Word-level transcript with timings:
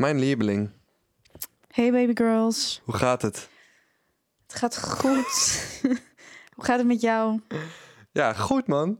Mijn 0.00 0.18
lieveling. 0.18 0.70
Hey 1.68 1.92
baby 1.92 2.12
girls. 2.14 2.80
Hoe 2.84 2.94
gaat 2.94 3.22
het? 3.22 3.48
Het 4.46 4.54
gaat 4.54 4.78
goed. 4.78 5.64
Hoe 6.54 6.64
gaat 6.64 6.78
het 6.78 6.86
met 6.86 7.00
jou? 7.00 7.40
Ja, 8.10 8.32
goed 8.32 8.66
man. 8.66 8.98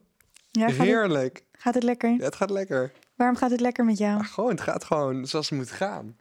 Ja, 0.51 0.67
gaat, 0.67 0.77
het, 0.77 0.87
Heerlijk. 0.87 1.45
gaat 1.53 1.75
het 1.75 1.83
lekker? 1.83 2.11
Ja, 2.11 2.25
het 2.25 2.35
gaat 2.37 2.51
lekker. 2.51 2.93
Waarom 3.15 3.37
gaat 3.37 3.51
het 3.51 3.61
lekker 3.61 3.85
met 3.85 3.99
jou? 3.99 4.25
Gewoon, 4.25 4.51
het 4.51 4.61
gaat 4.61 4.85
gewoon 4.85 5.27
zoals 5.27 5.51
het 5.51 5.59
moet 5.59 5.71
gaan. 5.71 6.17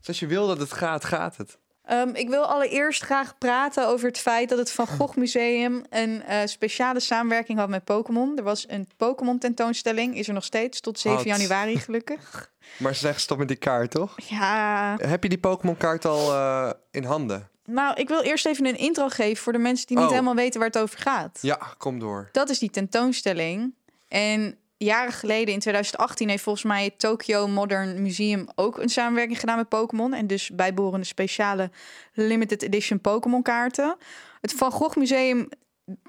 Zoals 0.00 0.20
je 0.20 0.26
wil 0.26 0.46
dat 0.46 0.58
het 0.58 0.72
gaat, 0.72 1.04
gaat 1.04 1.36
het. 1.36 1.58
Ehm, 1.84 2.08
ik 2.14 2.28
wil 2.28 2.42
allereerst 2.44 3.02
graag 3.02 3.38
praten 3.38 3.86
over 3.88 4.06
het 4.08 4.18
feit 4.18 4.48
dat 4.48 4.58
het 4.58 4.70
Van 4.72 4.86
Gogh 4.86 5.16
Museum 5.16 5.82
een 5.90 6.22
eh, 6.22 6.38
speciale 6.44 7.00
samenwerking 7.00 7.58
had 7.58 7.68
met 7.68 7.84
Pokémon. 7.84 8.36
Er 8.38 8.42
was 8.42 8.64
een 8.68 8.88
Pokémon 8.96 9.38
tentoonstelling, 9.38 10.16
is 10.16 10.28
er 10.28 10.34
nog 10.34 10.44
steeds, 10.44 10.80
tot 10.80 10.98
7 10.98 11.18
Had. 11.18 11.26
januari 11.38 11.78
gelukkig. 11.86 12.50
Maar 12.78 12.94
zeg 12.94 13.20
stop 13.20 13.38
met 13.38 13.48
die 13.48 13.56
kaart, 13.56 13.90
toch? 13.90 14.14
Ja, 14.28 14.96
Heb 15.00 15.22
je 15.22 15.28
die 15.28 15.38
Pokémon 15.38 15.76
kaart 15.76 16.04
al 16.04 16.32
eh, 16.32 16.70
in 16.90 17.04
handen? 17.04 17.48
nou, 17.66 17.94
ik 17.94 18.08
wil 18.08 18.20
eerst 18.22 18.46
even 18.46 18.66
een 18.66 18.78
intro 18.78 19.08
geven 19.08 19.42
voor 19.42 19.52
de 19.52 19.58
mensen 19.58 19.86
die 19.86 19.96
niet 19.96 20.06
Oh. 20.06 20.12
helemaal 20.12 20.34
weten 20.34 20.60
waar 20.60 20.68
het 20.68 20.78
over 20.78 20.98
gaat. 20.98 21.38
Ja, 21.42 21.58
kom 21.78 21.98
door. 21.98 22.28
Dat 22.32 22.48
is 22.48 22.58
die 22.58 22.70
tentoonstelling. 22.70 23.74
En 24.08 24.56
jaren 24.84 25.12
geleden, 25.12 25.54
in 25.54 25.60
2018, 25.60 26.28
heeft 26.28 26.42
volgens 26.42 26.64
mij 26.64 26.84
het 26.84 26.98
Tokyo 26.98 27.48
Modern 27.48 28.02
Museum 28.02 28.48
ook 28.54 28.78
een 28.78 28.88
samenwerking 28.88 29.40
gedaan 29.40 29.56
met 29.56 29.68
Pokémon. 29.68 30.14
En 30.14 30.26
dus 30.26 30.50
bijbehorende 30.50 31.06
speciale 31.06 31.70
limited 32.12 32.62
edition 32.62 33.00
Pokémon 33.00 33.42
kaarten. 33.42 33.96
Het 34.40 34.52
Van 34.52 34.70
Gogh 34.70 34.96
Museum 34.96 35.48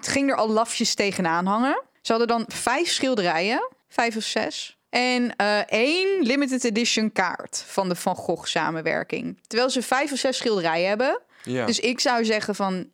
ging 0.02 0.30
er 0.30 0.36
al 0.36 0.50
lafjes 0.50 0.96
tegenaan 0.96 1.46
hangen. 1.46 1.84
Ze 2.02 2.12
hadden 2.12 2.28
dan 2.28 2.46
vijf 2.48 2.88
schilderijen, 2.88 3.70
vijf 3.88 4.16
of 4.16 4.24
zes. 4.24 4.78
En 4.90 5.36
eh, 5.36 5.60
één 5.60 6.22
limited 6.22 6.64
edition 6.64 7.12
kaart 7.12 7.64
van 7.68 7.90
de 7.90 7.96
Van 7.96 8.16
Gogh 8.16 8.46
samenwerking. 8.46 9.40
Terwijl 9.48 9.70
ze 9.70 9.82
vijf 9.82 10.12
of 10.12 10.18
zes 10.18 10.38
schilderijen 10.38 10.88
hebben. 10.88 11.22
Ja. 11.44 11.66
Dus 11.66 11.80
ik 11.80 12.00
zou 12.00 12.26
zeggen 12.26 12.56
van 12.56 12.90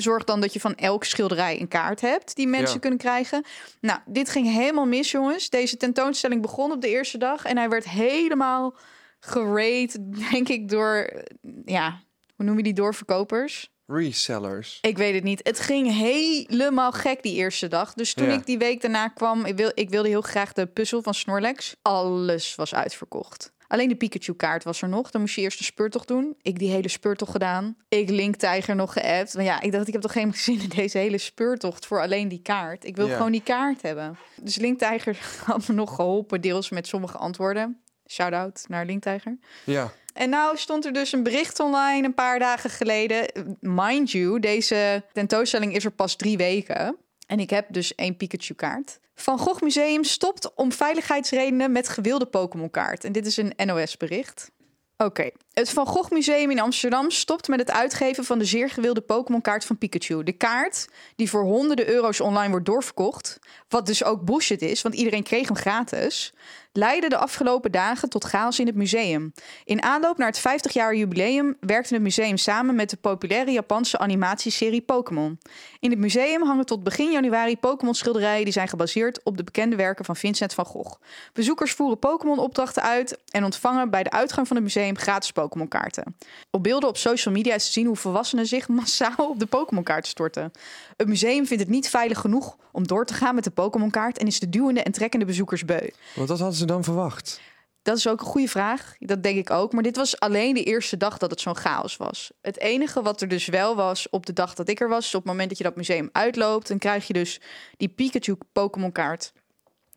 zorg 0.00 0.24
dan 0.24 0.40
dat 0.40 0.52
je 0.52 0.60
van 0.60 0.74
elk 0.74 1.04
schilderij 1.04 1.60
een 1.60 1.68
kaart 1.68 2.00
hebt 2.00 2.36
die 2.36 2.46
mensen 2.46 2.74
Ja. 2.74 2.80
kunnen 2.80 2.98
krijgen. 2.98 3.44
Nou, 3.80 4.00
dit 4.06 4.28
ging 4.30 4.52
helemaal 4.52 4.86
mis, 4.86 5.10
jongens. 5.10 5.50
Deze 5.50 5.76
tentoonstelling 5.76 6.42
begon 6.42 6.72
op 6.72 6.80
de 6.80 6.88
eerste 6.88 7.18
dag 7.18 7.44
en 7.44 7.56
hij 7.56 7.68
werd 7.68 7.88
helemaal 7.88 8.74
gerate, 9.20 10.08
denk 10.30 10.48
ik, 10.48 10.68
door 10.68 11.22
ja, 11.64 12.00
hoe 12.36 12.44
noem 12.46 12.56
je 12.56 12.62
die 12.62 12.72
doorverkopers? 12.72 13.70
Resellers. 13.86 14.78
Ik 14.80 14.96
weet 14.98 15.14
het 15.14 15.24
niet. 15.24 15.40
Het 15.42 15.60
ging 15.60 15.96
helemaal 15.96 16.92
gek 16.92 17.22
die 17.22 17.34
eerste 17.34 17.68
dag. 17.68 17.94
Dus 17.94 18.14
toen 18.14 18.26
Ja. 18.26 18.32
ik 18.34 18.46
die 18.46 18.58
week 18.58 18.80
daarna 18.80 19.08
kwam, 19.08 19.44
ik, 19.44 19.56
wil, 19.56 19.70
ik 19.74 19.90
wilde 19.90 20.08
heel 20.08 20.20
graag 20.20 20.52
de 20.52 20.66
puzzel 20.66 21.02
van 21.02 21.14
Snorlax. 21.14 21.76
Alles 21.82 22.54
was 22.54 22.74
uitverkocht. 22.74 23.52
Alleen 23.70 23.88
de 23.88 23.94
Pikachu-kaart 23.96 24.64
was 24.64 24.82
er 24.82 24.88
nog. 24.88 25.10
Dan 25.10 25.20
moest 25.20 25.34
je 25.34 25.40
eerst 25.40 25.58
een 25.58 25.64
speurtocht 25.64 26.08
doen. 26.08 26.36
Ik 26.42 26.58
die 26.58 26.70
hele 26.70 26.88
speurtocht 26.88 27.30
gedaan. 27.30 27.76
Ik 27.88 28.10
Link 28.10 28.36
Tiger 28.36 28.74
nog 28.76 28.92
geappt. 28.92 29.34
Maar 29.34 29.44
ja, 29.44 29.60
ik 29.60 29.72
dacht, 29.72 29.86
ik 29.86 29.92
heb 29.92 30.02
toch 30.02 30.12
geen 30.12 30.34
zin 30.46 30.60
in 30.60 30.68
deze 30.68 30.98
hele 30.98 31.18
speurtocht 31.18 31.86
voor 31.86 32.00
alleen 32.00 32.28
die 32.28 32.42
kaart. 32.42 32.84
Ik 32.84 32.96
wil 32.96 33.06
Ja. 33.08 33.16
gewoon 33.16 33.32
die 33.32 33.42
kaart 33.42 33.82
hebben. 33.82 34.18
Dus 34.42 34.56
Link 34.56 34.78
Tiger 34.78 35.18
had 35.46 35.68
me 35.68 35.74
nog 35.74 35.94
geholpen, 35.94 36.40
deels 36.40 36.70
met 36.70 36.86
sommige 36.86 37.16
antwoorden. 37.18 37.80
Shout-out 38.08 38.64
naar 38.68 38.86
Link 38.86 39.02
Tiger. 39.02 39.38
Ja. 39.64 39.92
En 40.14 40.30
nou 40.30 40.56
stond 40.56 40.84
er 40.84 40.92
dus 40.92 41.12
een 41.12 41.22
bericht 41.22 41.60
online 41.60 42.06
een 42.06 42.14
paar 42.14 42.38
dagen 42.38 42.70
geleden. 42.70 43.26
Mind 43.60 44.10
you, 44.10 44.40
deze 44.40 45.02
tentoonstelling 45.12 45.74
is 45.74 45.84
er 45.84 45.90
pas 45.90 46.16
drie 46.16 46.36
weken. 46.36 46.96
En 47.30 47.40
ik 47.40 47.50
heb 47.50 47.66
dus 47.68 47.94
één 47.94 48.16
Pikachu-kaart. 48.16 49.00
Van 49.14 49.38
Gogh 49.38 49.62
Museum 49.62 50.04
stopt 50.04 50.54
om 50.54 50.72
veiligheidsredenen 50.72 51.72
met 51.72 51.88
gewilde 51.88 52.26
Pokémon-kaart. 52.26 53.04
En 53.04 53.12
dit 53.12 53.26
is 53.26 53.36
een 53.36 53.52
NOS-bericht. 53.56 54.50
Oké. 54.96 55.30
Het 55.50 55.70
Van 55.70 55.86
Gogh 55.86 56.10
Museum 56.10 56.50
in 56.50 56.60
Amsterdam 56.60 57.10
stopt 57.10 57.48
met 57.48 57.58
het 57.58 57.70
uitgeven 57.70 58.24
van 58.24 58.38
de 58.38 58.44
zeer 58.44 58.70
gewilde 58.70 59.00
Pokémon-kaart 59.00 59.64
van 59.64 59.78
Pikachu. 59.78 60.22
De 60.22 60.32
kaart, 60.32 60.88
die 61.16 61.30
voor 61.30 61.42
honderden 61.42 61.88
euro's 61.88 62.20
online 62.20 62.50
wordt 62.50 62.66
doorverkocht, 62.66 63.38
wat 63.68 63.86
dus 63.86 64.04
ook 64.04 64.24
bullshit 64.24 64.62
is, 64.62 64.82
want 64.82 64.94
iedereen 64.94 65.22
kreeg 65.22 65.46
hem 65.46 65.56
gratis, 65.56 66.32
leidde 66.72 67.08
de 67.08 67.16
afgelopen 67.16 67.72
dagen 67.72 68.08
tot 68.08 68.24
chaos 68.24 68.58
in 68.58 68.66
het 68.66 68.74
museum. 68.74 69.32
In 69.64 69.82
aanloop 69.82 70.18
naar 70.18 70.26
het 70.28 70.68
50-jaar 70.68 70.96
jubileum 70.96 71.56
werkte 71.60 71.94
het 71.94 72.02
museum 72.02 72.36
samen 72.36 72.74
met 72.74 72.90
de 72.90 72.96
populaire 72.96 73.50
Japanse 73.50 73.98
animatieserie 73.98 74.80
Pokémon. 74.80 75.38
In 75.80 75.90
het 75.90 75.98
museum 75.98 76.42
hangen 76.42 76.66
tot 76.66 76.84
begin 76.84 77.10
januari 77.10 77.56
Pokémon-schilderijen 77.56 78.44
die 78.44 78.52
zijn 78.52 78.68
gebaseerd 78.68 79.22
op 79.22 79.36
de 79.36 79.44
bekende 79.44 79.76
werken 79.76 80.04
van 80.04 80.16
Vincent 80.16 80.54
van 80.54 80.64
Gogh. 80.64 81.00
Bezoekers 81.32 81.72
voeren 81.72 81.98
Pokémon-opdrachten 81.98 82.82
uit 82.82 83.18
en 83.30 83.44
ontvangen 83.44 83.90
bij 83.90 84.02
de 84.02 84.10
uitgang 84.10 84.46
van 84.46 84.56
het 84.56 84.64
museum 84.64 84.98
gratis 84.98 85.32
Pokémon-kaarten. 85.50 86.16
Op 86.50 86.62
beelden 86.62 86.88
op 86.88 86.96
social 86.96 87.34
media 87.34 87.54
is 87.54 87.66
te 87.66 87.72
zien 87.72 87.86
hoe 87.86 87.96
volwassenen 87.96 88.46
zich 88.46 88.68
massaal 88.80 89.28
op 89.28 89.38
de 89.38 89.46
Pokémon-kaart 89.46 90.06
storten. 90.06 90.52
Het 90.96 91.08
museum 91.08 91.46
vindt 91.46 91.62
het 91.62 91.72
niet 91.72 91.88
veilig 91.88 92.18
genoeg 92.18 92.56
om 92.72 92.86
door 92.86 93.06
te 93.06 93.14
gaan 93.14 93.34
met 93.34 93.44
de 93.44 93.50
Pokémon-kaart 93.50 94.18
en 94.18 94.26
is 94.26 94.40
de 94.40 94.48
duwende 94.48 94.82
en 94.82 94.92
trekkende 94.92 95.24
bezoekers 95.24 95.64
beu. 95.64 95.90
Want 96.14 96.28
wat 96.28 96.38
hadden 96.38 96.56
ze 96.56 96.64
dan 96.64 96.84
verwacht? 96.84 97.40
Dat 97.82 97.96
is 97.96 98.08
ook 98.08 98.20
een 98.20 98.26
goede 98.26 98.48
vraag. 98.48 98.94
Dat 98.98 99.22
denk 99.22 99.38
ik 99.38 99.50
ook. 99.50 99.72
Maar 99.72 99.82
dit 99.82 99.96
was 99.96 100.20
alleen 100.20 100.54
de 100.54 100.62
eerste 100.62 100.96
dag 100.96 101.18
dat 101.18 101.30
het 101.30 101.40
zo'n 101.40 101.56
chaos 101.56 101.96
was. 101.96 102.30
Het 102.40 102.58
enige 102.58 103.02
wat 103.02 103.20
er 103.20 103.28
dus 103.28 103.46
wel 103.46 103.76
was 103.76 104.08
op 104.08 104.26
de 104.26 104.32
dag 104.32 104.54
dat 104.54 104.68
ik 104.68 104.80
er 104.80 104.88
was, 104.88 105.06
is 105.06 105.14
op 105.14 105.22
het 105.22 105.30
moment 105.30 105.48
dat 105.48 105.58
je 105.58 105.64
dat 105.64 105.76
museum 105.76 106.08
uitloopt, 106.12 106.68
dan 106.68 106.78
krijg 106.78 107.06
je 107.06 107.12
dus 107.12 107.40
die 107.76 107.88
Pikachu 107.88 108.36
Pokémon 108.52 108.92
kaart. 108.92 109.32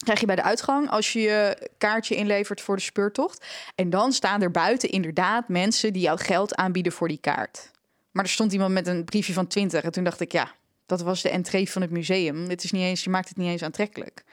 Krijg 0.03 0.19
je 0.19 0.25
bij 0.25 0.35
de 0.35 0.43
uitgang 0.43 0.89
als 0.89 1.13
je 1.13 1.19
je 1.19 1.69
kaartje 1.77 2.15
inlevert 2.15 2.61
voor 2.61 2.75
de 2.75 2.81
speurtocht. 2.81 3.45
En 3.75 3.89
dan 3.89 4.11
staan 4.11 4.41
er 4.41 4.51
buiten 4.51 4.89
inderdaad 4.89 5.47
mensen 5.47 5.93
die 5.93 6.01
jou 6.01 6.19
geld 6.19 6.55
aanbieden 6.55 6.91
voor 6.91 7.07
die 7.07 7.19
kaart. 7.21 7.71
Maar 8.11 8.23
er 8.23 8.29
stond 8.29 8.53
iemand 8.53 8.73
met 8.73 8.87
een 8.87 9.03
briefje 9.03 9.33
van 9.33 9.47
20. 9.47 9.83
En 9.83 9.91
toen 9.91 10.03
dacht 10.03 10.19
ik, 10.19 10.31
ja, 10.31 10.51
dat 10.85 11.01
was 11.01 11.21
de 11.21 11.29
entree 11.29 11.71
van 11.71 11.81
het 11.81 11.91
museum. 11.91 12.47
Dit 12.47 12.63
is 12.63 12.71
niet 12.71 12.83
eens, 12.83 13.03
je 13.03 13.09
maakt 13.09 13.29
het 13.29 13.37
niet 13.37 13.49
eens 13.49 13.63
aantrekkelijk. 13.63 14.23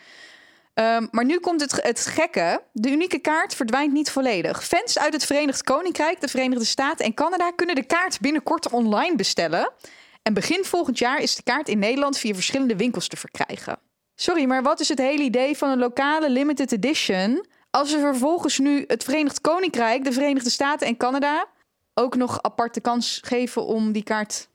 Ehm, 0.74 1.06
maar 1.10 1.24
nu 1.24 1.38
komt 1.38 1.60
het, 1.60 1.82
het 1.82 2.06
gekke. 2.06 2.62
De 2.72 2.90
unieke 2.90 3.18
kaart 3.18 3.54
verdwijnt 3.54 3.92
niet 3.92 4.10
volledig. 4.10 4.64
Fans 4.64 4.98
uit 4.98 5.12
het 5.12 5.24
Verenigd 5.26 5.62
Koninkrijk, 5.62 6.20
de 6.20 6.28
Verenigde 6.28 6.64
Staten 6.64 7.04
en 7.04 7.14
Canada 7.14 7.50
kunnen 7.50 7.74
de 7.74 7.84
kaart 7.84 8.20
binnenkort 8.20 8.70
online 8.70 9.16
bestellen. 9.16 9.72
En 10.22 10.34
begin 10.34 10.64
volgend 10.64 10.98
jaar 10.98 11.20
is 11.20 11.34
de 11.34 11.42
kaart 11.42 11.68
in 11.68 11.78
Nederland 11.78 12.18
via 12.18 12.34
verschillende 12.34 12.76
winkels 12.76 13.08
te 13.08 13.16
verkrijgen. 13.16 13.78
Sorry, 14.20 14.44
maar 14.44 14.62
wat 14.62 14.80
is 14.80 14.88
het 14.88 14.98
hele 14.98 15.22
idee 15.22 15.56
van 15.56 15.70
een 15.70 15.78
lokale 15.78 16.30
limited 16.30 16.72
edition 16.72 17.46
als 17.70 17.92
we 17.92 17.98
vervolgens 17.98 18.58
nu 18.58 18.84
het 18.86 19.04
Verenigd 19.04 19.40
Koninkrijk, 19.40 20.04
de 20.04 20.12
Verenigde 20.12 20.50
Staten 20.50 20.86
en 20.86 20.96
Canada 20.96 21.46
ook 21.94 22.16
nog 22.16 22.42
aparte 22.42 22.80
kans 22.80 23.20
geven 23.24 23.64
om 23.64 23.92
die 23.92 24.02
kaart 24.02 24.48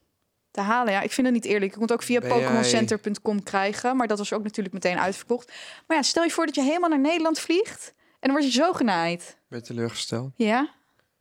te 0.52 0.62
halen? 0.62 0.94
Ja, 0.94 1.02
ik 1.02 1.12
vind 1.12 1.28
het 1.28 1.36
niet 1.36 1.46
eerlijk. 1.46 1.72
Je 1.72 1.78
kon 1.78 1.82
het 1.82 1.92
ook 1.92 2.04
via 2.04 2.20
pokémoncenter.com 2.20 3.44
krijgen, 3.44 3.96
maar 3.96 4.08
dat 4.08 4.18
was 4.18 4.34
ook 4.34 4.44
natuurlijk 4.44 4.74
meteen 4.74 5.00
uitverkocht. 5.00 5.52
Maar 5.88 5.98
ja, 5.98 6.04
stel 6.04 6.24
je 6.24 6.32
voor 6.32 6.46
dat 6.46 6.56
je 6.56 6.62
helemaal 6.62 6.90
naar 6.90 7.00
Nederland 7.00 7.40
vliegt 7.40 7.94
en 7.98 8.30
dan 8.30 8.32
word 8.32 8.44
je 8.44 8.52
zo 8.52 8.74
genaaid. 8.74 9.38
Ben 9.48 9.60
je 9.60 9.66
teleurgesteld? 9.66 10.32
Ja, 10.36 10.62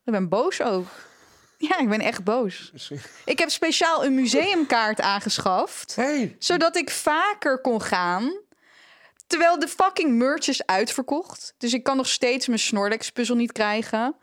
ik 0.05 0.12
ben 0.12 0.28
boos 0.28 0.62
ook. 0.62 0.87
Ja, 1.69 1.79
ik 1.79 1.89
ben 1.89 2.01
echt 2.01 2.25
boos. 2.25 2.73
Ik 3.25 3.39
heb 3.39 3.51
speciaal 3.51 4.05
een 4.05 4.15
museumkaart 4.15 5.01
aangeschaft 5.01 5.95
Hey! 5.95 6.37
zodat 6.39 6.77
ik 6.77 6.91
vaker 6.91 7.61
kon 7.61 7.83
gaan. 7.83 8.43
Terwijl 9.27 9.59
de 9.59 9.69
fucking 9.69 10.17
merch 10.17 10.49
is 10.49 10.67
uitverkocht. 10.67 11.55
Dus 11.59 11.73
ik 11.73 11.83
kan 11.83 11.97
nog 11.97 12.09
steeds 12.09 12.47
mijn 12.47 12.59
Snorlax 12.59 13.11
puzzel 13.11 13.37
niet 13.37 13.53
krijgen. 13.53 14.17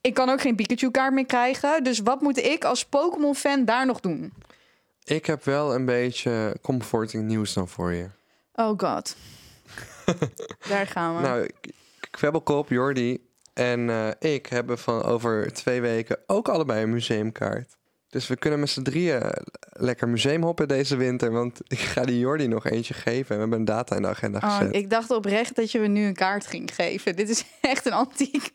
Ik 0.00 0.14
kan 0.14 0.28
ook 0.28 0.40
geen 0.40 0.56
Pikachu 0.56 0.90
kaart 0.90 1.12
meer 1.12 1.26
krijgen. 1.26 1.84
Dus 1.84 1.98
wat 1.98 2.20
moet 2.20 2.36
ik 2.38 2.64
als 2.64 2.84
Pokémon 2.84 3.34
fan 3.34 3.64
daar 3.64 3.86
nog 3.86 4.00
doen? 4.00 4.32
Ik 5.04 5.26
heb 5.26 5.44
wel 5.44 5.74
een 5.74 5.84
beetje 5.84 6.56
comforting 6.62 7.24
nieuws 7.24 7.52
dan 7.54 7.68
voor 7.68 7.92
je. 7.92 8.08
Oh 8.54 8.78
god. 8.78 9.16
daar 10.68 10.86
gaan 10.86 11.16
we. 11.16 11.22
Nou, 11.22 11.50
Kwebbelkop, 12.10 12.68
Jordi 12.68 13.27
en 13.58 13.90
eh, 13.90 14.32
ik 14.32 14.46
hebben 14.46 14.78
van 14.78 15.02
over 15.02 15.52
twee 15.52 15.80
weken 15.80 16.18
ook 16.26 16.48
allebei 16.48 16.82
een 16.82 16.90
museumkaart. 16.90 17.76
Dus 18.08 18.26
we 18.26 18.36
kunnen 18.36 18.60
met 18.60 18.68
z'n 18.68 18.82
drieën 18.82 19.22
lekker 19.72 20.08
museum 20.08 20.42
hoppen 20.42 20.68
deze 20.68 20.96
winter. 20.96 21.30
Want 21.32 21.60
ik 21.68 21.78
ga 21.78 22.02
die 22.02 22.18
Jordi 22.18 22.48
nog 22.48 22.66
eentje 22.66 22.94
geven. 22.94 23.28
En 23.28 23.34
we 23.34 23.40
hebben 23.40 23.58
een 23.58 23.64
data 23.64 23.96
in 23.96 24.02
de 24.02 24.08
agenda 24.08 24.38
Oh, 24.42 24.56
gezet. 24.56 24.74
ik 24.74 24.90
dacht 24.90 25.10
oprecht 25.10 25.56
dat 25.56 25.70
je 25.72 25.78
me 25.78 25.86
nu 25.86 26.04
een 26.06 26.14
kaart 26.14 26.46
ging 26.46 26.74
geven. 26.74 27.16
Dit 27.16 27.28
is 27.28 27.44
echt 27.60 27.86
een 27.86 27.92
antiek. 27.92 28.52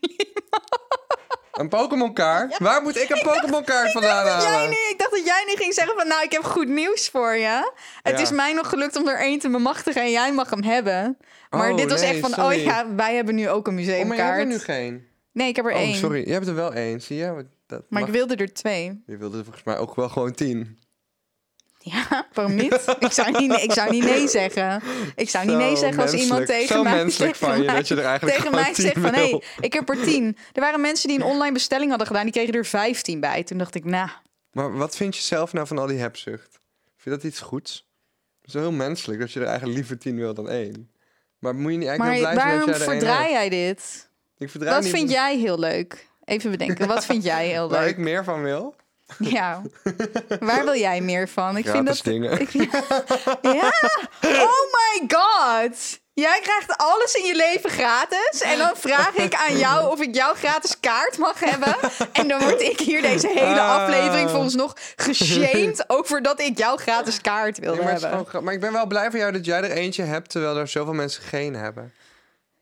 Een 1.54 1.68
Pokémon 1.68 2.12
kaart? 2.14 2.58
Waar 2.58 2.82
moet 2.82 2.96
ik 2.96 3.08
een 3.10 3.22
Pokémon 3.22 3.64
kaart 3.64 3.92
vandaan 3.92 4.24
Jij 4.24 4.34
halen? 4.50 4.68
niet, 4.70 4.88
ik 4.90 4.94
dacht 4.98 5.10
dat 5.10 5.24
jij 5.24 5.44
niet 5.46 5.58
ging 5.58 5.74
zeggen 5.74 5.96
van 5.96 6.06
nou, 6.08 6.22
ik 6.22 6.32
heb 6.32 6.42
goed 6.44 6.68
nieuws 6.68 7.08
voor 7.08 7.34
je. 7.36 7.72
Het 8.02 8.16
Ja. 8.16 8.22
is 8.22 8.30
mij 8.30 8.52
nog 8.52 8.68
gelukt 8.68 8.96
om 8.96 9.08
er 9.08 9.18
één 9.18 9.38
te 9.38 9.50
bemachtigen 9.50 10.02
en 10.02 10.10
jij 10.10 10.32
mag 10.32 10.50
hem 10.50 10.62
hebben. 10.62 11.16
Maar 11.50 11.70
Oh, 11.70 11.76
dit 11.76 11.90
was 11.90 12.00
nee, 12.00 12.10
echt 12.10 12.20
van, 12.20 12.30
sorry. 12.30 12.56
oh 12.58 12.62
ja, 12.62 12.94
wij 12.94 13.14
hebben 13.14 13.34
nu 13.34 13.48
ook 13.48 13.66
een 13.66 13.72
Oh, 13.72 13.78
maar 13.78 13.84
jij 13.88 13.96
hebt 13.96 14.08
museumkaart. 14.08 14.38
er 14.40 14.46
nu 14.46 14.58
geen. 14.58 15.06
Nee, 15.32 15.48
ik 15.48 15.56
heb 15.56 15.64
er 15.64 15.72
Oh, 15.72 15.78
één. 15.78 15.94
sorry. 15.94 16.26
Je 16.26 16.32
hebt 16.32 16.46
er 16.46 16.54
wel 16.54 16.72
één, 16.74 17.00
zie 17.02 17.16
je? 17.16 17.46
Dat 17.66 17.82
Maar 17.88 18.00
mag- 18.00 18.08
ik 18.08 18.14
wilde 18.14 18.36
er 18.36 18.52
twee. 18.52 19.02
Je 19.06 19.16
wilde 19.16 19.38
er 19.38 19.44
volgens 19.44 19.64
mij 19.64 19.78
ook 19.78 19.94
wel 19.94 20.08
gewoon 20.08 20.32
tien. 20.32 20.78
Ja, 21.86 22.26
waarom 22.32 22.54
niet? 22.54 22.96
Ik 22.98 23.12
zou 23.12 23.30
niet, 23.40 23.52
ik 23.62 23.72
zou 23.72 23.90
niet 23.90 24.04
nee 24.04 24.28
zeggen. 24.28 24.82
Ik 25.16 25.28
zou 25.30 25.46
niet 25.46 25.56
nee 25.56 25.76
zeggen 25.76 26.02
als 26.02 26.12
iemand 26.12 26.46
tegen 26.46 26.82
mij 26.82 26.94
menselijk 26.94 27.32
tegen 27.32 27.46
van 27.48 27.58
je 27.60 27.64
mij- 27.66 27.74
dat 27.74 27.88
je 27.88 27.94
er 27.96 28.04
eigenlijk 28.04 28.36
tegen 28.36 28.54
mij 28.54 28.72
10 28.72 28.74
zegt 28.74 28.98
van 28.98 29.14
hé, 29.14 29.38
ik 29.60 29.72
heb 29.72 29.88
er 29.88 30.02
tien. 30.02 30.36
Er 30.52 30.60
waren 30.60 30.80
mensen 30.80 31.08
die 31.08 31.16
een 31.18 31.24
online 31.24 31.52
bestelling 31.52 31.88
hadden 31.88 32.06
gedaan, 32.06 32.22
die 32.24 32.32
kregen 32.32 32.54
er 32.54 32.66
15 32.66 33.20
bij. 33.20 33.42
Toen 33.42 33.58
dacht 33.58 33.74
ik, 33.74 33.84
nou, 33.84 34.08
Maar 34.52 34.76
wat 34.76 34.96
vind 34.96 35.16
je 35.16 35.22
zelf 35.22 35.52
nou 35.52 35.66
van 35.66 35.78
al 35.78 35.86
die 35.86 35.98
hebzucht? 35.98 36.48
Vind 36.96 37.02
je 37.04 37.10
dat 37.10 37.22
iets 37.22 37.40
goeds? 37.40 37.86
Het 38.42 38.54
is 38.54 38.60
heel 38.60 38.72
menselijk 38.72 39.20
dat 39.20 39.32
je 39.32 39.40
er 39.40 39.46
eigenlijk 39.46 39.76
liever 39.76 39.98
tien 39.98 40.16
wil 40.16 40.34
dan 40.34 40.48
één. 40.48 40.90
Maar 41.38 41.54
moet 41.54 41.72
je 41.72 41.78
niet 41.78 41.88
eigenlijk 41.88 42.20
maar 42.22 42.32
blij 42.32 42.42
zijn 42.42 42.50
waarom 42.58 42.66
dat 42.72 42.76
jij 42.78 42.86
er 42.86 42.92
verdraai 42.92 43.30
jij 43.32 43.48
dit? 43.48 44.08
Ik 44.38 44.50
verdraai 44.50 44.74
Wat 44.74 44.84
niet 44.84 44.92
vind 44.94 45.10
jij 45.10 45.38
heel 45.38 45.58
leuk? 45.58 46.08
Even 46.24 46.50
bedenken, 46.50 46.86
wat 46.88 47.04
vind 47.04 47.24
jij 47.24 47.46
heel 47.48 47.68
waar 47.70 47.80
leuk? 47.80 47.90
ik 47.90 47.96
meer 47.98 48.24
van 48.24 48.42
wil? 48.42 48.74
Ja, 49.18 49.62
waar 50.40 50.64
wil 50.64 50.74
jij 50.76 51.00
meer 51.00 51.28
van? 51.28 51.56
Ik 51.56 51.66
Gratis 51.66 52.00
vind 52.00 52.04
dat. 52.04 52.12
dingen. 52.12 52.40
Ik, 52.40 52.50
ja, 53.42 53.72
oh 54.22 54.60
my 54.72 55.06
god. 55.08 56.02
Jij 56.14 56.40
krijgt 56.42 56.76
alles 56.76 57.14
in 57.14 57.24
je 57.24 57.36
leven 57.36 57.70
gratis. 57.70 58.40
En 58.42 58.58
dan 58.58 58.70
vraag 58.74 59.14
ik 59.14 59.34
aan 59.34 59.58
jou 59.58 59.90
of 59.90 60.00
ik 60.00 60.14
jouw 60.14 60.34
gratis 60.34 60.80
kaart 60.80 61.18
mag 61.18 61.40
hebben. 61.40 61.76
En 62.12 62.28
dan 62.28 62.40
word 62.40 62.60
ik 62.60 62.80
hier 62.80 63.02
deze 63.02 63.28
hele 63.28 63.60
Ah. 63.60 63.82
aflevering 63.82 64.30
volgens 64.30 64.54
nog 64.54 64.72
geshamed 64.96 65.84
over 65.86 66.22
dat 66.22 66.40
ik 66.40 66.58
jouw 66.58 66.76
gratis 66.76 67.20
kaart 67.20 67.58
wil 67.58 67.74
Nee, 67.74 67.82
maar, 67.82 67.92
het 67.92 68.02
is 68.02 68.08
hebben. 68.08 68.26
gewoon 68.26 68.44
maar 68.44 68.54
ik 68.54 68.60
ben 68.60 68.72
wel 68.72 68.86
blij 68.86 69.10
voor 69.10 69.18
jou 69.18 69.32
dat 69.32 69.44
jij 69.44 69.56
er 69.62 69.70
eentje 69.70 70.02
hebt, 70.02 70.30
terwijl 70.30 70.56
er 70.56 70.68
zoveel 70.68 70.92
mensen 70.94 71.22
geen 71.22 71.54
hebben. 71.54 71.92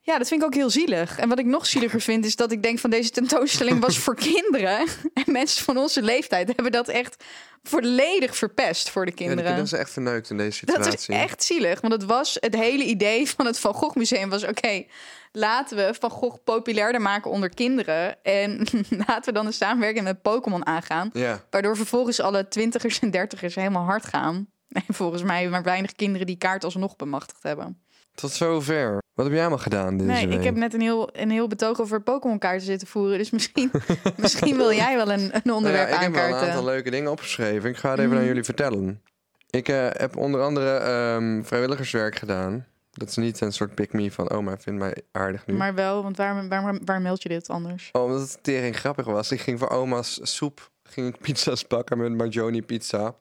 Ja, 0.05 0.19
dat 0.19 0.29
vind 0.29 0.41
ik 0.41 0.47
ook 0.47 0.55
heel 0.55 0.71
zielig. 0.71 1.19
En 1.19 1.29
wat 1.29 1.39
ik 1.39 1.45
nog 1.47 1.67
zieliger 1.67 2.01
vind, 2.01 2.25
is 2.25 2.37
dat 2.37 2.53
ik 2.53 2.63
denk 2.63 2.79
van 2.79 2.91
deze 2.91 3.11
tentoonstelling 3.11 3.81
was 3.81 3.99
voor 3.99 4.15
kinderen. 4.33 4.87
En 5.15 5.25
mensen 5.27 5.65
van 5.65 5.77
onze 5.77 6.03
leeftijd 6.03 6.47
hebben 6.55 6.73
dat 6.73 6.89
echt 6.89 7.25
volledig 7.63 8.37
verpest 8.37 8.91
voor 8.91 9.05
de 9.05 9.11
Ja, 9.11 9.17
kinderen. 9.17 9.43
kinderen 9.45 9.69
zijn 9.69 9.81
echt 9.81 9.91
verneukt 9.93 10.31
in 10.31 10.37
deze 10.37 10.57
situatie. 10.59 10.85
Dat 10.91 10.95
is 11.01 11.07
echt 11.09 11.43
zielig, 11.43 11.81
want 11.81 11.93
het 11.93 12.05
was 12.05 12.37
het 12.41 12.55
hele 12.57 12.85
idee 12.85 13.29
van 13.29 13.47
het 13.47 13.59
Van 13.59 13.75
Gogh 13.75 13.97
Museum 13.97 14.31
was 14.31 14.45
oké, 14.45 14.85
laten 15.33 15.77
we 15.77 15.95
Van 15.99 16.11
Gogh 16.11 16.37
populairder 16.45 17.01
maken 17.01 17.31
onder 17.31 17.49
kinderen 17.49 18.23
en 18.23 18.67
laten 19.07 19.25
we 19.25 19.33
dan 19.33 19.47
een 19.47 19.53
samenwerking 19.53 20.05
met 20.05 20.23
Pokémon 20.23 20.67
aangaan, 20.67 21.11
Ja, 21.13 21.45
waardoor 21.51 21.77
vervolgens 21.77 22.21
alle 22.21 22.49
twintigers 22.49 22.99
en 22.99 23.11
dertigers 23.11 23.55
helemaal 23.55 23.85
hard 23.85 24.05
gaan. 24.05 24.47
En 24.69 24.95
volgens 24.95 25.23
mij 25.23 25.49
maar 25.49 25.63
weinig 25.63 25.93
kinderen 25.93 26.27
die 26.27 26.37
kaart 26.39 26.65
alsnog 26.65 26.97
bemachtigd 26.97 27.43
hebben. 27.43 27.82
Tot 28.15 28.31
zover. 28.31 28.99
Wat 29.15 29.25
heb 29.25 29.35
jij 29.35 29.41
allemaal 29.45 29.63
gedaan 29.63 29.97
deze 29.97 30.11
Nee, 30.11 30.29
week? 30.29 30.39
ik 30.39 30.45
heb 30.45 30.55
net 30.55 30.75
een 30.75 30.81
heel, 30.81 31.09
een 31.13 31.31
heel 31.31 31.47
betoog 31.47 31.81
over 31.81 32.01
Pokémon 32.03 32.39
kaarten 32.39 32.67
zitten 32.67 32.89
voeren, 32.89 33.19
dus 33.19 33.31
misschien, 33.31 33.71
misschien 34.17 34.57
wil 34.57 34.73
jij 34.73 34.97
wel 34.97 35.13
een, 35.13 35.21
een 35.35 35.41
Nou 35.45 35.57
onderwerp 35.57 35.89
ja, 35.89 35.95
ik 35.95 36.01
heb 36.03 36.13
wel 36.13 36.21
een 36.21 36.27
aankaarten. 36.27 36.49
aantal 36.51 36.65
leuke 36.65 36.91
dingen 36.91 37.11
opgeschreven. 37.11 37.71
Ik 37.71 37.77
ga 37.77 37.91
het 37.91 37.99
even 37.99 38.11
Mhm. 38.11 38.21
aan 38.21 38.27
jullie 38.27 38.45
vertellen. 38.45 39.03
Ik 39.51 39.69
eh, 39.69 39.87
heb 39.91 40.17
onder 40.17 40.43
andere 40.43 40.77
ehm, 40.77 41.43
vrijwilligerswerk 41.43 42.17
gedaan. 42.17 42.67
Dat 42.91 43.09
is 43.09 43.17
niet 43.17 43.41
een 43.41 43.53
soort 43.53 43.75
pick-me 43.75 44.11
van, 44.13 44.31
oh, 44.33 44.39
maar 44.39 44.61
vind 44.61 44.79
mij 44.79 44.95
aardig 45.13 45.47
nu. 45.47 45.55
Maar 45.55 45.75
wel, 45.75 46.03
want 46.03 46.17
waar, 46.17 46.49
waar, 46.49 46.79
waar 46.85 47.01
meld 47.01 47.23
je 47.23 47.29
dit 47.29 47.49
anders? 47.49 47.89
Oh, 47.93 48.03
omdat 48.05 48.21
het 48.21 48.39
tering 48.43 48.77
grappig 48.79 49.07
was. 49.07 49.31
Ik 49.31 49.41
ging 49.41 49.59
voor 49.59 49.69
oma's 49.71 50.19
soep, 50.23 50.71
ging 50.83 51.09
ik 51.15 51.21
pizza's 51.21 51.67
bakken 51.67 51.99
met 51.99 52.13
Marjoni 52.17 52.63
pizza. 52.63 53.15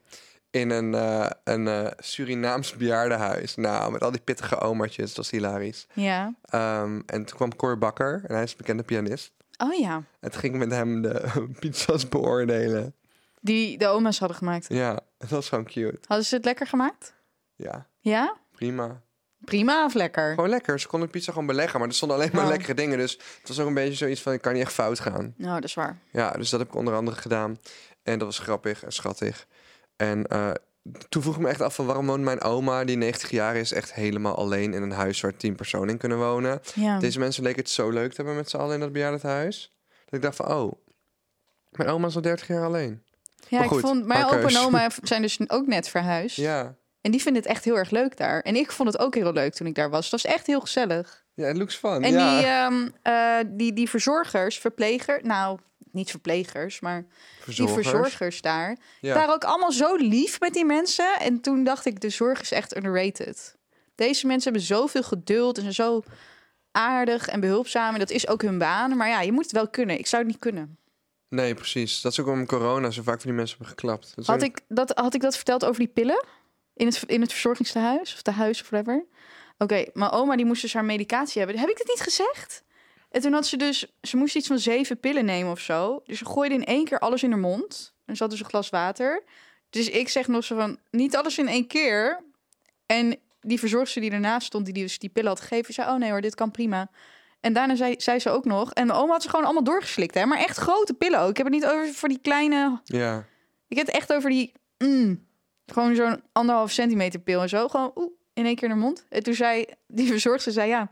In 0.51 0.69
een, 0.69 0.93
eh, 0.95 1.29
een 1.43 1.67
eh, 1.67 1.87
Surinaams 1.97 2.75
bejaardenhuis. 2.75 3.55
Nou, 3.55 3.91
met 3.91 4.01
al 4.03 4.11
die 4.11 4.21
pittige 4.21 4.59
omaatjes. 4.59 5.07
Dat 5.07 5.15
was 5.15 5.29
hilarisch. 5.29 5.87
Ja. 5.93 6.33
Ehm, 6.43 7.01
en 7.05 7.25
toen 7.25 7.35
kwam 7.37 7.55
Cor 7.55 7.77
Bakker. 7.77 8.21
En 8.27 8.33
hij 8.35 8.43
is 8.43 8.51
een 8.51 8.57
bekende 8.57 8.83
pianist. 8.83 9.31
Oh 9.57 9.73
ja, 9.79 10.03
toen 10.19 10.31
ging 10.33 10.55
met 10.55 10.71
hem 10.71 11.01
de 11.01 11.29
pizza's 11.59 12.09
beoordelen. 12.09 12.95
die 13.41 13.77
de 13.77 13.87
oma's 13.87 14.19
hadden 14.19 14.37
gemaakt. 14.37 14.65
Ja, 14.69 14.99
dat 15.17 15.29
was 15.29 15.49
gewoon 15.49 15.65
cute. 15.65 15.97
Hadden 16.07 16.25
ze 16.25 16.35
het 16.35 16.45
lekker 16.45 16.67
gemaakt? 16.67 17.13
Ja, 17.55 17.87
Ja? 17.99 18.37
prima. 18.51 19.01
Prima 19.45 19.85
of 19.85 19.93
lekker? 19.93 20.33
Gewoon 20.33 20.49
lekker. 20.49 20.79
Ze 20.79 20.87
konden 20.87 21.07
de 21.07 21.13
pizza 21.13 21.31
gewoon 21.31 21.47
beleggen. 21.47 21.79
Maar 21.79 21.87
er 21.87 21.93
stonden 21.95 22.17
alleen 22.17 22.29
maar 22.33 22.43
Oh. 22.43 22.49
lekkere 22.49 22.73
dingen. 22.73 22.97
Dus 22.97 23.11
het 23.39 23.47
was 23.47 23.59
ook 23.59 23.67
een 23.67 23.73
beetje 23.73 23.93
zoiets 23.95 24.21
van, 24.21 24.33
ik 24.33 24.41
kan 24.41 24.53
niet 24.53 24.61
echt 24.61 24.73
fout 24.73 24.99
gaan. 24.99 25.33
Nou, 25.37 25.53
dat 25.55 25.63
is 25.63 25.73
waar. 25.73 25.97
Ja, 26.11 26.31
dus 26.31 26.49
dat 26.49 26.59
heb 26.59 26.69
ik 26.69 26.75
onder 26.75 26.93
andere 26.95 27.17
gedaan. 27.17 27.59
En 28.03 28.19
dat 28.19 28.27
was 28.27 28.39
grappig 28.39 28.83
en 28.83 28.91
schattig. 28.91 29.47
En 29.95 30.27
eh, 30.27 30.51
toen 31.09 31.21
vroeg 31.21 31.35
ik 31.35 31.41
me 31.41 31.49
echt 31.49 31.61
af 31.61 31.75
van 31.75 31.85
waarom 31.85 32.05
woont 32.05 32.23
mijn 32.23 32.41
oma, 32.41 32.83
die 32.83 32.97
90 32.97 33.29
jaar 33.29 33.55
is, 33.55 33.73
echt 33.73 33.93
helemaal 33.93 34.35
alleen 34.35 34.73
in 34.73 34.81
een 34.81 34.91
huis 34.91 35.21
waar 35.21 35.35
10 35.35 35.55
personen 35.55 35.89
in 35.89 35.97
kunnen 35.97 36.17
wonen. 36.17 36.61
Ja. 36.73 36.99
Deze 36.99 37.19
mensen 37.19 37.43
leken 37.43 37.59
het 37.59 37.69
zo 37.69 37.89
leuk 37.89 38.09
te 38.09 38.15
hebben 38.15 38.35
met 38.35 38.49
z'n 38.49 38.57
allen 38.57 38.73
in 38.73 38.79
dat 38.79 38.91
bejaardentehuis. 38.91 39.73
Dat 40.05 40.13
ik 40.13 40.21
dacht 40.21 40.35
van, 40.35 40.47
oh, 40.47 40.73
mijn 41.69 41.89
oma 41.89 42.07
is 42.07 42.15
al 42.15 42.21
30 42.21 42.47
jaar 42.47 42.65
alleen. 42.65 43.03
ja, 43.47 43.59
maar 43.59 43.71
ik 43.73 43.79
vond, 43.79 44.05
mijn 44.05 44.25
opa 44.25 44.47
en 44.47 44.57
oma 44.57 44.89
zijn 45.01 45.21
dus 45.21 45.39
ook 45.49 45.67
net 45.67 45.87
verhuisd. 45.89 46.35
Ja, 46.35 46.75
En 47.01 47.11
die 47.11 47.21
vinden 47.21 47.41
het 47.41 47.51
echt 47.51 47.63
heel 47.63 47.77
erg 47.77 47.89
leuk 47.89 48.17
daar. 48.17 48.41
En 48.41 48.55
ik 48.55 48.71
vond 48.71 48.91
het 48.91 49.01
ook 49.01 49.15
heel 49.15 49.33
leuk 49.33 49.53
toen 49.53 49.67
ik 49.67 49.75
daar 49.75 49.89
was. 49.89 50.11
Het 50.11 50.21
was 50.21 50.33
echt 50.33 50.47
heel 50.47 50.61
gezellig. 50.61 51.25
ja 51.33 51.45
het 51.45 51.57
looks 51.57 51.75
fun. 51.75 52.03
En 52.03 52.11
ja. 52.11 52.37
die, 52.37 52.47
ehm, 52.47 52.89
eh, 53.01 53.57
die, 53.57 53.73
die 53.73 53.89
verzorgers, 53.89 54.57
verpleger, 54.59 55.19
nou, 55.23 55.59
niet 55.93 56.09
verplegers, 56.09 56.79
maar 56.79 57.05
Verzorgers. 57.39 57.75
die 57.75 57.91
verzorgers 57.91 58.41
daar, 58.41 58.77
Ja. 59.01 59.13
waren 59.13 59.33
ook 59.33 59.43
allemaal 59.43 59.71
zo 59.71 59.95
lief 59.95 60.39
met 60.39 60.53
die 60.53 60.65
mensen. 60.65 61.19
En 61.19 61.41
toen 61.41 61.63
dacht 61.63 61.85
ik, 61.85 61.99
de 62.01 62.09
zorg 62.09 62.41
is 62.41 62.51
echt 62.51 62.75
underrated. 62.75 63.55
Deze 63.95 64.27
mensen 64.27 64.51
hebben 64.51 64.67
zoveel 64.67 65.03
geduld 65.03 65.55
en 65.55 65.61
zijn 65.61 65.73
zo 65.73 66.03
aardig 66.71 67.27
en 67.27 67.39
behulpzaam. 67.39 67.93
En 67.93 67.99
dat 67.99 68.09
is 68.09 68.27
ook 68.27 68.41
hun 68.41 68.57
baan. 68.57 68.97
Maar 68.97 69.07
ja, 69.09 69.21
je 69.21 69.31
moet 69.31 69.43
het 69.43 69.51
wel 69.51 69.67
kunnen. 69.69 69.97
Ik 69.99 70.07
zou 70.07 70.21
het 70.23 70.31
niet 70.31 70.41
kunnen. 70.41 70.77
Nee, 71.29 71.53
precies. 71.53 72.01
Dat 72.01 72.11
is 72.11 72.19
ook 72.19 72.25
waarom 72.25 72.45
corona 72.45 72.89
zo 72.91 73.01
vaak 73.01 73.19
van 73.21 73.29
die 73.29 73.37
mensen 73.39 73.57
hebben 73.57 73.75
geklapt. 73.77 74.11
Dat 74.15 74.25
Had 74.25 74.41
ik 74.41 74.59
dat, 74.67 74.91
had 74.95 75.13
ik 75.13 75.21
dat 75.21 75.35
verteld 75.35 75.65
over 75.65 75.79
die 75.79 75.87
pillen? 75.87 76.25
In 76.73 76.87
het, 76.87 77.03
in 77.05 77.21
het 77.21 77.31
verzorgingstehuis 77.31 78.13
of 78.13 78.21
tehuis 78.21 78.61
of 78.61 78.69
whatever? 78.69 79.05
Oké, 79.57 79.85
mijn 79.93 80.11
oma 80.11 80.35
die 80.35 80.45
moest 80.45 80.61
dus 80.61 80.73
haar 80.73 80.85
medicatie 80.85 81.41
hebben. 81.41 81.59
Heb 81.59 81.69
ik 81.69 81.77
dit 81.77 81.87
niet 81.87 82.01
gezegd? 82.01 82.63
En 83.11 83.21
toen 83.21 83.33
had 83.33 83.47
ze 83.47 83.57
dus... 83.57 83.85
Ze 84.01 84.17
moest 84.17 84.35
iets 84.35 84.47
van 84.47 84.59
zeven 84.59 84.99
pillen 84.99 85.25
nemen 85.25 85.51
of 85.51 85.59
zo. 85.59 86.01
Dus 86.03 86.17
ze 86.17 86.25
gooide 86.25 86.55
in 86.55 86.65
één 86.65 86.85
keer 86.85 86.99
alles 86.99 87.23
in 87.23 87.31
haar 87.31 87.39
mond. 87.39 87.93
En 88.05 88.15
ze 88.15 88.23
had 88.23 88.31
dus 88.31 88.39
een 88.39 88.49
glas 88.49 88.69
water. 88.69 89.23
Dus 89.69 89.89
ik 89.89 90.09
zeg 90.09 90.27
nog 90.27 90.43
zo 90.43 90.55
van... 90.55 90.79
Niet 90.91 91.15
alles 91.15 91.37
in 91.37 91.47
één 91.47 91.67
keer. 91.67 92.23
En 92.85 93.17
die 93.41 93.59
verzorgster 93.59 94.01
die 94.01 94.11
ernaast 94.11 94.47
stond... 94.47 94.65
die, 94.65 94.73
die 94.73 94.83
dus 94.83 94.99
die 94.99 95.09
pillen 95.09 95.29
had 95.29 95.41
gegeven... 95.41 95.73
zei, 95.73 95.89
oh 95.89 95.97
nee 95.97 96.09
hoor, 96.11 96.21
dit 96.21 96.35
kan 96.35 96.51
prima. 96.51 96.89
En 97.39 97.53
daarna 97.53 97.75
zei, 97.75 97.95
zei 97.97 98.19
ze 98.19 98.29
ook 98.29 98.45
nog... 98.45 98.73
En 98.73 98.87
mijn 98.87 98.99
oma 98.99 99.11
had 99.11 99.21
ze 99.21 99.29
gewoon 99.29 99.45
allemaal 99.45 99.63
doorgeslikt, 99.63 100.13
hè. 100.13 100.25
Maar 100.25 100.39
echt 100.39 100.57
grote 100.57 100.93
pillen 100.93 101.19
ook. 101.19 101.29
Ik 101.29 101.37
heb 101.37 101.45
het 101.45 101.55
niet 101.55 101.65
over 101.65 101.93
voor 101.93 102.09
die 102.09 102.19
kleine 102.21 102.81
Ja, 102.83 103.25
ik 103.67 103.77
heb 103.77 103.85
het 103.85 103.95
echt 103.95 104.13
over 104.13 104.29
die... 104.29 104.53
mm, 104.77 105.27
gewoon 105.65 105.95
zo'n 105.95 106.23
anderhalf 106.31 106.71
centimeter 106.71 107.19
pil 107.19 107.41
en 107.41 107.49
zo. 107.49 107.67
Gewoon 107.67 107.91
oeh, 107.95 108.11
in 108.33 108.45
één 108.45 108.55
keer 108.55 108.67
naar 108.67 108.77
mond. 108.77 109.05
En 109.09 109.23
toen 109.23 109.33
zei 109.33 109.65
die 109.87 110.07
verzorgster, 110.07 110.51
zei 110.51 110.69
ja... 110.69 110.91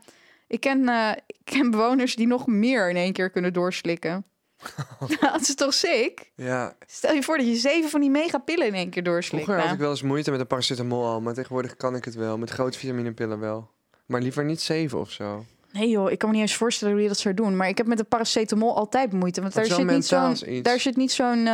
Ik 0.50 0.60
ken, 0.60 0.90
eh, 0.90 1.12
ik 1.28 1.40
ken 1.44 1.72
bewoners 1.72 2.16
die 2.16 2.28
nog 2.28 2.48
meer 2.48 2.90
in 2.90 2.96
één 2.96 3.13
keer 3.13 3.30
kunnen 3.30 3.54
doorslikken. 3.54 4.25
dat 5.19 5.42
is 5.42 5.56
toch 5.56 5.74
sick? 5.74 6.31
ja. 6.35 6.76
Stel 6.88 7.14
je 7.14 7.24
voor 7.24 7.38
dat 7.38 7.47
je 7.47 7.56
zeven 7.56 7.90
van 7.90 8.02
die 8.02 8.09
megapillen 8.09 8.68
in 8.68 8.74
één 8.74 8.90
keer 8.90 9.04
doorslikt. 9.04 9.44
Vroeger 9.44 9.54
had 9.54 9.64
Nou, 9.64 9.76
ik 9.76 9.81
wel 9.81 9.90
eens 9.90 10.02
moeite 10.02 10.31
met 10.31 10.40
een 10.40 10.47
paracetamol 10.47 11.06
al, 11.06 11.21
maar 11.21 11.33
tegenwoordig 11.33 11.76
kan 11.76 11.95
ik 11.95 12.06
het 12.06 12.16
wel. 12.16 12.38
Met 12.38 12.50
grote 12.50 12.78
vitaminepillen 12.78 13.40
wel. 13.40 13.69
Maar 14.06 14.21
liever 14.21 14.45
niet 14.45 14.62
zeven 14.62 15.00
of 15.00 15.12
zo. 15.12 15.45
Nee 15.71 15.90
joh, 15.90 16.12
ik 16.12 16.18
kan 16.18 16.30
me 16.30 16.35
niet 16.35 16.44
eens 16.44 16.56
voorstellen 16.56 16.94
hoe 16.94 17.04
je 17.04 17.09
dat 17.09 17.18
zou 17.18 17.33
doen. 17.33 17.56
Maar 17.57 17.68
ik 17.68 17.78
heb 17.78 17.88
met 17.88 17.97
de 17.97 18.04
paracetamol 18.04 18.76
altijd 18.76 19.12
moeite. 19.12 19.42
Want 19.42 19.54
daar 19.54 19.66
zit, 19.66 19.85
niet 19.85 20.06
zo'n, 20.06 20.62
daar 20.62 20.80
zit 20.80 20.95
niet 20.95 21.12
zo'n... 21.12 21.47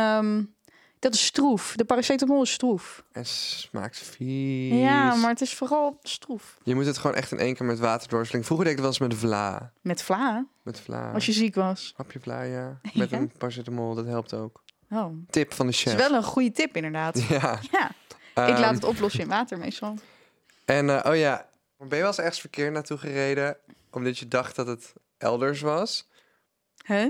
dat 0.98 1.14
is 1.14 1.24
stroef. 1.26 1.72
De 1.76 1.84
paracetamol 1.84 2.42
is 2.42 2.52
stroef. 2.52 3.04
En 3.12 3.26
smaakt 3.26 3.98
vies. 3.98 4.72
Ja, 4.80 5.14
maar 5.14 5.30
het 5.30 5.40
is 5.40 5.54
vooral 5.54 5.98
stroef. 6.02 6.58
Je 6.62 6.74
moet 6.74 6.86
het 6.86 6.98
gewoon 6.98 7.16
echt 7.16 7.32
in 7.32 7.38
één 7.38 7.54
keer 7.54 7.66
met 7.66 7.78
water 7.78 8.08
doorslinken. 8.08 8.44
Vroeger 8.44 8.66
deed 8.68 8.76
ik 8.78 8.82
het 8.84 8.94
wel 9.00 9.08
eens 9.08 9.14
met 9.18 9.28
vla. 9.30 9.72
Met 9.80 10.02
vla, 10.02 10.46
Met 10.62 10.80
vla. 10.80 11.12
als 11.12 11.26
je 11.26 11.32
ziek 11.32 11.54
was. 11.54 11.92
Hapje 11.96 12.20
vla, 12.20 12.42
ja. 12.42 12.78
Met 12.94 13.10
Ja? 13.10 13.18
een 13.18 13.32
paracetamol, 13.38 13.94
dat 13.94 14.06
helpt 14.06 14.34
ook. 14.34 14.62
Oh, 14.90 15.12
Tip 15.30 15.52
van 15.54 15.66
de 15.66 15.72
dat 15.72 15.80
chef. 15.80 15.92
is 15.92 16.08
wel 16.08 16.14
een 16.16 16.22
goede 16.22 16.50
tip 16.52 16.76
inderdaad. 16.76 17.22
Ja. 17.28 17.58
Ja, 17.70 17.88
ik 17.88 18.34
Ehm, 18.34 18.60
laat 18.60 18.74
het 18.74 18.84
oplossen 18.84 19.20
in 19.20 19.28
water 19.28 19.58
meestal. 19.58 19.98
En, 20.64 20.90
eh, 21.02 21.10
oh 21.10 21.16
ja, 21.16 21.48
ben 21.78 21.88
je 21.88 21.96
wel 21.96 22.06
eens 22.06 22.18
ergens 22.18 22.40
verkeerd 22.40 22.72
naartoe 22.72 22.98
gereden... 22.98 23.56
omdat 23.90 24.18
je 24.18 24.28
dacht 24.28 24.56
dat 24.56 24.66
het 24.66 24.92
elders 25.18 25.60
was? 25.60 26.08
Huh? 26.86 27.06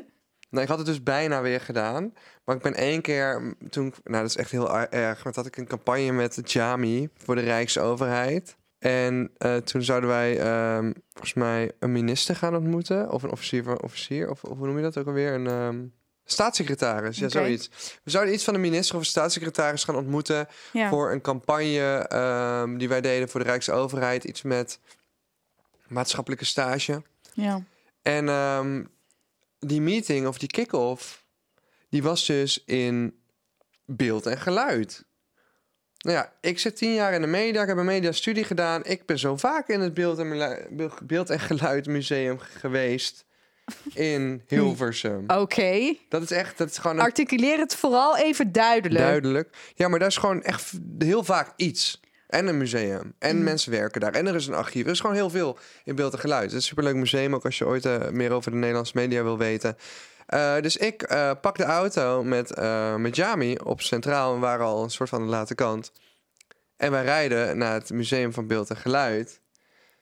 Nou, 0.57 0.69
ik 0.69 0.69
had 0.77 0.87
het 0.87 0.95
dus 0.95 1.03
bijna 1.03 1.41
weer 1.43 1.61
gedaan. 1.61 2.13
Maar 2.45 2.57
ik 2.57 2.63
ben 2.63 2.75
één 2.75 3.01
keer, 3.03 3.55
toen, 3.71 3.95
nou 4.05 4.23
dat 4.23 4.31
is 4.31 4.37
echt 4.37 4.51
heel 4.51 4.79
erg, 4.79 5.25
maar 5.25 5.33
toen 5.33 5.43
had 5.43 5.47
ik 5.47 5.57
een 5.57 5.67
campagne 5.67 6.13
met 6.13 6.53
Jami 6.53 7.09
voor 7.17 7.35
de 7.35 7.41
Rijksoverheid. 7.41 8.57
En 8.79 9.31
eh, 9.39 9.57
toen 9.57 9.83
zouden 9.83 10.09
wij 10.09 10.39
ehm, 10.41 10.93
volgens 11.13 11.35
mij 11.35 11.73
een 11.79 11.93
minister 11.93 12.37
gaan 12.37 12.57
ontmoeten. 12.57 13.11
Of 13.11 13.23
een 13.23 13.31
officier 13.31 13.63
van 13.63 13.83
officier, 13.83 14.31
of, 14.31 14.45
of 14.45 14.59
hoe 14.59 14.67
noem 14.67 14.77
je 14.77 14.83
dat 14.83 14.99
ook 14.99 15.07
alweer? 15.07 15.35
Een 15.35 15.47
ehm, 15.47 15.85
staatssecretaris, 16.25 17.19
ja 17.19 17.29
zoiets. 17.29 17.71
We 18.05 18.11
zouden 18.11 18.35
iets 18.35 18.45
van 18.45 18.55
een 18.55 18.61
minister 18.61 18.95
of 18.95 19.01
een 19.01 19.07
staatssecretaris 19.07 19.85
gaan 19.85 19.97
ontmoeten 19.97 20.47
Ja. 20.73 20.89
voor 20.89 21.13
een 21.13 21.21
campagne 21.21 21.99
ehm, 22.09 22.77
die 22.77 22.89
wij 22.89 23.01
deden 23.01 23.29
voor 23.29 23.41
de 23.41 23.47
Rijksoverheid. 23.47 24.25
Iets 24.25 24.43
met 24.43 24.79
maatschappelijke 25.89 26.45
stage. 26.45 27.03
ja. 27.35 27.63
En 28.03 28.29
die 29.67 29.81
meeting 29.81 30.27
of 30.27 30.39
die 30.39 30.49
kick-off, 30.49 31.25
die 31.89 32.03
was 32.03 32.27
dus 32.27 32.65
in 32.65 33.21
beeld 33.85 34.27
en 34.27 34.39
geluid. 34.39 35.05
Nou 35.99 36.17
ja, 36.19 36.33
ik 36.41 36.59
zit 36.59 36.77
tien 36.77 36.95
jaar 36.95 37.13
in 37.13 37.21
de 37.21 37.27
media. 37.27 37.63
Ik 37.63 37.69
heb 37.69 37.77
een 37.77 37.85
mediastudie 37.85 38.45
gedaan. 38.45 38.85
Ik 38.85 39.07
ben 39.07 39.19
zo 39.19 39.37
vaak 39.37 39.69
in 39.69 39.81
het 39.81 39.95
Beeld 39.95 40.19
en, 40.19 40.89
Beeld 41.03 41.31
en 41.31 41.41
Geluid 41.41 41.87
Museum 41.87 42.39
geweest. 42.39 43.25
In 43.95 44.43
Hilversum. 44.47 45.25
Oké. 45.27 45.95
Dat 46.09 46.23
is 46.23 46.31
echt, 46.31 46.59
dat 46.59 46.71
is 46.71 46.79
gewoon 46.79 46.97
een 46.97 47.03
Articuleer 47.03 47.59
het 47.59 47.75
vooral 47.75 48.17
even 48.17 48.53
duidelijk. 48.53 49.05
duidelijk. 49.05 49.57
Ja, 49.75 49.89
maar 49.89 49.99
daar 49.99 50.09
is 50.09 50.17
gewoon 50.17 50.43
echt 50.43 50.73
heel 50.99 51.25
vaak 51.25 51.53
iets. 51.57 52.01
En 52.29 52.47
een 52.47 52.57
museum. 52.57 53.15
En 53.19 53.37
Mm. 53.37 53.43
mensen 53.43 53.71
werken 53.71 54.01
daar. 54.01 54.13
En 54.13 54.27
er 54.27 54.35
is 54.35 54.47
een 54.47 54.55
archief. 54.55 54.85
Er 54.85 54.91
is 54.91 55.01
gewoon 55.01 55.17
heel 55.17 55.31
veel 55.31 55.59
in 55.85 55.95
beeld 55.95 56.13
en 56.13 56.19
geluid. 56.19 56.43
Het 56.43 56.51
is 56.51 56.57
een 56.57 56.63
superleuk 56.63 56.95
museum. 56.95 57.35
Ook 57.35 57.45
als 57.45 57.59
je 57.59 57.67
ooit 57.67 57.85
eh, 57.85 58.09
meer 58.09 58.31
over 58.33 58.51
de 58.51 58.57
Nederlandse 58.57 58.97
media 58.97 59.23
wil 59.23 59.39
weten. 59.39 59.77
Eh, 60.27 60.61
dus 60.61 60.77
ik 60.77 61.03
eh, 61.03 61.31
pak 61.41 61.57
de 61.57 61.65
auto 61.65 62.25
met, 62.25 62.57
met 62.99 63.17
Jami 63.17 63.57
op 63.65 63.81
Centraal. 63.81 64.35
We 64.35 64.41
waren 64.41 64.67
al 64.67 64.83
een 64.83 64.91
soort 64.91 65.09
van 65.09 65.23
de 65.23 65.29
late 65.29 65.55
kant. 65.55 65.93
En 66.77 66.91
wij 66.91 67.05
rijden 67.05 67.59
naar 67.59 67.73
het 67.75 67.91
Museum 67.91 68.33
van 68.33 68.47
Beeld 68.47 68.71
en 68.71 68.77
Geluid. 68.77 69.41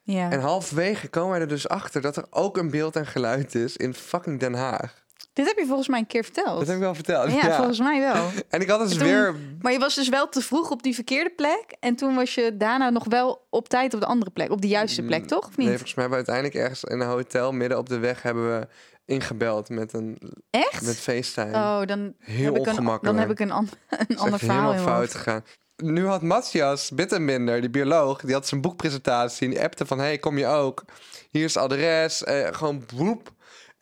Ja. 0.03 0.31
En 0.31 0.41
halverwege 0.41 1.09
komen 1.09 1.31
wij 1.31 1.41
er 1.41 1.49
dus 1.49 1.69
achter 1.69 2.01
dat 2.01 2.17
er 2.17 2.27
ook 2.31 2.57
een 2.57 2.71
beeld 2.71 2.97
en 2.97 3.07
geluid 3.07 3.55
is 3.55 3.77
in 3.77 3.95
fucking 3.95 4.41
Den 4.41 4.55
Haag. 4.55 5.04
Dit 5.35 5.47
heb 5.47 5.59
je 5.59 5.67
volgens 5.67 5.89
mij 5.89 5.99
een 5.99 6.07
keer 6.07 6.25
verteld. 6.25 6.59
Dat 6.59 6.67
heb 6.67 6.77
ik 6.77 6.83
wel 6.83 6.95
verteld. 6.95 7.33
ja, 7.33 7.57
volgens 7.57 7.79
mij 7.79 8.01
wel. 8.01 8.27
En 8.49 8.61
ik 8.61 8.69
had 8.69 8.81
dus 8.81 8.91
toen- 8.97 9.07
weer 9.07 9.35
Maar 9.61 9.73
je 9.73 9.79
was 9.79 9.95
dus 9.95 10.09
wel 10.09 10.29
te 10.29 10.41
vroeg 10.41 10.71
op 10.71 10.83
die 10.83 10.95
verkeerde 10.95 11.31
plek. 11.37 11.65
En 11.81 11.97
toen 11.97 12.15
was 12.15 12.35
je 12.35 12.57
daarna 12.57 12.91
nog 12.91 13.05
wel 13.09 13.47
op 13.51 13.69
tijd 13.69 13.95
op 13.95 14.01
de 14.01 14.07
andere 14.07 14.31
plek. 14.31 14.51
Op 14.51 14.61
de 14.61 14.69
juiste 14.69 15.03
plek, 15.03 15.27
toch? 15.27 15.39
Of 15.47 15.49
niet? 15.49 15.57
Mm, 15.57 15.65
Nee, 15.65 15.73
volgens 15.77 15.95
mij 15.95 16.05
hebben 16.05 16.25
we 16.25 16.31
uiteindelijk 16.31 16.71
ergens 16.71 16.85
in 16.95 17.01
een 17.01 17.09
hotel 17.15 17.53
midden 17.53 17.79
op 17.79 17.89
de 17.89 17.99
weg 17.99 18.23
hebben 18.23 18.59
we 18.61 18.67
ingebeld 19.05 19.69
met 19.69 19.93
een 19.93 20.19
Echt? 20.51 20.83
met 20.83 20.97
FaceTime. 20.97 21.55
Oh, 21.57 21.83
dan 21.87 22.15
Heel 22.19 22.45
heb 22.45 22.57
ik 22.57 22.61
een, 22.67 22.69
ongemakkelijk. 22.73 23.17
dan 23.17 23.27
heb 23.29 23.31
ik 23.31 23.41
een, 23.41 23.51
an- 23.51 23.69
een 24.09 24.19
ander 24.19 24.39
verhaal 24.39 24.73
helemaal 24.73 24.93
fout 24.95 24.99
hoofd. 25.01 25.15
gegaan. 25.15 25.45
Nu 25.77 26.07
had 26.07 26.23
Matthias 26.23 26.91
Bittenbinder, 26.91 27.61
die 27.61 27.71
bioloog, 27.71 28.21
die 28.21 28.35
had 28.35 28.47
zijn 28.49 28.61
boekpresentatie. 28.61 29.47
En 29.47 29.53
die 29.55 29.63
appte 29.63 29.87
van, 29.87 29.99
hey, 29.99 30.19
kom 30.19 30.39
je 30.39 30.47
ook? 30.47 30.85
Hier 31.31 31.45
is 31.45 31.55
het 31.55 31.63
adres. 31.63 32.25
Eh, 32.25 32.49
gewoon 32.53 32.83
boep. 32.97 33.33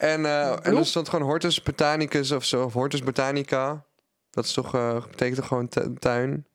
En, 0.02 0.26
eh, 0.26 0.66
en 0.66 0.76
er 0.76 0.86
stond 0.86 1.08
gewoon 1.08 1.26
Hortus 1.26 1.62
Botanicus 1.62 2.30
of 2.30 2.44
zo. 2.44 2.64
Of 2.64 2.72
Hortus 2.72 3.02
Botanica. 3.02 3.84
Dat 4.30 4.44
is 4.44 4.52
toch, 4.52 4.74
eh, 4.74 5.02
betekent 5.10 5.36
toch 5.38 5.46
gewoon 5.46 5.68
tu- 5.68 5.94
tuin? 5.98 6.46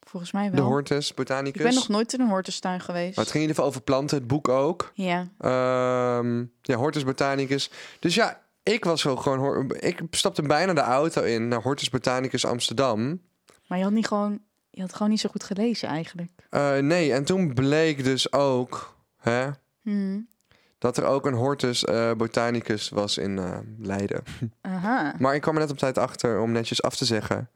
Volgens 0.00 0.32
mij 0.32 0.50
De 0.50 0.56
wel. 0.56 0.64
Hortus 0.66 1.14
Botanicus. 1.14 1.60
Ik 1.60 1.66
ben 1.66 1.74
nog 1.74 1.88
nooit 1.88 2.12
in 2.12 2.20
een 2.20 2.28
hortustuin 2.28 2.80
geweest. 2.80 3.16
Maar 3.16 3.24
het 3.24 3.32
ging 3.32 3.44
in 3.44 3.48
ieder 3.48 3.54
geval 3.54 3.68
over 3.70 3.80
planten, 3.82 4.18
het 4.18 4.26
boek 4.26 4.48
ook. 4.48 4.90
Ja. 4.94 5.28
Ehm, 5.38 6.44
ja, 6.62 6.76
Hortus 6.76 7.04
Botanicus. 7.04 7.70
Dus 8.00 8.14
ja, 8.14 8.40
ik 8.62 8.84
was 8.84 9.00
zo 9.00 9.16
gewoon... 9.16 9.74
Ik 9.78 10.00
stapte 10.10 10.42
bijna 10.42 10.72
de 10.72 10.80
auto 10.80 11.22
in 11.22 11.48
naar 11.48 11.62
Hortus 11.62 11.90
Botanicus 11.90 12.44
Amsterdam. 12.44 13.20
Maar 13.66 13.78
je 13.78 13.84
had 13.84 13.92
niet 13.92 14.06
gewoon... 14.06 14.40
Je 14.70 14.80
had 14.80 14.92
gewoon 14.92 15.10
niet 15.10 15.20
zo 15.20 15.28
goed 15.28 15.44
gelezen 15.44 15.88
eigenlijk. 15.88 16.30
Eh, 16.50 16.76
nee, 16.78 17.12
en 17.12 17.24
toen 17.24 17.54
bleek 17.54 18.04
dus 18.04 18.32
ook... 18.32 18.96
Hè, 19.16 19.48
Hmm. 19.82 20.28
Dat 20.78 20.96
er 20.96 21.04
ook 21.04 21.26
een 21.26 21.34
Hortus 21.34 21.84
eh, 21.84 22.12
Botanicus 22.12 22.88
was 22.88 23.18
in 23.18 23.38
eh, 23.38 23.58
Leiden. 23.78 24.22
Aha. 24.60 25.14
Maar 25.18 25.34
ik 25.34 25.40
kwam 25.40 25.54
er 25.54 25.60
net 25.60 25.70
op 25.70 25.78
tijd 25.78 25.98
achter 25.98 26.40
om 26.40 26.52
netjes 26.52 26.82
af 26.82 26.96
te 26.96 27.04
zeggen. 27.04 27.50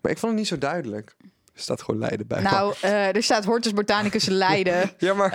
Maar 0.00 0.10
ik 0.10 0.18
vond 0.18 0.32
het 0.32 0.34
niet 0.34 0.46
zo 0.46 0.58
duidelijk. 0.58 1.16
Er 1.54 1.60
staat 1.60 1.82
gewoon 1.82 2.00
Leiden 2.00 2.26
bij. 2.26 2.42
Nou, 2.42 2.74
eh, 2.80 3.16
er 3.16 3.22
staat 3.22 3.44
Hortus 3.44 3.72
Botanicus 3.72 4.26
Leiden. 4.26 4.90
ja, 4.98 5.14
maar... 5.14 5.30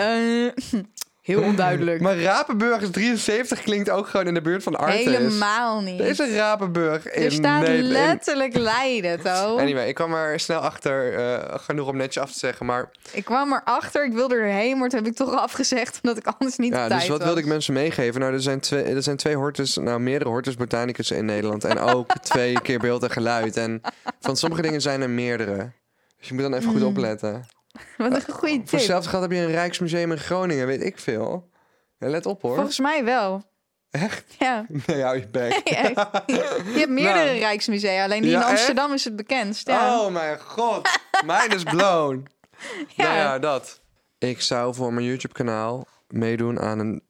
Heel 1.28 1.42
onduidelijk. 1.42 2.02
Maar 2.08 2.18
Rapenburg 2.20 2.82
is 2.82 2.90
73 2.92 3.62
klinkt 3.62 3.90
ook 3.90 4.08
gewoon 4.08 4.28
in 4.28 4.34
de 4.34 4.42
buurt 4.42 4.64
van 4.64 4.76
Artes. 4.76 5.04
Helemaal 5.04 5.82
niet. 5.82 5.98
Deze 5.98 6.36
Rapenburg 6.36 7.08
in 7.08 7.24
er 7.24 7.32
staat 7.32 7.62
Nederland. 7.62 7.92
letterlijk 7.94 8.56
Leiden, 8.58 9.20
toch? 9.22 9.60
Anyway, 9.60 9.88
ik 9.88 9.96
kwam 9.96 10.14
er 10.14 10.40
snel 10.40 10.60
achter, 10.60 11.14
eh, 11.14 11.60
genoeg 11.60 11.88
om 11.88 11.98
netjes 11.98 12.24
af 12.24 12.32
te 12.32 12.40
zeggen. 12.40 12.66
Maar 12.66 12.90
Ik 13.12 13.26
kwam 13.26 13.54
erachter, 13.54 14.06
ik 14.06 14.14
wilde 14.14 14.36
erheen, 14.36 14.78
maar 14.78 14.90
toen 14.90 15.00
heb 15.00 15.08
ik 15.08 15.16
toch 15.16 15.34
afgezegd 15.36 16.00
omdat 16.04 16.18
ik 16.18 16.34
anders 16.38 16.58
niet 16.58 16.74
ja, 16.74 16.84
op 16.84 16.90
dus 16.90 16.98
tijd 16.98 17.10
wat 17.10 17.18
was. 17.18 17.28
wilde 17.28 17.42
ik 17.42 17.48
mensen 17.48 17.74
meegeven? 17.74 18.20
Nou, 18.22 18.34
er 18.34 18.42
zijn 18.42 18.60
twee, 18.60 18.84
er 18.84 19.04
zijn 19.04 19.18
twee 19.18 19.36
hortus, 19.36 19.76
nou 19.76 20.00
meerdere 20.00 20.30
hortus 20.30 20.56
botanicus 20.56 21.12
in 21.12 21.26
Nederland. 21.26 21.64
En 21.64 21.80
ook 21.80 22.14
twee 22.22 22.62
keer 22.62 22.80
beeld 22.80 23.04
en 23.04 23.10
geluid. 23.12 23.58
En 23.58 23.82
van 24.20 24.38
sommige 24.38 24.62
dingen 24.62 24.82
zijn 24.82 25.02
er 25.02 25.10
meerdere. 25.10 25.72
Dus 26.20 26.28
je 26.28 26.34
moet 26.34 26.44
dan 26.44 26.54
even 26.54 26.70
goed 26.72 26.80
Mm. 26.82 26.88
opletten. 26.88 27.46
Wat 27.98 28.14
een 28.14 28.22
goede 28.34 28.54
Voor 28.56 28.64
tip. 28.64 28.70
hetzelfde 28.72 29.10
geld 29.10 29.22
heb 29.22 29.32
je 29.32 29.38
een 29.38 29.52
Rijksmuseum 29.52 30.12
in 30.12 30.18
Groningen, 30.18 30.68
weet 30.68 30.84
ik 30.84 31.00
veel. 31.00 31.50
Ja, 31.98 32.08
let 32.10 32.26
op 32.26 32.42
hoor. 32.42 32.56
Volgens 32.56 32.80
mij 32.80 33.04
wel. 33.04 33.44
Echt? 33.90 34.36
Ja. 34.40 34.66
Nee, 34.88 35.02
hou 35.04 35.18
je 35.20 35.28
bek. 35.28 35.50
Nee, 35.52 35.76
echt. 35.76 35.96
Je 36.26 36.74
hebt 36.78 36.90
meerdere 36.90 37.26
Nou. 37.26 37.38
Rijksmusea, 37.38 38.04
alleen 38.04 38.22
die 38.22 38.32
Ja, 38.32 38.38
in 38.38 38.42
echt? 38.42 38.52
Amsterdam 38.52 38.94
is 38.94 39.04
het 39.04 39.16
bekendst. 39.16 39.68
Ja. 39.68 40.00
Oh 40.02 40.12
mijn 40.14 40.40
god. 40.40 40.90
Mine 41.26 41.56
is 41.56 41.64
blown. 41.64 42.28
Ja. 42.88 43.04
Nou 43.04 43.16
ja, 43.16 43.40
dat. 43.40 43.82
Ik 44.18 44.42
zou 44.42 44.74
voor 44.76 44.94
mijn 44.94 45.06
YouTube 45.06 45.34
kanaal 45.34 45.86
meedoen 46.08 46.60
aan 46.60 46.80
een 46.80 47.04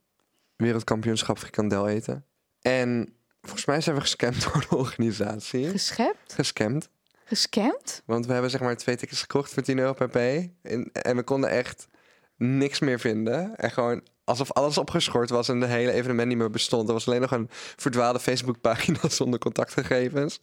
wereldkampioenschap 0.55 1.37
frikandel 1.39 1.87
eten. 1.87 2.25
En 2.61 3.13
volgens 3.41 3.65
mij 3.65 3.81
zijn 3.81 3.95
we 3.95 4.01
gescamd 4.01 4.43
door 4.43 4.65
de 4.69 4.75
organisatie. 4.77 5.69
Geschept? 5.69 6.33
Gescamd. 6.33 6.89
Gescamd? 7.27 8.01
Want 8.05 8.25
we 8.25 8.33
hebben 8.33 8.51
zeg 8.51 8.61
maar 8.61 8.77
twee 8.77 8.95
tickets 8.95 9.21
gekocht 9.21 9.53
voor 9.53 9.63
10 9.63 9.79
euro 9.79 9.93
per 9.93 10.09
p. 10.09 10.15
En, 10.61 10.91
en 10.91 11.15
we 11.15 11.23
konden 11.23 11.49
echt 11.49 11.87
niks 12.35 12.79
meer 12.79 12.99
vinden. 12.99 13.55
En 13.55 13.71
gewoon 13.71 14.01
alsof 14.23 14.51
alles 14.51 14.77
opgeschort 14.77 15.29
was 15.29 15.49
en 15.49 15.59
de 15.59 15.65
hele 15.65 15.91
evenement 15.91 16.27
niet 16.27 16.37
meer 16.37 16.49
bestond. 16.49 16.87
Er 16.87 16.93
was 16.93 17.07
alleen 17.07 17.21
nog 17.21 17.31
een 17.31 17.47
verdwaalde 17.75 18.19
Facebookpagina 18.19 18.99
zonder 19.19 19.39
contactgegevens. 19.39 20.39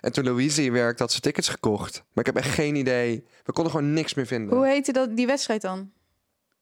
En 0.00 0.12
toen 0.12 0.24
Louise 0.24 0.60
hier 0.60 0.72
werkte, 0.72 1.02
had 1.02 1.12
ze 1.12 1.20
tickets 1.20 1.48
gekocht. 1.48 1.94
Maar 2.12 2.26
ik 2.26 2.34
heb 2.34 2.44
echt 2.44 2.54
geen 2.54 2.74
idee. 2.74 3.26
We 3.44 3.52
konden 3.52 3.72
gewoon 3.72 3.92
niks 3.92 4.14
meer 4.14 4.26
vinden. 4.26 4.56
Hoe 4.56 4.66
heette 4.66 4.92
dat, 4.92 5.16
die 5.16 5.26
wedstrijd 5.26 5.62
dan? 5.62 5.92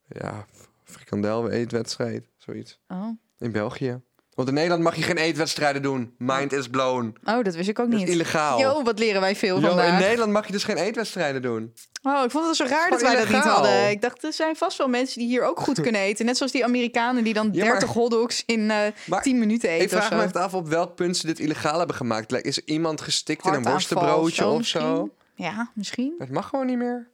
Ja, 0.09 0.47
frikandel 0.85 1.51
eetwedstrijd, 1.51 2.29
zoiets. 2.37 2.81
Oh. 2.89 3.09
In 3.39 3.53
België. 3.53 4.01
Want 4.35 4.49
in 4.49 4.55
Nederland 4.55 4.83
mag 4.83 4.97
je 4.97 5.03
geen 5.03 5.17
eetwedstrijden 5.17 5.83
doen. 5.83 6.15
Mind 6.19 6.53
is 6.53 6.69
blown. 6.69 7.17
oh, 7.25 7.43
dat 7.45 7.55
wist 7.55 7.69
ik 7.69 7.79
ook 7.79 7.91
Dat 7.91 8.01
is 8.01 8.05
niet. 8.07 8.15
illegaal. 8.15 8.59
Yo, 8.61 8.83
wat 8.83 8.99
leren 8.99 9.21
wij 9.21 9.37
veel 9.37 9.61
Yo, 9.61 9.79
in. 9.79 9.95
Nederland 9.95 10.33
mag 10.33 10.47
je 10.47 10.53
dus 10.53 10.65
geen 10.65 10.77
eetwedstrijden 10.77 11.43
doen. 11.43 11.73
Oh, 12.03 12.25
ik 12.25 12.31
vond 12.31 12.47
het 12.47 12.57
zo 12.57 12.65
raar 12.65 12.91
dat 12.91 13.03
wij 13.03 13.17
dat 13.17 13.29
niet 13.29 13.43
hadden. 13.43 13.91
Ik 13.91 14.01
dacht, 14.03 14.25
er 14.25 14.33
zijn 14.33 14.57
vast 14.57 14.79
wel 14.79 14.89
mensen 14.89 15.19
die 15.19 15.29
hier 15.29 15.45
ook 15.45 15.61
goed 15.61 15.81
kunnen 15.87 16.01
eten. 16.01 16.25
Net 16.27 16.37
zoals 16.37 16.53
die 16.53 16.65
Amerikanen 16.65 17.25
die 17.25 17.35
dan 17.35 17.49
Ja, 17.53 17.63
maar- 17.65 17.71
30 17.79 17.93
hotdogs 17.93 18.43
in 18.47 18.71
eh 18.71 18.79
Maar 19.07 19.23
10 19.23 19.39
minuten 19.39 19.69
eten 19.69 19.85
Ik 19.85 19.91
vraag 19.91 20.11
me 20.11 20.23
echt 20.23 20.37
af 20.37 20.55
op 20.55 20.69
welk 20.69 20.95
punt 20.95 21.17
ze 21.17 21.27
dit 21.27 21.39
illegaal 21.39 21.79
hebben 21.79 21.97
gemaakt. 21.97 22.31
Like, 22.31 22.49
Is 22.49 22.59
iemand 22.65 23.01
gestikt 23.01 23.47
in 23.47 23.53
een 23.53 23.63
worstenbroodje 23.63 24.47
of 24.47 24.59
of 24.59 24.67
zo. 24.67 25.11
Ja, 25.35 25.71
misschien. 25.75 26.15
Het 26.19 26.31
mag 26.31 26.49
gewoon 26.49 26.67
niet 26.67 26.79
meer. 26.79 27.09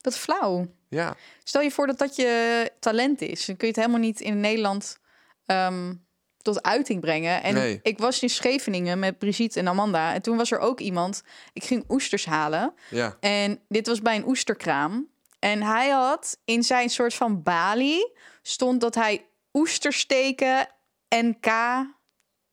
Dat 0.00 0.12
is 0.12 0.18
flauw. 0.18 0.66
Ja. 0.88 1.14
Stel 1.44 1.60
je 1.62 1.70
voor 1.70 1.86
dat 1.86 1.98
dat 1.98 2.16
je 2.16 2.70
talent 2.80 3.20
is. 3.20 3.46
Dan 3.46 3.56
kun 3.56 3.66
je 3.68 3.72
het 3.74 3.82
helemaal 3.82 4.06
niet 4.06 4.20
in 4.20 4.40
Nederland 4.40 4.98
ehm, 5.46 5.92
tot 6.42 6.62
uiting 6.62 7.00
brengen. 7.00 7.42
En 7.42 7.54
Nee. 7.54 7.80
ik 7.82 7.98
was 7.98 8.22
in 8.22 8.30
Scheveningen 8.30 8.98
met 8.98 9.18
Brigitte 9.18 9.58
en 9.58 9.68
Amanda. 9.68 10.14
En 10.14 10.22
toen 10.22 10.36
was 10.36 10.50
er 10.50 10.58
ook 10.58 10.80
iemand. 10.80 11.22
Ik 11.52 11.64
ging 11.64 11.84
oesters 11.88 12.24
halen. 12.24 12.74
Ja. 12.90 13.16
En 13.20 13.60
dit 13.68 13.86
was 13.86 14.00
bij 14.02 14.16
een 14.16 14.26
oesterkraam. 14.26 15.08
En 15.38 15.62
hij 15.62 15.88
had 15.88 16.38
in 16.44 16.62
zijn 16.62 16.90
soort 16.90 17.14
van 17.14 17.42
balie... 17.42 18.12
stond 18.42 18.80
dat 18.80 18.94
hij 18.94 19.26
oestersteken 19.52 20.66
NK 21.08 21.46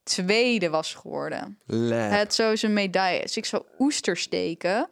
tweede 0.04 0.70
was 0.70 0.94
geworden. 0.94 1.60
Het 1.92 2.34
zo 2.34 2.56
zijn 2.56 2.74
medaille. 2.74 3.22
Dus 3.22 3.38
ik 3.38 3.46
zou 3.46 3.64
oesters 3.80 4.22
steken. 4.22 4.88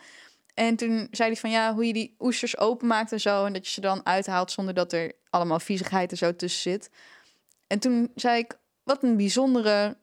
En 0.53 0.75
toen 0.75 1.07
zei 1.11 1.29
hij 1.29 1.39
van 1.39 1.49
ja, 1.49 1.73
hoe 1.73 1.85
je 1.85 1.93
die 1.93 2.15
oesters 2.19 2.57
openmaakt 2.57 3.11
en 3.11 3.19
zo. 3.19 3.45
En 3.45 3.53
dat 3.53 3.65
je 3.65 3.71
ze 3.71 3.81
dan 3.81 4.05
uithaalt 4.05 4.51
zonder 4.51 4.73
dat 4.73 4.93
er 4.93 5.11
allemaal 5.29 5.59
viezigheid 5.59 6.11
en 6.11 6.17
zo 6.17 6.35
tussen 6.35 6.61
zit. 6.61 6.89
En 7.67 7.79
toen 7.79 8.11
zei 8.15 8.39
ik, 8.39 8.57
wat 8.87 9.03
een 9.03 9.17
bijzondere, 9.17 9.97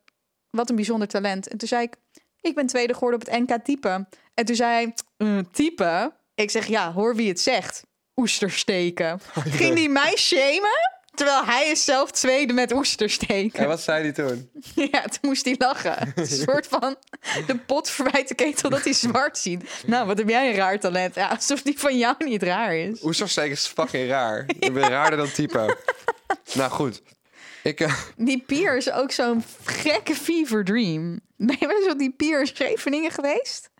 wat 0.50 0.70
een 0.70 0.76
bijzonder 0.76 1.08
talent. 1.08 1.48
En 1.48 1.58
toen 1.58 1.68
zei 1.68 1.82
ik, 1.82 1.94
ik 2.40 2.54
ben 2.54 2.66
tweede 2.66 2.94
geworden 2.94 3.20
op 3.20 3.26
het 3.26 3.48
NK 3.48 3.64
type. 3.64 4.06
En 4.34 4.44
toen 4.44 4.56
zei 4.56 4.70
hij, 4.72 4.94
"Eh, 5.16 5.38
type? 5.52 6.12
Ik 6.34 6.50
zeg 6.50 6.66
ja, 6.66 6.92
hoor 6.92 7.16
wie 7.16 7.28
het 7.28 7.40
zegt. 7.40 7.82
Oesters 8.16 8.58
steken. 8.58 9.20
Ging 9.60 9.74
die 9.74 9.88
mij 9.88 10.16
shamen? 10.16 10.92
Terwijl 11.14 11.44
hij 11.44 11.70
is 11.70 11.84
zelf 11.84 12.10
tweede 12.10 12.52
met 12.52 12.72
oesters 12.72 13.14
steken. 13.14 13.58
En 13.58 13.68
wat 13.68 13.80
zei 13.80 14.02
hij 14.02 14.12
toen? 14.12 14.50
Ja, 14.92 15.02
toen 15.02 15.18
moest 15.20 15.44
hij 15.44 15.54
lachen. 15.58 16.12
Een 16.14 16.26
soort 16.26 16.66
van 16.66 16.96
de 17.46 17.58
pot 17.58 17.90
verwijt 17.90 18.28
de 18.28 18.34
ketel 18.34 18.70
dat 18.70 18.84
hij 18.84 18.92
zwart 18.92 19.38
ziet. 19.38 19.82
Nou, 19.86 20.06
wat 20.06 20.18
heb 20.18 20.28
jij 20.28 20.48
een 20.48 20.54
raar 20.54 20.80
talent. 20.80 21.14
Ja, 21.14 21.28
alsof 21.28 21.62
die 21.62 21.78
van 21.78 21.98
jou 21.98 22.14
niet 22.18 22.42
raar 22.42 22.76
is. 22.76 23.02
Oestersteek 23.02 23.50
is 23.50 23.66
fucking 23.66 24.08
raar. 24.08 24.44
Ik 24.58 24.72
ben 24.72 24.88
raarder 24.88 25.18
dan 25.18 25.32
type. 25.32 25.76
nou 26.54 26.70
goed. 26.70 27.02
Ik, 27.64 27.80
eh, 27.80 27.94
Die 28.16 28.42
pier 28.46 28.76
is 28.76 28.92
ook 28.92 29.10
zo'n 29.10 29.44
gekke 29.64 30.14
fever 30.14 30.64
dream. 30.64 31.20
Ben 31.36 31.56
je 31.58 31.66
wel 31.66 31.76
eens 31.76 31.92
op 31.92 31.98
die 31.98 32.12
pier 32.12 32.40
in 32.40 32.46
Scheveningen 32.46 33.10
geweest? 33.10 33.70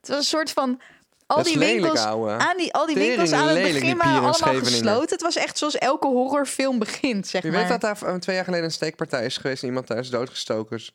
Het 0.00 0.08
was 0.08 0.16
een 0.16 0.24
soort 0.24 0.50
van... 0.50 0.80
Al 1.26 1.42
die 1.42 1.58
lelijk, 1.58 1.80
winkels, 1.80 2.04
ouwe. 2.04 2.30
aan 2.30 2.56
die, 2.56 2.72
al 2.72 2.86
die 2.86 2.94
Tering 2.94 3.16
winkels 3.16 3.40
aan 3.40 3.48
het 3.48 3.72
begin 3.72 3.96
waren 3.96 4.32
allemaal 4.32 4.64
gesloten. 4.64 5.08
Het 5.10 5.22
was 5.22 5.36
echt 5.36 5.58
zoals 5.58 5.78
elke 5.78 6.06
horrorfilm 6.06 6.78
begint, 6.78 7.26
zeg 7.26 7.42
je 7.42 7.50
maar. 7.50 7.60
weet 7.60 7.68
dat 7.68 7.80
daar 7.80 8.02
eh, 8.02 8.14
twee 8.14 8.36
jaar 8.36 8.44
geleden 8.44 8.64
een 8.64 8.72
steekpartij 8.72 9.24
is 9.24 9.36
geweest... 9.36 9.62
en 9.62 9.68
iemand 9.68 9.86
daar 9.86 9.98
is 9.98 10.10
doodgestoken. 10.10 10.76
is. 10.76 10.94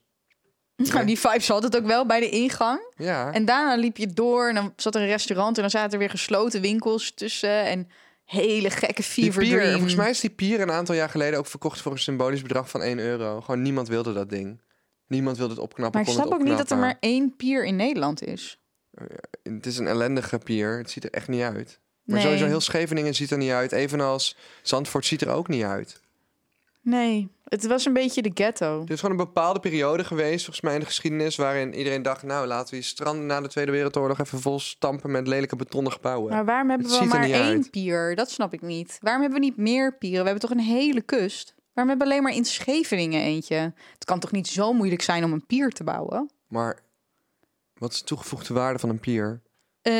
Nou, 0.94 1.06
die 1.06 1.20
vibes 1.20 1.48
had 1.48 1.64
het 1.64 1.78
ook 1.78 1.86
wel 1.86 2.06
bij 2.06 2.20
de 2.20 2.30
ingang. 2.30 2.94
Ja. 2.96 3.32
En 3.32 3.46
daarna 3.46 3.75
liep 3.75 3.98
je 3.98 4.08
door 4.08 4.48
en 4.48 4.56
dan 4.56 4.74
zat 4.75 4.96
er 4.96 5.02
een 5.02 5.08
restaurant 5.08 5.56
en 5.56 5.62
dan 5.62 5.72
zaten 5.72 5.92
er 5.92 6.00
weer 6.00 6.10
gesloten 6.10 6.62
winkels 6.62 7.12
tussen 7.14 7.64
en 7.64 7.90
hele 8.25 8.70
gekke 8.70 8.94
die 8.94 9.03
fever 9.03 9.41
pier, 9.41 9.58
dream. 9.58 9.72
volgens 9.72 9.96
mij 9.96 10.10
is 10.10 10.20
die 10.20 10.29
pier 10.29 10.62
een 10.62 10.72
aantal 10.72 10.96
jaar 10.96 11.10
geleden 11.10 11.39
ook 11.39 11.48
verkocht 11.48 11.82
voor 11.82 11.91
een 11.91 11.98
symbolisch 12.00 12.41
bedrag 12.41 12.70
van 12.70 12.82
1 12.82 13.00
euro. 13.00 13.41
Gewoon 13.41 13.62
niemand 13.62 13.88
wilde 13.88 14.13
dat 14.13 14.29
ding. 14.29 14.62
Niemand 15.08 15.38
wilde 15.38 15.53
het 15.53 15.62
opknappen. 15.62 16.00
Maar 16.01 16.10
ik 16.10 16.15
snap 16.15 16.34
ook 16.34 16.44
niet 16.44 16.58
dat 16.58 16.72
er 16.72 16.77
maar 16.77 16.98
één 17.00 17.36
pier 17.36 17.65
in 17.65 17.75
Nederland 17.75 18.24
is. 18.24 18.60
Het 19.44 19.65
is 19.65 19.77
een 19.77 19.88
ellendige 19.88 20.38
pier. 20.38 20.77
Het 20.77 20.89
ziet 20.91 21.03
er 21.03 21.12
echt 21.12 21.27
niet 21.27 21.41
uit. 21.41 21.79
Maar 22.03 22.15
Nee. 22.15 22.24
sowieso 22.25 22.46
heel 22.46 22.60
Scheveningen 22.62 23.15
ziet 23.15 23.32
er 23.32 23.38
niet 23.38 23.51
uit. 23.51 23.72
Evenals 23.72 24.36
Zandvoort 24.62 25.05
ziet 25.05 25.22
er 25.22 25.29
ook 25.29 25.48
niet 25.48 25.63
uit. 25.63 26.00
Nee, 26.82 27.29
het 27.46 27.66
was 27.68 27.86
een 27.86 27.94
beetje 27.94 28.22
de 28.22 28.32
ghetto. 28.34 28.82
Er 28.86 28.92
is 28.92 29.00
gewoon 29.00 29.20
een 29.20 29.25
bepaalde 29.25 29.60
periode 29.60 30.04
geweest, 30.04 30.44
volgens 30.46 30.62
mij 30.66 30.74
in 30.74 30.80
de 30.80 30.86
geschiedenis, 30.86 31.36
waarin 31.36 31.74
iedereen 31.74 32.02
dacht, 32.02 32.24
nou 32.24 32.48
laten 32.48 32.70
we 32.70 32.75
die 32.75 32.86
stranden 32.86 33.25
na 33.25 33.42
de 33.42 33.48
Tweede 33.48 33.72
Wereldoorlog 33.72 34.20
even 34.20 34.40
vol 34.40 34.60
stampen 34.60 35.12
met 35.12 35.28
lelijke 35.28 35.56
betonnen 35.56 35.92
gebouwen. 35.92 36.32
Maar 36.32 36.46
waarom 36.46 36.70
hebben 36.70 36.88
Het 36.90 37.00
we 37.00 37.06
maar 37.06 37.24
één 37.24 37.34
uit. 37.34 37.72
pier? 37.72 38.16
Dat 38.16 38.30
snap 38.32 38.54
ik 38.54 38.62
niet. 38.62 38.98
Waarom 39.02 39.22
hebben 39.22 39.40
we 39.40 39.46
niet 39.46 39.58
meer 39.58 39.98
pieren? 39.98 40.20
We 40.24 40.30
hebben 40.30 40.50
toch 40.50 40.58
een 40.58 40.64
hele 40.66 41.02
kust? 41.02 41.54
Waarom 41.74 41.94
hebben 41.94 41.98
we 42.08 42.14
alleen 42.14 42.24
maar 42.24 42.36
in 42.36 42.46
Scheveningen 42.46 43.22
eentje? 43.22 43.74
Het 43.94 44.06
kan 44.06 44.20
toch 44.20 44.32
niet 44.32 44.48
zo 44.48 44.74
moeilijk 44.74 45.02
zijn 45.02 45.24
om 45.24 45.32
een 45.34 45.46
pier 45.46 45.70
te 45.70 45.84
bouwen? 45.84 46.32
Maar 46.48 46.80
wat 47.74 47.92
is 47.92 48.00
de 48.00 48.06
toegevoegde 48.06 48.54
waarde 48.54 48.80
van 48.80 48.90
een 48.90 49.00
pier? 49.00 49.42
Eh, 49.82 49.94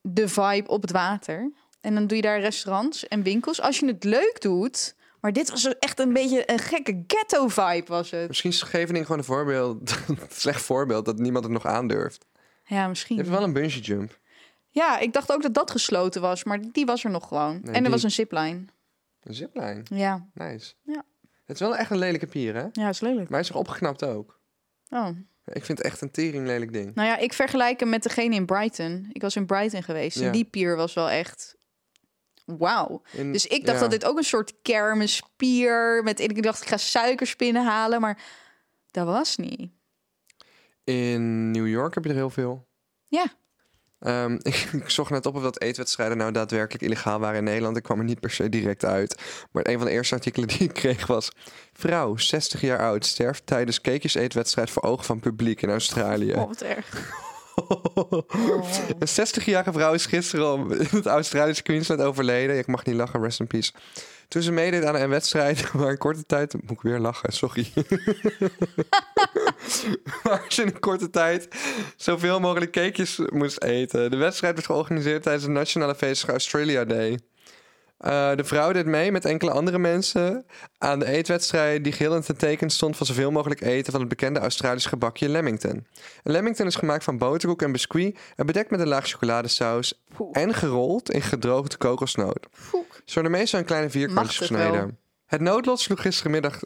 de 0.00 0.28
vibe 0.28 0.68
op 0.68 0.82
het 0.82 0.90
water. 0.90 1.52
En 1.80 1.94
dan 1.94 2.06
doe 2.06 2.16
je 2.16 2.22
daar 2.22 2.40
restaurants 2.40 3.08
en 3.08 3.22
winkels. 3.22 3.60
Als 3.60 3.78
je 3.78 3.86
het 3.86 4.04
leuk 4.04 4.36
doet. 4.40 4.94
Maar 5.20 5.32
dit 5.32 5.50
was 5.50 5.78
echt 5.78 5.98
een 6.00 6.12
beetje 6.12 6.50
een 6.50 6.58
gekke 6.58 7.04
ghetto 7.06 7.48
vibe 7.48 7.86
was 7.86 8.10
het. 8.10 8.28
Misschien 8.28 8.50
is 8.50 8.58
Scheveningen 8.58 9.02
gewoon 9.06 9.18
een 9.18 9.24
voorbeeld, 9.26 9.90
een 10.08 10.18
slecht 10.28 10.62
voorbeeld, 10.62 11.04
dat 11.04 11.18
niemand 11.18 11.44
het 11.44 11.52
nog 11.52 11.66
aandurft. 11.66 12.26
Ja, 12.34 12.40
Je 12.64 12.74
hebt 12.74 12.88
misschien. 12.88 13.24
wel 13.30 13.42
een 13.42 13.52
bungee 13.52 13.80
jump. 13.80 14.18
Ja, 14.68 14.98
ik 14.98 15.12
dacht 15.12 15.32
ook 15.32 15.42
dat 15.42 15.54
dat 15.54 15.70
gesloten 15.70 16.20
was. 16.20 16.44
Maar 16.44 16.60
die 16.72 16.86
was 16.86 17.04
er 17.04 17.10
nog 17.10 17.28
gewoon. 17.28 17.62
en 17.62 17.74
er 17.74 17.80
die- 17.82 17.90
was 17.90 18.02
een 18.02 18.10
zipline. 18.10 18.64
Een 19.22 19.34
zipline. 19.34 19.82
Ja, 19.84 20.26
Nice. 20.34 20.72
Ja. 20.82 21.02
Het 21.46 21.60
is 21.60 21.66
wel 21.66 21.76
echt 21.76 21.90
een 21.90 21.98
lelijke 21.98 22.26
pier, 22.26 22.54
hè? 22.54 22.66
ja 22.72 22.88
is 22.88 23.00
lelijk. 23.00 23.20
Maar 23.20 23.30
hij 23.30 23.40
is 23.40 23.46
toch 23.46 23.56
opgeknapt 23.56 24.04
ook? 24.04 24.38
Oh. 24.90 25.08
Ik 25.44 25.64
vind 25.64 25.78
het 25.78 25.86
echt 25.86 26.00
een 26.00 26.10
tering 26.10 26.46
lelijk 26.46 26.72
ding. 26.72 26.94
Nou 26.94 27.08
ja, 27.08 27.16
ik 27.16 27.32
vergelijk 27.32 27.80
hem 27.80 27.88
met 27.88 28.02
degene 28.02 28.34
in 28.34 28.46
Brighton. 28.46 29.08
Ik 29.12 29.22
was 29.22 29.36
in 29.36 29.46
Brighton 29.46 29.82
geweest. 29.82 30.18
Ja. 30.18 30.26
En 30.26 30.32
die 30.32 30.44
pier 30.44 30.76
was 30.76 30.94
wel 30.94 31.10
echt... 31.10 31.56
Wauw. 32.58 33.02
Dus 33.12 33.46
ik 33.46 33.64
dacht 33.64 33.76
ja. 33.76 33.82
dat 33.82 33.90
dit 33.90 34.04
ook 34.04 34.16
een 34.16 34.24
soort 34.24 34.54
kermispier... 34.62 36.02
Met, 36.04 36.20
ik 36.20 36.42
dacht, 36.42 36.62
ik 36.62 36.68
ga 36.68 36.76
suikerspinnen 36.76 37.64
halen. 37.64 38.00
Maar 38.00 38.22
dat 38.90 39.06
was 39.06 39.36
niet. 39.36 39.70
In 40.84 41.50
New 41.50 41.68
York 41.68 41.94
heb 41.94 42.04
je 42.04 42.10
er 42.10 42.16
heel 42.16 42.30
veel. 42.30 42.66
Ja. 43.08 43.26
Ehm, 43.98 44.34
ik, 44.42 44.54
ik 44.84 44.90
zocht 44.90 45.10
net 45.10 45.26
op 45.26 45.34
of 45.34 45.42
dat 45.42 45.60
eetwedstrijden 45.60 46.16
nou 46.16 46.32
daadwerkelijk 46.32 46.84
illegaal 46.84 47.18
waren 47.18 47.38
in 47.38 47.44
Nederland. 47.44 47.76
Ik 47.76 47.82
kwam 47.82 47.98
er 47.98 48.04
niet 48.04 48.20
per 48.20 48.30
se 48.30 48.48
direct 48.48 48.84
uit. 48.84 49.22
Maar 49.50 49.66
een 49.66 49.78
van 49.78 49.86
de 49.86 49.92
eerste 49.92 50.14
artikelen 50.14 50.48
die 50.48 50.58
ik 50.58 50.72
kreeg 50.72 51.06
was... 51.06 51.30
Vrouw, 51.72 52.16
60 52.16 52.60
jaar 52.60 52.78
oud, 52.78 53.06
sterft 53.06 53.46
tijdens 53.46 53.80
cakejes-eetwedstrijd 53.80 54.70
voor 54.70 54.82
ogen 54.82 55.04
van 55.04 55.20
publiek 55.20 55.62
in 55.62 55.70
Australië. 55.70 56.32
Oh, 56.32 56.46
wat 56.46 56.62
erg. 56.62 57.28
Een 58.98 59.28
60-jarige 59.28 59.72
vrouw 59.72 59.92
is 59.92 60.06
gisteren 60.06 60.70
in 60.70 60.86
het 60.90 61.06
Australische 61.06 61.62
Queensland 61.62 62.00
overleden. 62.00 62.58
Ik 62.58 62.66
mag 62.66 62.84
niet 62.84 62.94
lachen, 62.94 63.22
rest 63.22 63.40
in 63.40 63.46
peace. 63.46 63.72
Toen 64.28 64.42
ze 64.42 64.52
meedeed 64.52 64.84
aan 64.84 64.94
een 64.94 65.08
wedstrijd, 65.08 65.68
maar 65.72 65.90
in 65.90 65.98
korte 65.98 66.26
tijd... 66.26 66.52
Moet 66.52 66.70
ik 66.70 66.80
weer 66.80 66.98
lachen, 66.98 67.32
sorry. 67.32 67.72
waar 70.22 70.44
ze 70.48 70.62
in 70.62 70.78
korte 70.78 71.10
tijd 71.10 71.48
zoveel 71.96 72.40
mogelijk 72.40 72.72
cakejes 72.72 73.20
moest 73.32 73.62
eten. 73.62 74.10
De 74.10 74.16
wedstrijd 74.16 74.54
werd 74.54 74.66
georganiseerd 74.66 75.22
tijdens 75.22 75.44
de 75.44 75.50
nationale 75.50 75.94
feestdag 75.94 76.30
Australia 76.30 76.84
Day. 76.84 77.18
Eh, 78.00 78.34
de 78.36 78.44
vrouw 78.44 78.72
deed 78.72 78.86
mee 78.86 79.12
met 79.12 79.24
enkele 79.24 79.50
andere 79.50 79.78
mensen 79.78 80.46
aan 80.78 80.98
de 80.98 81.06
eetwedstrijd 81.06 81.84
die 81.84 81.92
geheel 81.92 82.14
in 82.14 82.22
het 82.26 82.38
teken 82.38 82.70
stond 82.70 82.96
van 82.96 83.06
zoveel 83.06 83.30
mogelijk 83.30 83.60
eten 83.60 83.92
van 83.92 84.00
het 84.00 84.08
bekende 84.08 84.40
Australische 84.40 84.88
gebakje 84.88 85.28
Lamington. 85.28 85.86
Een 86.22 86.32
Lamington 86.32 86.66
is 86.66 86.74
gemaakt 86.74 87.04
van 87.04 87.18
boterkoek 87.18 87.62
en 87.62 87.72
biscuit 87.72 88.18
en 88.36 88.46
bedekt 88.46 88.70
met 88.70 88.80
een 88.80 88.88
laag 88.88 89.06
chocoladesaus 89.06 90.02
Poeh. 90.16 90.30
en 90.32 90.54
gerold 90.54 91.10
in 91.10 91.22
gedroogde 91.22 91.76
kokosnoot. 91.76 92.46
Zo 93.04 93.22
de 93.22 93.28
meeste 93.28 93.58
een 93.58 93.64
kleine 93.64 93.90
vierkantjes 93.90 94.36
gesneden. 94.36 94.72
wel. 94.72 94.90
Het 95.26 95.40
noodlot 95.40 95.80
sloeg 95.80 96.02
gistermiddag 96.02 96.58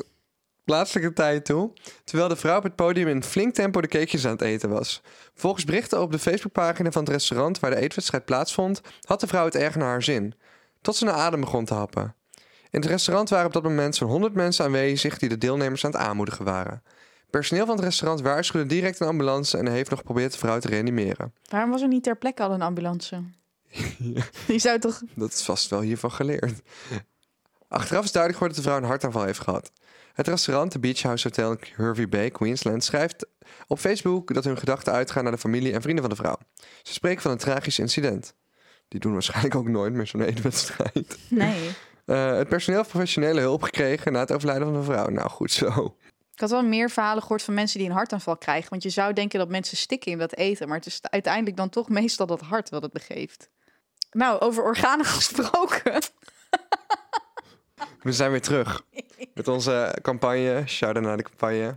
plaatselijke 0.64 1.12
tijd 1.12 1.44
toe, 1.44 1.73
terwijl 2.05 2.29
de 2.29 2.37
vrouw 2.37 2.57
op 2.57 2.62
het 2.62 2.75
podium 2.75 3.09
in 3.09 3.23
flink 3.23 3.55
tempo 3.55 3.81
de 3.81 3.88
cakejes 3.88 4.25
aan 4.25 4.33
het 4.33 4.42
eten 4.42 4.70
was. 4.70 5.03
Volgens 5.35 5.64
berichten 5.64 6.01
op 6.01 6.12
de 6.12 6.18
Facebookpagina 6.18 6.90
van 6.90 7.03
het 7.03 7.12
restaurant 7.12 7.61
waar 7.61 7.70
de 7.70 7.77
eetwedstrijd 7.77 8.25
plaatsvond, 8.25 8.81
had 9.03 9.20
de 9.20 9.27
vrouw 9.27 9.44
het 9.44 9.55
erg 9.55 9.77
naar 9.77 9.88
haar 9.88 10.03
zin, 10.03 10.35
tot 10.85 10.97
ze 10.97 11.05
naar 11.05 11.14
adem 11.14 11.40
begon 11.40 11.64
te 11.64 11.75
happen. 11.75 12.14
In 12.70 12.81
het 12.81 12.85
restaurant 12.85 13.29
waren 13.29 13.47
op 13.47 13.53
dat 13.53 13.62
moment 13.62 13.97
zo'n 13.97 14.09
100 14.09 14.35
mensen 14.35 14.64
aanwezig 14.64 15.18
die 15.18 15.29
de 15.29 15.38
deelnemers 15.38 15.85
aan 15.85 15.90
het 15.90 16.01
aanmoedigen 16.01 16.44
waren. 16.44 16.83
Personeel 17.31 17.66
van 17.66 17.75
het 17.75 17.85
restaurant 17.85 18.20
waarschuwde 18.20 18.66
direct 18.66 19.01
een 19.01 19.07
ambulance 19.07 19.59
en 19.59 19.66
heeft 19.66 19.90
nog 19.90 19.99
geprobeerd 19.99 20.33
de 20.33 20.38
vrouw 20.38 20.59
te 20.59 20.68
reanimeren. 20.68 21.35
Waarom 21.49 21.70
was 21.70 21.83
er 21.83 21.88
niet 21.88 22.03
ter 22.03 22.16
plekke 22.16 22.42
al 22.42 22.53
een 22.53 22.62
ambulance? 22.62 23.23
Die 24.47 24.59
zou 24.59 24.79
toch... 24.79 25.03
Dat 25.14 25.33
is 25.33 25.42
vast 25.42 25.70
wel 25.70 25.81
hiervan 25.81 26.12
geleerd. 26.12 26.62
Achteraf 27.68 28.05
is 28.05 28.12
duidelijk 28.12 28.42
geworden 28.42 28.57
dat 28.57 28.57
de 28.57 28.62
vrouw 28.62 28.77
een 28.77 28.88
hartaanval 28.88 29.25
heeft 29.25 29.40
gehad. 29.40 29.73
Het 30.12 30.29
restaurant, 30.29 30.73
de 30.73 30.79
Beach 30.79 31.03
House 31.03 31.29
Hotel 31.29 31.53
in 31.53 31.59
Hervey 31.75 32.09
Bay, 32.09 32.31
Queensland, 32.31 32.85
schrijft 32.85 33.27
op 33.66 33.79
Facebook 33.79 34.35
dat 34.35 34.44
hun 34.44 34.59
gedachten 34.59 34.92
uitgaan 34.92 35.23
naar 35.23 35.33
de 35.33 35.38
familie 35.38 35.73
en 35.73 35.83
vrienden 35.83 36.05
van 36.05 36.14
de 36.14 36.23
vrouw. 36.23 36.38
Ze 36.83 36.92
spreken 36.92 37.23
van 37.23 37.31
een 37.31 37.38
tragisch 37.38 37.79
incident. 37.79 38.35
Die 38.88 39.01
doen 39.01 39.12
waarschijnlijk 39.12 39.55
ook 39.55 39.68
nooit 39.68 39.92
meer 39.92 40.07
zo'n 40.07 40.23
eetwedstrijd. 40.31 41.18
Nee. 41.29 41.70
Eh, 42.05 42.37
het 42.37 42.49
personeel 42.49 42.79
heeft 42.79 42.90
professionele 42.90 43.40
hulp 43.40 43.62
gekregen 43.62 44.12
na 44.12 44.20
het 44.20 44.33
overlijden 44.33 44.66
van 44.66 44.77
de 44.77 44.83
vrouw. 44.83 45.09
Nou, 45.09 45.29
goed 45.29 45.53
zo. 45.53 45.97
Ik 46.35 46.40
had 46.40 46.51
wel 46.51 46.64
meer 46.64 46.90
verhalen 46.90 47.23
gehoord 47.23 47.42
van 47.42 47.55
mensen 47.55 47.79
die 47.79 47.88
een 47.88 47.94
hartaanval 47.94 48.37
krijgen. 48.37 48.70
Want 48.70 48.83
je 48.83 48.90
zou 48.90 49.12
denken 49.12 49.38
dat 49.38 49.49
mensen 49.49 49.77
stikken 49.77 50.12
in 50.12 50.18
dat 50.18 50.35
eten. 50.35 50.68
Maar 50.68 50.77
het 50.77 50.87
is 50.87 50.99
uiteindelijk 51.03 51.57
dan 51.57 51.68
toch 51.68 51.88
meestal 51.88 52.27
dat 52.27 52.40
hart 52.40 52.70
wat 52.70 52.83
het 52.83 52.92
begeeft. 52.92 53.49
Nou, 54.11 54.40
over 54.40 54.62
organen 54.64 55.07
gesproken. 55.16 56.03
We 58.01 58.12
zijn 58.12 58.31
weer 58.31 58.42
terug 58.42 58.83
met 59.35 59.49
onze 59.49 59.99
campagne, 60.03 60.62
shout-out 60.66 61.05
naar 61.05 61.16
de 61.16 61.23
campagne, 61.23 61.77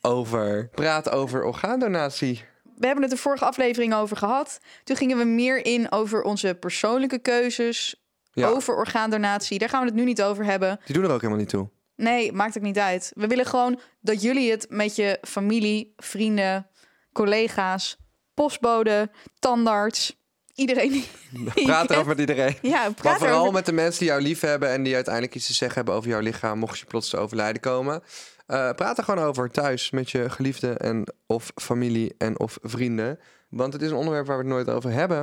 over 0.00 0.68
praten 0.68 1.12
over 1.12 1.44
orgaandonatie. 1.44 2.44
We 2.76 2.86
hebben 2.86 3.04
het 3.04 3.12
de 3.12 3.18
vorige 3.18 3.44
aflevering 3.44 3.94
over 3.94 4.16
gehad. 4.16 4.58
Toen 4.84 4.96
gingen 4.96 5.18
we 5.18 5.24
meer 5.24 5.66
in 5.66 5.92
over 5.92 6.22
onze 6.22 6.54
persoonlijke 6.60 7.18
keuzes. 7.18 8.02
Ja. 8.32 8.48
Over 8.48 8.74
orgaandonatie. 8.76 9.58
Daar 9.58 9.68
gaan 9.68 9.80
we 9.80 9.86
het 9.86 9.94
nu 9.96 10.04
niet 10.04 10.22
over 10.22 10.44
hebben. 10.44 10.80
Die 10.84 10.94
doen 10.94 11.04
er 11.04 11.10
ook 11.10 11.20
helemaal 11.20 11.40
niet 11.40 11.48
toe. 11.48 11.68
Nee, 11.96 12.32
maakt 12.32 12.56
ook 12.56 12.62
niet 12.62 12.78
uit. 12.78 13.12
We 13.14 13.26
willen 13.26 13.46
gewoon 13.46 13.80
dat 14.00 14.22
jullie 14.22 14.50
het 14.50 14.66
met 14.68 14.96
je 14.96 15.18
familie, 15.22 15.92
vrienden, 15.96 16.66
collega's, 17.12 17.96
postbode, 18.34 19.10
tandarts, 19.38 20.16
iedereen. 20.54 20.90
die- 20.90 21.06
Praat 21.64 21.90
erover 21.90 22.08
met 22.08 22.18
iedereen. 22.18 22.56
Ja, 22.62 22.70
Maar 22.82 22.92
praat 22.92 23.16
vooral 23.18 23.34
erover. 23.34 23.52
met 23.52 23.66
de 23.66 23.72
mensen 23.72 23.98
die 23.98 24.08
jou 24.08 24.20
lief 24.22 24.40
hebben 24.40 24.68
en 24.70 24.82
die 24.82 24.94
uiteindelijk 24.94 25.34
iets 25.34 25.46
te 25.46 25.52
zeggen 25.54 25.76
hebben 25.76 25.94
over 25.94 26.08
jouw 26.10 26.20
lichaam, 26.20 26.58
mocht 26.58 26.78
je 26.78 26.84
plots 26.84 27.10
te 27.10 27.16
overlijden 27.16 27.60
komen. 27.60 28.02
Eh, 28.46 28.70
praat 28.70 28.98
er 28.98 29.04
gewoon 29.04 29.24
over 29.24 29.50
thuis 29.50 29.90
met 29.90 30.10
je 30.10 30.30
geliefde 30.30 30.72
en 30.72 31.14
of 31.26 31.52
familie 31.54 32.14
en 32.18 32.38
of 32.38 32.58
vrienden. 32.62 33.18
Want 33.48 33.72
het 33.72 33.82
is 33.82 33.90
een 33.90 33.96
onderwerp 33.96 34.26
waar 34.26 34.36
we 34.36 34.42
het 34.42 34.52
nooit 34.52 34.68
over 34.68 34.90
hebben. 34.90 35.18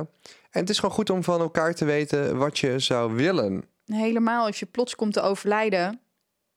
En 0.50 0.60
het 0.60 0.70
is 0.70 0.78
gewoon 0.78 0.94
goed 0.94 1.10
om 1.10 1.24
van 1.24 1.40
elkaar 1.40 1.74
te 1.74 1.84
weten 1.84 2.36
wat 2.36 2.58
je 2.58 2.78
zou 2.78 3.14
willen. 3.14 3.64
Helemaal 3.84 4.46
als 4.46 4.58
je 4.58 4.66
plots 4.66 4.94
komt 4.94 5.12
te 5.12 5.20
overlijden, 5.20 6.00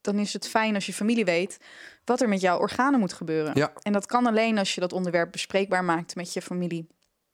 dan 0.01 0.19
is 0.19 0.33
het 0.33 0.47
fijn 0.47 0.75
als 0.75 0.85
je 0.85 0.93
familie 0.93 1.25
weet 1.25 1.57
wat 2.05 2.21
er 2.21 2.29
met 2.29 2.41
jouw 2.41 2.59
organen 2.59 2.99
moet 2.99 3.13
gebeuren. 3.13 3.51
Ja. 3.55 3.73
En 3.81 3.93
dat 3.93 4.05
kan 4.05 4.25
alleen 4.25 4.57
als 4.57 4.75
je 4.75 4.81
dat 4.81 4.93
onderwerp 4.93 5.31
bespreekbaar 5.31 5.83
maakt 5.83 6.15
met 6.15 6.33
je 6.33 6.41
familie. 6.41 6.87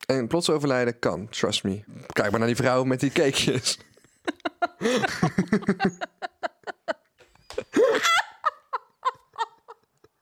En 0.06 0.28
plots 0.28 0.50
overlijden 0.50 1.00
kan, 1.00 1.30
trust 1.30 1.63
me. 1.63 1.84
Kijk 2.08 2.30
maar 2.30 2.39
naar 2.39 2.48
die 2.48 2.58
vrouw 2.58 2.84
met 2.84 3.00
die 3.00 3.12
cakejes. 3.12 3.80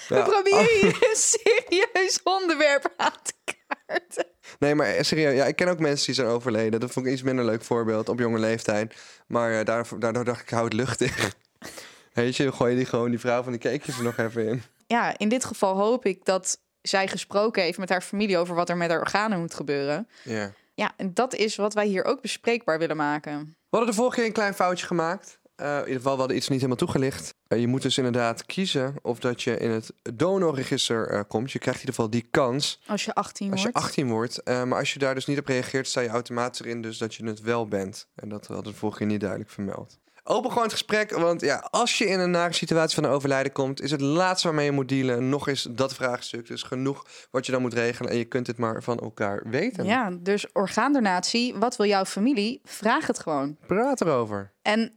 We 0.07 0.15
Ja. 0.15 0.23
proberen 0.23 0.65
hier 0.81 0.97
een 1.09 1.15
serieus 1.15 2.19
onderwerp 2.23 2.93
aan 2.97 3.11
te 3.23 3.33
kaarten. 3.43 4.25
Nee, 4.59 4.75
maar 4.75 5.05
serieus, 5.05 5.35
ja, 5.35 5.45
ik 5.45 5.55
ken 5.55 5.67
ook 5.67 5.79
mensen 5.79 6.05
die 6.05 6.15
zijn 6.15 6.27
overleden. 6.27 6.79
Dat 6.79 6.91
vond 6.91 7.05
ik 7.05 7.11
iets 7.11 7.21
minder 7.21 7.45
leuk 7.45 7.63
voorbeeld 7.63 8.09
op 8.09 8.19
jonge 8.19 8.39
leeftijd. 8.39 8.95
Maar 9.27 9.59
eh, 9.59 9.65
daardoor, 9.65 9.99
daardoor 9.99 10.23
dacht 10.23 10.41
ik, 10.41 10.49
hou 10.49 10.63
het 10.63 10.73
luchtig. 10.73 11.35
Weet 12.13 12.35
je, 12.35 12.51
gooi 12.51 12.71
je 12.71 12.77
die 12.77 12.85
gewoon 12.85 13.09
die 13.09 13.19
vrouw 13.19 13.43
van 13.43 13.51
die 13.51 13.61
cakejes 13.61 13.97
er 13.97 14.03
nog 14.03 14.17
even 14.17 14.47
in. 14.47 14.63
Ja, 14.87 15.17
in 15.17 15.29
dit 15.29 15.45
geval 15.45 15.75
hoop 15.75 16.05
ik 16.05 16.25
dat 16.25 16.59
zij 16.81 17.07
gesproken 17.07 17.63
heeft 17.63 17.77
met 17.77 17.89
haar 17.89 18.01
familie 18.01 18.37
over 18.37 18.55
wat 18.55 18.69
er 18.69 18.77
met 18.77 18.89
haar 18.89 18.99
organen 18.99 19.39
moet 19.39 19.53
gebeuren. 19.53 20.09
Ja. 20.23 20.51
Ja, 20.73 20.93
en 20.97 21.13
dat 21.13 21.33
is 21.33 21.55
wat 21.55 21.73
wij 21.73 21.85
hier 21.85 22.03
ook 22.03 22.21
bespreekbaar 22.21 22.79
willen 22.79 22.97
maken. 22.97 23.39
We 23.39 23.77
hadden 23.77 23.89
de 23.89 23.95
vorige 23.95 24.15
keer 24.15 24.25
een 24.25 24.31
klein 24.33 24.53
foutje 24.53 24.85
gemaakt. 24.85 25.39
Eh, 25.55 25.71
in 25.71 25.79
ieder 25.79 25.95
geval, 25.95 26.13
we 26.13 26.19
hadden 26.19 26.37
iets 26.37 26.47
niet 26.47 26.57
helemaal 26.57 26.77
toegelicht. 26.77 27.35
Eh, 27.47 27.59
je 27.59 27.67
moet 27.67 27.81
dus 27.81 27.97
inderdaad 27.97 28.45
kiezen 28.45 28.95
of 29.01 29.19
dat 29.19 29.41
je 29.41 29.57
in 29.57 29.69
het 29.69 29.93
donorregister 30.13 31.09
eh, 31.09 31.21
komt. 31.27 31.51
Je 31.51 31.59
krijgt 31.59 31.79
in 31.81 31.87
ieder 31.87 32.01
geval 32.01 32.19
die 32.19 32.27
kans 32.31 32.81
Als 32.87 33.05
je 33.05 33.13
18 33.13 33.51
als 33.51 33.61
je 33.61 33.69
wordt. 33.71 33.85
18 33.85 34.07
wordt. 34.07 34.41
Maar 34.45 34.77
als 34.77 34.93
je 34.93 34.99
daar 34.99 35.15
dus 35.15 35.25
niet 35.25 35.39
op 35.39 35.47
reageert, 35.47 35.87
sta 35.87 36.01
je 36.01 36.09
automatisch 36.09 36.59
erin 36.59 36.81
dus 36.81 36.97
dat 36.97 37.15
je 37.15 37.25
het 37.25 37.41
wel 37.41 37.67
bent. 37.67 38.07
En 38.15 38.29
dat 38.29 38.47
hadden 38.47 38.73
we 38.73 38.79
vorige 38.79 38.97
keer 38.97 39.07
niet 39.07 39.19
duidelijk 39.19 39.49
vermeld. 39.51 39.99
Open 40.27 40.49
gewoon 40.49 40.63
het 40.63 40.71
gesprek, 40.71 41.11
want 41.11 41.41
ja, 41.41 41.67
als 41.69 41.97
je 41.97 42.05
in 42.05 42.19
een 42.19 42.31
nare 42.31 42.53
situatie 42.53 42.95
van 42.95 43.03
een 43.03 43.09
overlijden 43.09 43.51
komt, 43.51 43.81
is 43.81 43.91
het 43.91 44.01
laatste 44.01 44.47
waarmee 44.47 44.65
je 44.65 44.71
moet 44.71 44.89
dealen 44.89 45.29
nog 45.29 45.47
eens 45.47 45.67
dat 45.69 45.93
vraagstuk. 45.93 46.47
Dus 46.47 46.63
genoeg 46.63 47.05
wat 47.31 47.45
je 47.45 47.51
dan 47.51 47.61
moet 47.61 47.73
regelen 47.73 48.11
en 48.11 48.17
je 48.17 48.25
kunt 48.25 48.47
het 48.47 48.57
maar 48.57 48.83
van 48.83 48.99
elkaar 48.99 49.43
weten. 49.49 49.85
Ja, 49.85 50.17
dus 50.19 50.51
orgaandonatie. 50.51 51.55
Wat 51.55 51.75
wil 51.75 51.85
jouw 51.85 52.05
familie? 52.05 52.61
Vraag 52.63 53.07
het 53.07 53.19
gewoon. 53.19 53.57
Praat 53.67 54.01
erover. 54.01 54.53
En 54.61 54.93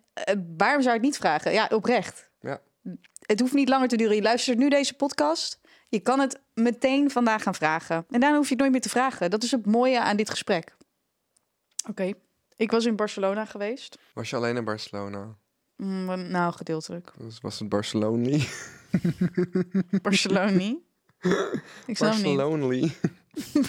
waarom 0.56 0.82
zou 0.82 0.94
je 0.94 1.00
het 1.00 1.02
niet 1.02 1.16
vragen? 1.16 1.52
Ja, 1.52 1.70
oprecht. 1.72 2.30
Ja. 2.40 2.60
Het 3.20 3.40
hoeft 3.40 3.52
niet 3.52 3.68
langer 3.68 3.88
te 3.88 3.96
duren. 3.96 4.14
Je 4.14 4.22
luistert 4.22 4.58
nu 4.58 4.68
deze 4.68 4.94
podcast. 4.94 5.60
Je 5.88 6.00
kan 6.00 6.20
het 6.20 6.40
meteen 6.54 7.10
vandaag 7.10 7.42
gaan 7.42 7.54
vragen. 7.54 7.96
En 8.10 8.20
daarna 8.20 8.36
hoef 8.36 8.44
je 8.44 8.50
het 8.50 8.58
nooit 8.58 8.72
meer 8.72 8.80
te 8.80 8.88
vragen. 8.88 9.30
Dat 9.30 9.42
is 9.42 9.50
het 9.50 9.66
mooie 9.66 10.00
aan 10.00 10.16
dit 10.16 10.30
gesprek. 10.30 10.76
Oké. 11.88 12.12
Ik 12.56 12.70
was 12.70 12.84
in 12.84 12.96
Barcelona 12.96 13.44
geweest. 13.44 13.98
Was 14.14 14.30
je 14.30 14.36
alleen 14.36 14.56
in 14.56 14.64
Barcelona? 14.64 15.36
Mm, 15.76 16.30
nou, 16.30 16.52
gedeeltelijk. 16.52 17.12
Dus 17.18 17.40
was 17.40 17.58
het 17.58 17.68
Barcelona? 17.68 18.38
Barcelona. 20.02 20.76
Ik 21.86 21.96
snap 21.96 22.12
hem 22.12 22.68
niet. 22.68 23.00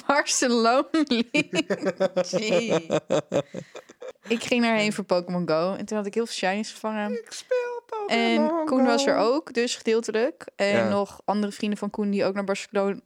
Barcelona. 0.08 0.88
Gee. 2.32 2.88
Ik 4.30 4.44
ging 4.44 4.62
daarheen 4.64 4.94
voor 4.94 5.04
Pokémon 5.04 5.48
Go. 5.48 5.74
En 5.74 5.86
toen 5.86 5.98
had 5.98 6.06
ik 6.06 6.14
heel 6.14 6.26
veel 6.26 6.36
shinies 6.50 6.72
gevangen. 6.72 7.12
Ik 7.12 7.32
speel 7.32 7.82
Pokémon 7.86 8.50
En 8.60 8.66
Koen 8.66 8.86
was 8.86 9.06
er 9.06 9.16
ook, 9.16 9.54
dus 9.54 9.76
gedeeltelijk. 9.76 10.48
En 10.56 10.68
Ja. 10.68 10.90
nog 10.90 11.22
andere 11.26 11.52
vrienden 11.52 11.78
van 11.80 11.90
Koen 11.90 12.10
die 12.10 12.24
ook 12.26 12.34
naar 12.34 12.44
Barcelona 12.44 13.00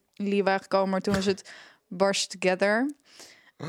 waren 0.44 0.62
gekomen. 0.62 0.90
Maar 0.90 1.02
toen 1.02 1.14
was 1.14 1.26
het 1.26 1.52
Bars 1.88 2.28
Together. 2.28 2.96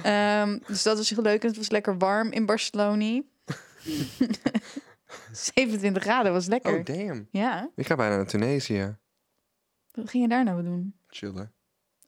Ehm, 0.02 0.58
dus 0.66 0.82
dat 0.82 0.96
was 0.96 1.10
heel 1.10 1.22
leuk. 1.22 1.42
En 1.42 1.48
het 1.48 1.56
was 1.56 1.70
lekker 1.70 1.98
warm 1.98 2.32
in 2.32 2.46
Barcelona. 2.46 3.22
27 5.32 6.02
graden, 6.02 6.32
was 6.32 6.46
lekker. 6.46 6.78
Oh, 6.78 6.84
damn. 6.84 7.28
ja, 7.30 7.70
Ik 7.74 7.86
ga 7.86 7.94
bijna 7.96 8.16
naar 8.16 8.26
Tunesië. 8.26 8.96
wat 9.92 10.10
ging 10.10 10.22
je 10.22 10.28
daar 10.28 10.44
nou 10.44 10.62
doen? 10.62 10.94
Chillen. 11.08 11.52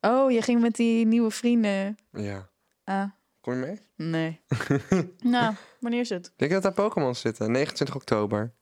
Oh, 0.01 0.31
je 0.31 0.43
ging 0.43 0.61
met 0.61 0.75
die 0.77 1.07
nieuwe 1.07 1.31
vrienden. 1.31 1.97
Ja. 2.13 2.49
Ah, 2.85 3.11
Kom 3.47 3.55
je 3.55 3.67
mee? 3.67 3.81
nee. 4.11 4.41
nou, 5.35 5.55
wanneer 5.81 6.01
is 6.01 6.09
het? 6.09 6.33
Denk 6.37 6.51
je 6.51 6.61
dat 6.61 6.63
daar 6.63 6.85
Pokémon 6.85 7.15
zitten? 7.15 7.51
29 7.51 7.95
oktober. 7.97 8.53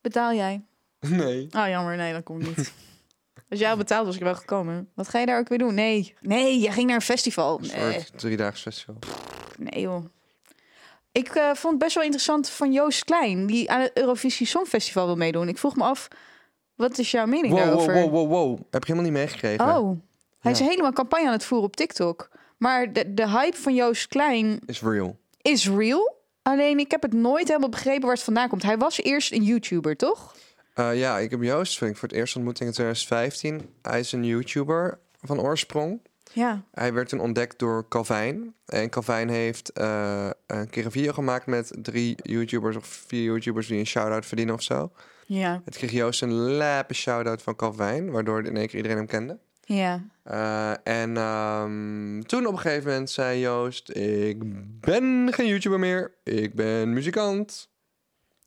Betaal 0.00 0.32
jij? 0.34 0.64
Nee. 1.00 1.48
Oh, 1.56 1.68
jammer. 1.68 1.96
Nee, 1.96 2.12
dan 2.12 2.22
kom 2.22 2.40
ik 2.40 2.56
niet. 2.56 2.72
Als 3.50 3.58
jij 3.60 3.70
al 3.70 3.76
betaald 3.76 4.06
was, 4.06 4.16
ik 4.16 4.22
wel 4.22 4.34
gekomen. 4.34 4.90
Wat 4.94 5.08
ga 5.08 5.18
je 5.18 5.26
daar 5.26 5.38
ook 5.38 5.48
weer 5.48 5.58
doen? 5.58 5.74
Nee. 5.74 6.14
Nee, 6.20 6.58
jij 6.58 6.72
ging 6.72 6.86
naar 6.86 6.94
een 6.96 7.02
festival. 7.02 7.58
Een 7.58 7.80
Nee. 7.80 7.92
soort 7.92 8.18
driedaags 8.18 8.62
festival. 8.62 8.98
Nee 9.58 9.80
joh. 9.82 10.04
Ik 11.12 11.28
eh, 11.28 11.54
vond 11.54 11.72
het 11.74 11.82
best 11.82 11.94
wel 11.94 12.04
interessant 12.04 12.48
van 12.48 12.72
Joost 12.72 13.04
Klein, 13.04 13.46
die 13.46 13.70
aan 13.70 13.80
het 13.80 13.96
Eurovisie 13.96 14.46
Songfestival 14.46 15.06
wil 15.06 15.16
meedoen. 15.16 15.48
Ik 15.48 15.58
vroeg 15.58 15.76
me 15.76 15.82
af, 15.84 16.08
wat 16.74 16.98
is 16.98 17.10
jouw 17.10 17.26
mening 17.26 17.52
Wow, 17.52 17.62
wow, 17.62 17.68
daarover? 17.68 17.94
wow, 17.94 18.10
wow, 18.10 18.28
wow. 18.30 18.58
Heb 18.70 18.82
ik 18.82 18.88
helemaal 18.88 19.10
niet 19.10 19.18
meegekregen. 19.18 19.76
Oh, 19.76 20.00
hij 20.38 20.52
is 20.52 20.58
helemaal 20.58 20.92
campagne 20.92 21.26
aan 21.26 21.32
het 21.32 21.44
voeren 21.44 21.66
op 21.66 21.76
TikTok. 21.76 22.42
Maar 22.64 22.92
de, 22.92 23.14
de 23.14 23.28
hype 23.28 23.56
van 23.56 23.74
Joost 23.74 24.08
Klein 24.08 24.60
Is 24.66 24.82
real. 24.82 25.18
is 25.42 25.68
real. 25.68 26.16
Alleen 26.42 26.78
ik 26.78 26.90
heb 26.90 27.02
het 27.02 27.12
nooit 27.12 27.48
helemaal 27.48 27.68
begrepen 27.68 28.02
waar 28.02 28.14
het 28.14 28.22
vandaan 28.22 28.48
komt. 28.48 28.62
Hij 28.62 28.78
was 28.78 29.02
eerst 29.02 29.32
een 29.32 29.42
YouTuber, 29.42 29.96
toch? 29.96 30.34
Eh, 30.74 30.98
ja, 30.98 31.18
ik 31.18 31.30
heb 31.30 31.42
Joost 31.42 31.78
vind 31.78 31.90
ik, 31.90 31.96
voor 31.96 32.08
het 32.08 32.16
eerst 32.16 32.36
ontmoet 32.36 32.60
in 32.60 32.72
2015. 32.72 33.60
Hij 33.82 34.00
is 34.00 34.12
een 34.12 34.24
YouTuber 34.24 34.98
van 35.20 35.40
oorsprong. 35.40 36.00
Ja. 36.32 36.62
Hij 36.72 36.92
werd 36.92 37.08
toen 37.08 37.20
ontdekt 37.20 37.58
door 37.58 37.88
Calvijn. 37.88 38.54
En 38.66 38.90
Calvijn 38.90 39.28
heeft 39.28 39.72
eh, 39.72 40.30
een 40.46 40.70
keer 40.70 40.84
een 40.84 40.90
video 40.90 41.12
gemaakt 41.12 41.46
met 41.46 41.72
drie 41.82 42.16
YouTubers 42.22 42.76
of 42.76 42.86
vier 42.86 43.24
YouTubers 43.24 43.66
die 43.66 43.78
een 43.78 43.86
shout-out 43.86 44.26
verdienen 44.26 44.54
of 44.54 44.62
zo. 44.62 44.90
Ja. 45.26 45.62
Het 45.64 45.76
kreeg 45.76 45.90
Joost 45.90 46.22
een 46.22 46.32
lappe 46.32 46.94
shout-out 46.94 47.42
van 47.42 47.56
Calvijn, 47.56 48.10
waardoor 48.10 48.44
in 48.44 48.56
één 48.56 48.66
keer 48.66 48.76
iedereen 48.76 48.96
hem 48.96 49.06
kende. 49.06 49.38
Ja. 49.64 50.02
Eh, 50.22 50.70
en 50.84 51.16
ehm, 51.16 52.20
toen 52.22 52.46
op 52.46 52.52
een 52.52 52.58
gegeven 52.58 52.90
moment 52.90 53.10
zei 53.10 53.40
Joost: 53.40 53.96
Ik 53.96 54.36
ben 54.80 55.28
geen 55.32 55.46
YouTuber 55.46 55.78
meer, 55.78 56.14
ik 56.24 56.54
ben 56.54 56.92
muzikant. 56.92 57.68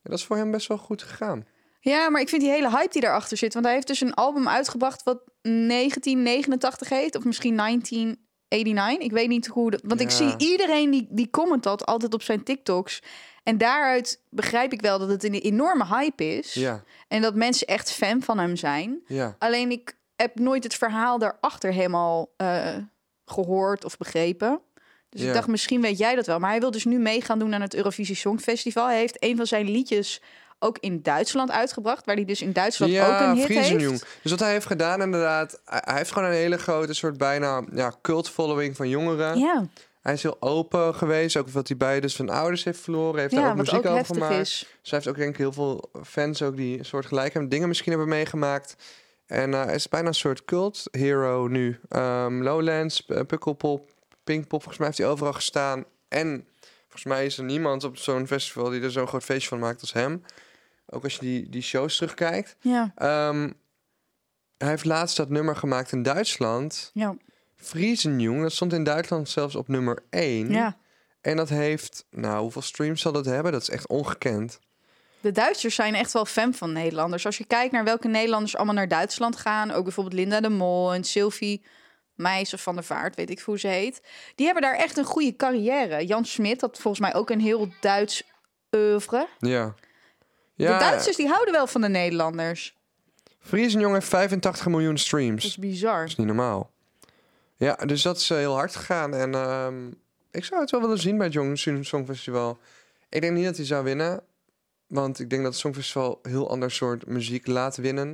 En 0.03 0.13
dat 0.13 0.19
is 0.19 0.25
voor 0.25 0.37
hem 0.37 0.51
best 0.51 0.67
wel 0.67 0.77
goed 0.77 1.03
gegaan. 1.03 1.45
Ja, 1.79 2.09
maar 2.09 2.21
ik 2.21 2.29
vind 2.29 2.41
die 2.41 2.51
hele 2.51 2.69
hype 2.69 2.91
die 2.91 3.01
daarachter 3.01 3.37
zit. 3.37 3.53
Want 3.53 3.65
hij 3.65 3.73
heeft 3.73 3.87
dus 3.87 4.01
een 4.01 4.13
album 4.13 4.47
uitgebracht 4.47 5.03
wat 5.03 5.19
1989 5.41 6.89
heet. 6.89 7.15
Of 7.15 7.23
misschien 7.23 7.55
1989. 7.55 9.05
Ik 9.05 9.11
weet 9.11 9.27
niet 9.27 9.47
hoe 9.47 9.71
dat... 9.71 9.81
Want 9.83 10.01
ik 10.01 10.09
zie 10.09 10.33
iedereen 10.37 10.91
die, 10.91 11.07
die 11.09 11.29
comment 11.29 11.63
dat 11.63 11.85
altijd 11.85 12.13
op 12.13 12.21
zijn 12.21 12.43
TikToks. 12.43 13.01
En 13.43 13.57
daaruit 13.57 14.21
begrijp 14.29 14.73
ik 14.73 14.81
wel 14.81 14.99
dat 14.99 15.09
het 15.09 15.23
een 15.23 15.33
enorme 15.33 15.85
hype 15.85 16.37
is. 16.37 16.53
Ja, 16.53 16.83
En 17.07 17.21
dat 17.21 17.35
mensen 17.35 17.67
echt 17.67 17.91
fan 17.91 18.21
van 18.21 18.37
hem 18.39 18.55
zijn. 18.55 18.99
ja. 19.07 19.35
Alleen 19.39 19.71
ik 19.71 19.95
heb 20.17 20.39
nooit 20.39 20.63
het 20.63 20.73
verhaal 20.75 21.17
daarachter 21.19 21.71
helemaal 21.73 22.29
eh, 22.37 22.75
gehoord 23.25 23.85
of 23.85 23.97
begrepen. 23.97 24.61
Dus 25.09 25.21
Ja. 25.21 25.27
ik 25.27 25.33
dacht, 25.33 25.47
misschien 25.47 25.81
weet 25.81 25.97
jij 25.97 26.15
dat 26.15 26.25
wel. 26.25 26.39
Maar 26.39 26.49
hij 26.49 26.59
wil 26.59 26.71
dus 26.71 26.85
nu 26.85 26.99
mee 26.99 27.21
gaan 27.21 27.39
doen 27.39 27.53
aan 27.53 27.61
het 27.61 27.73
Eurovisie 27.75 28.15
Songfestival. 28.15 28.87
Hij 28.87 28.97
heeft 28.97 29.23
een 29.23 29.37
van 29.37 29.47
zijn 29.47 29.69
liedjes 29.69 30.21
ook 30.59 30.77
in 30.79 31.01
Duitsland 31.01 31.51
uitgebracht. 31.51 32.05
Waar 32.05 32.15
hij 32.15 32.25
dus 32.25 32.41
in 32.41 32.51
Duitsland 32.53 32.91
ook 32.99 33.19
een 33.19 33.35
hit 33.35 33.47
heeft. 33.47 34.05
Dus 34.21 34.31
wat 34.31 34.39
hij 34.39 34.51
heeft 34.51 34.65
gedaan, 34.65 35.01
inderdaad, 35.01 35.61
hij 35.65 35.95
heeft 35.97 36.11
gewoon 36.11 36.27
een 36.29 36.35
hele 36.35 36.57
grote 36.57 36.93
soort 36.93 37.17
bijna 37.17 37.63
ja, 37.73 37.93
cult 38.01 38.29
following 38.29 38.75
van 38.75 38.89
jongeren. 38.89 39.39
Ja, 39.39 39.65
Hij 40.01 40.13
is 40.13 40.23
heel 40.23 40.37
open 40.39 40.95
geweest, 40.95 41.37
ook 41.37 41.49
wat 41.49 41.67
hij 41.67 41.77
bij 41.77 41.99
dus 41.99 42.15
zijn 42.15 42.29
ouders 42.29 42.63
heeft 42.63 42.79
verloren, 42.79 43.19
heeft 43.21 43.33
daar 43.33 43.43
ja 43.43 43.49
ook 43.49 43.57
wat 43.57 43.65
muziek 43.65 43.85
ook 43.85 43.93
over 43.99 44.05
gemaakt. 44.15 44.33
is. 44.39 44.59
Dus 44.81 44.89
hij 44.89 44.99
heeft 44.99 45.07
ook 45.07 45.17
denk 45.17 45.29
ik 45.29 45.37
heel 45.37 45.53
veel 45.53 45.89
fans 46.03 46.41
ook 46.41 46.55
die 46.57 46.79
een 46.79 46.85
soort 46.85 47.05
gelijk 47.05 47.33
hebben, 47.33 47.49
dingen 47.51 47.67
misschien 47.67 47.91
hebben 47.91 48.09
meegemaakt. 48.09 48.75
En 49.27 49.53
eh, 49.53 49.63
hij 49.63 49.75
is 49.75 49.89
bijna 49.89 50.07
een 50.07 50.13
soort 50.13 50.45
cult 50.45 50.83
hero 50.91 51.47
nu. 51.47 51.79
Ehm, 51.89 52.41
Lowlands, 52.41 53.05
eh, 53.05 53.21
Pukkelpop, 53.25 53.89
Pinkpop, 54.23 54.49
volgens 54.61 54.77
mij 54.77 54.87
heeft 54.87 54.99
hij 54.99 55.07
overal 55.07 55.33
gestaan. 55.33 55.85
En 56.07 56.47
volgens 56.81 57.03
mij 57.03 57.25
is 57.25 57.37
er 57.37 57.43
niemand 57.43 57.83
op 57.83 57.97
zo'n 57.97 58.27
festival 58.27 58.69
die 58.69 58.81
er 58.81 58.91
zo'n 58.91 59.07
groot 59.07 59.23
feestje 59.23 59.49
van 59.49 59.59
maakt 59.59 59.81
als 59.81 59.93
hem. 59.93 60.23
Ook 60.85 61.03
als 61.03 61.13
je 61.13 61.19
die, 61.19 61.49
die 61.49 61.61
shows 61.61 61.95
terugkijkt. 61.95 62.55
Ja, 62.59 62.91
Ehm, 62.95 63.51
hij 64.57 64.67
heeft 64.69 64.85
laatst 64.85 65.17
dat 65.17 65.29
nummer 65.29 65.55
gemaakt 65.55 65.91
in 65.91 66.03
Duitsland. 66.03 66.91
ja, 66.93 67.15
Friesenjong, 67.55 68.41
dat 68.41 68.51
stond 68.51 68.73
in 68.73 68.83
Duitsland 68.83 69.29
zelfs 69.29 69.55
op 69.55 69.67
nummer 69.67 70.03
1. 70.09 70.49
ja. 70.51 70.77
En 71.21 71.37
dat 71.37 71.49
heeft, 71.49 72.05
nou, 72.11 72.41
hoeveel 72.41 72.61
streams 72.61 73.01
zal 73.01 73.11
dat 73.11 73.25
hebben? 73.25 73.51
Dat 73.51 73.61
is 73.61 73.69
echt 73.69 73.87
ongekend. 73.87 74.59
De 75.27 75.33
Duitsers 75.33 75.75
zijn 75.75 75.95
echt 75.95 76.11
wel 76.13 76.25
fan 76.25 76.53
van 76.53 76.71
Nederlanders. 76.71 77.25
Als 77.25 77.37
je 77.37 77.45
kijkt 77.45 77.71
naar 77.71 77.83
welke 77.83 78.07
Nederlanders 78.07 78.55
allemaal 78.55 78.73
naar 78.75 78.87
Duitsland 78.87 79.35
gaan. 79.35 79.71
Ook 79.71 79.83
bijvoorbeeld 79.83 80.15
Linda 80.15 80.41
de 80.41 80.49
Mol 80.49 80.93
en 80.93 81.03
Sylvie 81.03 81.65
Meijsen 82.15 82.59
van 82.59 82.75
der 82.75 82.83
Vaart, 82.83 83.15
weet 83.15 83.29
ik 83.29 83.39
hoe 83.39 83.59
ze 83.59 83.67
heet. 83.67 84.01
Die 84.35 84.45
hebben 84.45 84.63
daar 84.63 84.75
echt 84.75 84.97
een 84.97 85.03
goede 85.05 85.35
carrière. 85.35 86.05
Jan 86.05 86.25
Smit 86.25 86.61
had 86.61 86.77
volgens 86.77 86.99
mij 87.03 87.13
ook 87.15 87.29
een 87.29 87.39
heel 87.39 87.67
Duits 87.79 88.23
oeuvre. 88.71 89.27
Ja. 89.39 89.75
de 90.55 90.63
Ja, 90.63 90.79
Duitsers 90.79 91.15
die 91.15 91.27
houden 91.27 91.53
wel 91.53 91.67
van 91.67 91.81
de 91.81 91.89
Nederlanders. 91.89 92.75
Friesenjong 93.39 93.93
heeft 93.93 94.07
85 94.07 94.67
miljoen 94.67 94.89
Dat 94.95 94.99
streams. 94.99 95.45
is 95.45 95.55
Dat 95.55 95.59
bizar. 95.65 96.03
is 96.03 96.15
niet 96.15 96.27
normaal. 96.27 96.71
Ja, 97.55 97.75
dus 97.75 98.01
dat 98.01 98.17
is 98.17 98.29
eh, 98.29 98.37
heel 98.37 98.53
hard 98.53 98.75
gegaan. 98.75 99.13
En 99.13 99.33
ehm, 99.33 99.87
ik 100.31 100.45
zou 100.45 100.61
het 100.61 100.71
wel 100.71 100.81
willen 100.81 100.99
zien 100.99 101.17
bij 101.17 101.25
het 101.25 101.35
Jong 101.35 101.57
Songfestival. 101.85 102.57
Ik 103.09 103.21
denk 103.21 103.33
niet 103.33 103.45
dat 103.45 103.55
hij 103.57 103.65
zou 103.65 103.83
winnen. 103.83 104.23
Want 104.87 105.19
ik 105.19 105.29
denk 105.29 105.41
dat 105.43 105.51
het 105.51 105.61
Songfestival 105.61 106.19
een 106.21 106.31
heel 106.31 106.49
ander 106.49 106.71
soort 106.71 107.05
muziek 107.07 107.47
laat 107.47 107.75
winnen. 107.75 108.07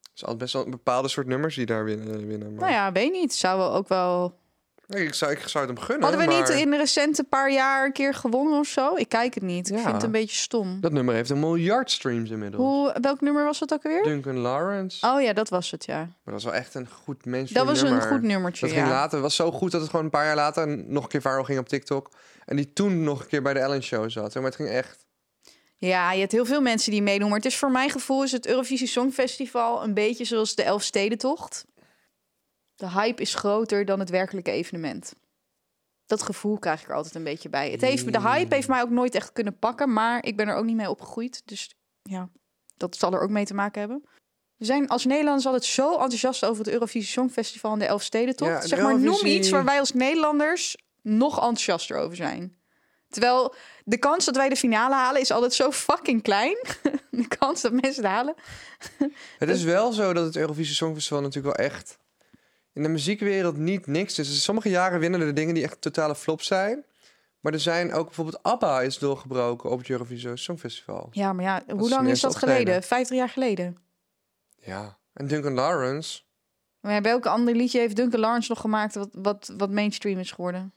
Het 0.00 0.10
is 0.14 0.20
altijd 0.22 0.38
best 0.38 0.52
wel 0.52 0.64
een 0.64 0.70
bepaalde 0.70 1.08
soort 1.08 1.26
nummers 1.26 1.54
die 1.54 1.66
daar 1.66 1.84
winnen. 1.84 2.26
winnen 2.26 2.50
maar... 2.54 2.60
Nou 2.60 2.72
ja, 2.72 2.92
weet 2.92 3.12
niet. 3.12 3.34
Zou 3.34 3.58
we 3.58 3.76
ook 3.78 3.88
wel... 3.88 4.40
Nee, 4.86 5.06
ik, 5.06 5.14
zou, 5.14 5.32
ik 5.32 5.38
zou 5.48 5.66
het 5.66 5.76
hem 5.76 5.84
gunnen. 5.86 6.08
Hadden 6.08 6.28
we 6.28 6.34
niet 6.34 6.48
in 6.48 6.70
de 6.70 6.76
recente 6.76 7.24
paar 7.24 7.52
jaar 7.52 7.84
een 7.84 7.92
keer 7.92 8.14
gewonnen 8.14 8.58
of 8.58 8.66
zo? 8.66 8.94
Ik 8.96 9.08
kijk 9.08 9.34
het 9.34 9.42
niet. 9.42 9.68
Ik 9.70 9.76
Ja. 9.76 9.82
vind 9.82 9.94
het 9.94 10.02
een 10.02 10.10
beetje 10.10 10.36
stom. 10.36 10.80
Dat 10.80 10.92
nummer 10.92 11.14
heeft 11.14 11.30
een 11.30 11.40
miljard 11.40 11.90
streams 11.90 12.30
inmiddels. 12.30 12.62
Hoe, 12.62 12.96
welk 13.00 13.20
nummer 13.20 13.44
was 13.44 13.58
dat 13.58 13.72
ook 13.72 13.82
weer? 13.82 14.02
Duncan 14.02 14.38
Lawrence. 14.38 15.06
Oh 15.06 15.22
ja, 15.22 15.32
dat 15.32 15.48
was 15.48 15.70
het, 15.70 15.84
ja. 15.84 15.96
Maar 15.98 16.08
dat 16.24 16.34
was 16.34 16.44
wel 16.44 16.54
echt 16.54 16.74
een 16.74 16.88
goed 16.88 17.24
mainstream 17.26 17.66
Dat 17.66 17.74
was 17.74 17.82
nummer. 17.84 18.02
een 18.02 18.08
goed 18.08 18.22
nummertje, 18.22 18.66
Dat 18.66 18.74
ging 18.74 18.86
ja. 18.86 18.92
later. 18.92 19.12
Het 19.12 19.22
was 19.22 19.34
zo 19.34 19.52
goed 19.52 19.70
dat 19.70 19.80
het 19.80 19.90
gewoon 19.90 20.04
een 20.04 20.10
paar 20.10 20.24
jaar 20.24 20.36
later 20.36 20.68
nog 20.68 21.02
een 21.02 21.08
keer 21.08 21.20
viral 21.20 21.44
ging 21.44 21.58
op 21.58 21.68
TikTok. 21.68 22.10
En 22.44 22.56
die 22.56 22.72
toen 22.72 23.02
nog 23.04 23.20
een 23.20 23.26
keer 23.26 23.42
bij 23.42 23.52
de 23.54 23.60
Ellen 23.60 23.82
Show 23.82 24.10
zat. 24.10 24.34
Maar 24.34 24.44
het 24.44 24.54
ging 24.56 24.68
echt... 24.68 25.06
Ja, 25.88 26.12
je 26.12 26.20
hebt 26.20 26.32
heel 26.32 26.44
veel 26.44 26.60
mensen 26.60 26.90
die 26.90 27.02
meedoen. 27.02 27.28
Maar 27.28 27.36
het 27.36 27.46
is 27.46 27.56
voor 27.56 27.70
mijn 27.70 27.90
gevoel 27.90 28.22
is 28.22 28.32
het 28.32 28.46
Eurovisie 28.46 28.86
Songfestival 28.86 29.82
een 29.82 29.94
beetje 29.94 30.24
zoals 30.24 30.54
de 30.54 30.62
Elfstedentocht. 30.62 31.64
De 32.74 32.90
hype 32.90 33.22
is 33.22 33.34
groter 33.34 33.84
dan 33.84 33.98
het 33.98 34.10
werkelijke 34.10 34.50
evenement. 34.50 35.14
Dat 36.06 36.22
gevoel 36.22 36.58
krijg 36.58 36.82
ik 36.82 36.88
er 36.88 36.94
altijd 36.94 37.14
een 37.14 37.24
beetje 37.24 37.48
bij. 37.48 37.70
Het 37.70 37.80
heeft, 37.80 38.12
de 38.12 38.20
hype 38.20 38.54
heeft 38.54 38.68
mij 38.68 38.82
ook 38.82 38.90
nooit 38.90 39.14
echt 39.14 39.32
kunnen 39.32 39.58
pakken, 39.58 39.92
maar 39.92 40.24
ik 40.24 40.36
ben 40.36 40.48
er 40.48 40.54
ook 40.54 40.64
niet 40.64 40.76
mee 40.76 40.90
opgegroeid. 40.90 41.42
Dus 41.44 41.74
ja, 42.02 42.28
dat 42.76 42.96
zal 42.96 43.12
er 43.12 43.20
ook 43.20 43.30
mee 43.30 43.44
te 43.44 43.54
maken 43.54 43.80
hebben. 43.80 44.04
We 44.56 44.64
zijn 44.64 44.88
als 44.88 45.04
Nederlanders 45.04 45.46
altijd 45.46 45.64
zo 45.64 45.92
enthousiast 45.92 46.44
over 46.44 46.64
het 46.64 46.72
Eurovisie 46.72 47.10
Songfestival 47.10 47.72
en 47.72 47.78
de 47.78 47.86
Elfstedentocht. 47.86 48.50
Ja, 48.50 48.66
zeg 48.66 48.82
maar, 48.82 49.00
noem 49.00 49.26
iets 49.26 49.50
waar 49.50 49.64
wij 49.64 49.78
als 49.78 49.92
Nederlanders 49.92 50.76
nog 51.00 51.34
enthousiaster 51.34 51.96
over 51.96 52.16
zijn. 52.16 52.61
Terwijl 53.12 53.54
de 53.84 53.98
kans 53.98 54.24
dat 54.24 54.36
wij 54.36 54.48
de 54.48 54.56
finale 54.56 54.94
halen 54.94 55.20
is 55.20 55.30
altijd 55.30 55.54
zo 55.54 55.70
fucking 55.70 56.22
klein. 56.22 56.56
de 57.10 57.28
kans 57.38 57.60
dat 57.60 57.72
mensen 57.72 58.02
het 58.02 58.12
halen. 58.12 58.34
Het 59.38 59.48
is 59.48 59.62
wel 59.62 59.92
zo 59.92 60.12
dat 60.12 60.24
het 60.24 60.36
Eurovisie 60.36 60.74
Songfestival 60.74 61.22
natuurlijk 61.22 61.56
wel 61.56 61.66
echt 61.66 61.98
in 62.72 62.82
de 62.82 62.88
muziekwereld 62.88 63.56
niet 63.56 63.86
niks 63.86 64.18
is. 64.18 64.28
Dus 64.28 64.42
sommige 64.42 64.68
jaren 64.68 65.00
winnen 65.00 65.20
er 65.20 65.34
dingen 65.34 65.54
die 65.54 65.64
echt 65.64 65.80
totale 65.80 66.14
flop 66.14 66.42
zijn. 66.42 66.84
Maar 67.40 67.52
er 67.52 67.60
zijn 67.60 67.92
ook 67.92 68.04
bijvoorbeeld 68.06 68.42
ABBA 68.42 68.80
is 68.80 68.98
doorgebroken 68.98 69.70
op 69.70 69.78
het 69.78 69.90
Eurovisie 69.90 70.36
Songfestival. 70.36 71.08
Ja, 71.10 71.32
maar 71.32 71.44
ja, 71.44 71.74
hoe 71.74 71.88
lang 71.88 72.08
is 72.08 72.20
dat 72.20 72.36
geleden? 72.36 72.82
Vijftig 72.82 73.16
jaar 73.16 73.28
geleden. 73.28 73.76
Ja. 74.56 74.98
En 75.12 75.26
Duncan 75.26 75.54
Lawrence. 75.54 76.20
Maar 76.80 77.02
welke 77.02 77.28
ander 77.28 77.54
liedje 77.54 77.78
heeft 77.78 77.96
Duncan 77.96 78.20
Lawrence 78.20 78.48
nog 78.48 78.60
gemaakt 78.60 78.94
wat, 78.94 79.08
wat, 79.12 79.52
wat 79.56 79.70
mainstream 79.70 80.18
is 80.18 80.30
geworden? 80.30 80.74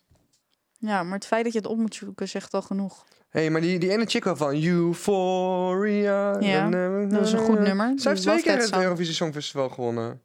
Ja, 0.77 1.03
maar 1.03 1.13
het 1.17 1.25
feit 1.25 1.43
dat 1.43 1.53
je 1.53 1.59
het 1.59 1.67
op 1.67 1.77
moet 1.77 1.95
zoeken 1.95 2.27
zegt 2.29 2.53
al 2.53 2.61
genoeg. 2.61 3.05
Hé, 3.29 3.39
hey, 3.41 3.49
maar 3.49 3.61
die, 3.61 3.79
die 3.79 3.91
ene 3.91 4.05
chick 4.05 4.23
wel 4.23 4.35
van 4.35 4.63
Euphoria. 4.63 6.39
Ja, 6.39 6.69
Dat 7.05 7.21
is 7.21 7.31
een 7.31 7.39
goed 7.39 7.59
nummer. 7.59 7.93
Zij 7.95 8.11
heeft 8.11 8.23
twee 8.23 8.41
keer 8.41 8.57
het. 8.57 8.73
Eurovisie 8.75 9.13
Songfestival 9.13 9.69
gewonnen. 9.69 10.21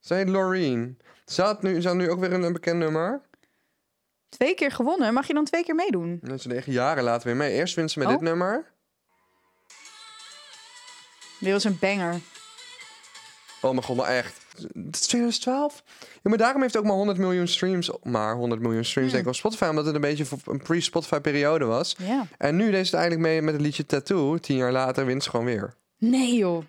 Zij 0.00 0.16
heet 0.16 0.28
Loreen. 0.28 0.98
Ze 1.24 1.42
had 1.42 1.62
nu, 1.62 1.80
ze 1.80 1.88
had 1.88 1.96
nu 1.96 2.10
ook 2.10 2.20
weer 2.20 2.32
een, 2.32 2.42
een 2.42 2.52
bekend 2.52 2.78
nummer. 2.78 3.20
Twee 4.28 4.54
keer 4.54 4.70
gewonnen, 4.70 5.14
mag 5.14 5.26
je 5.26 5.34
dan 5.34 5.44
twee 5.44 5.64
keer 5.64 5.74
meedoen? 5.74 6.20
En 6.22 6.40
ze 6.40 6.54
echt 6.54 6.66
jaren 6.66 7.04
later 7.04 7.26
weer 7.26 7.36
mee. 7.36 7.52
Eerst 7.52 7.74
wint 7.74 7.90
ze 7.90 7.98
met 7.98 8.08
Oh. 8.08 8.14
dit 8.14 8.22
nummer. 8.22 8.72
Dit 11.40 11.52
was 11.52 11.64
een 11.64 11.78
banger. 11.80 12.20
Oh 13.60 13.70
mijn 13.70 13.82
god, 13.82 13.96
maar 13.96 14.06
echt. 14.08 14.39
Het 14.56 14.94
is 14.96 15.00
2012? 15.06 15.82
Ja, 15.98 16.02
maar 16.22 16.38
daarom 16.38 16.62
heeft 16.62 16.74
het 16.74 16.82
ook 16.82 16.88
maar 16.88 16.96
100 16.98 17.18
miljoen 17.18 17.48
streams. 17.48 17.90
Maar 18.02 18.34
100 18.36 18.60
miljoen 18.60 18.84
streams 18.84 19.10
denk 19.10 19.22
ik 19.22 19.28
op 19.28 19.34
Spotify. 19.34 19.64
Omdat 19.64 19.84
het 19.84 19.94
een 19.94 20.00
beetje 20.00 20.24
een 20.44 20.62
pre-Spotify 20.62 21.18
periode 21.18 21.64
was. 21.64 21.96
En 22.38 22.56
nu 22.56 22.64
deed 22.70 22.86
ze 22.86 22.90
het 22.96 23.00
eigenlijk 23.00 23.22
mee 23.22 23.42
met 23.42 23.54
het 23.54 23.62
liedje 23.62 23.86
Tattoo. 23.86 24.38
Tien 24.38 24.56
jaar 24.56 24.72
later 24.72 25.06
wint 25.06 25.22
ze 25.22 25.30
gewoon 25.30 25.46
weer. 25.46 25.74
Nee 25.98 26.34
joh. 26.36 26.64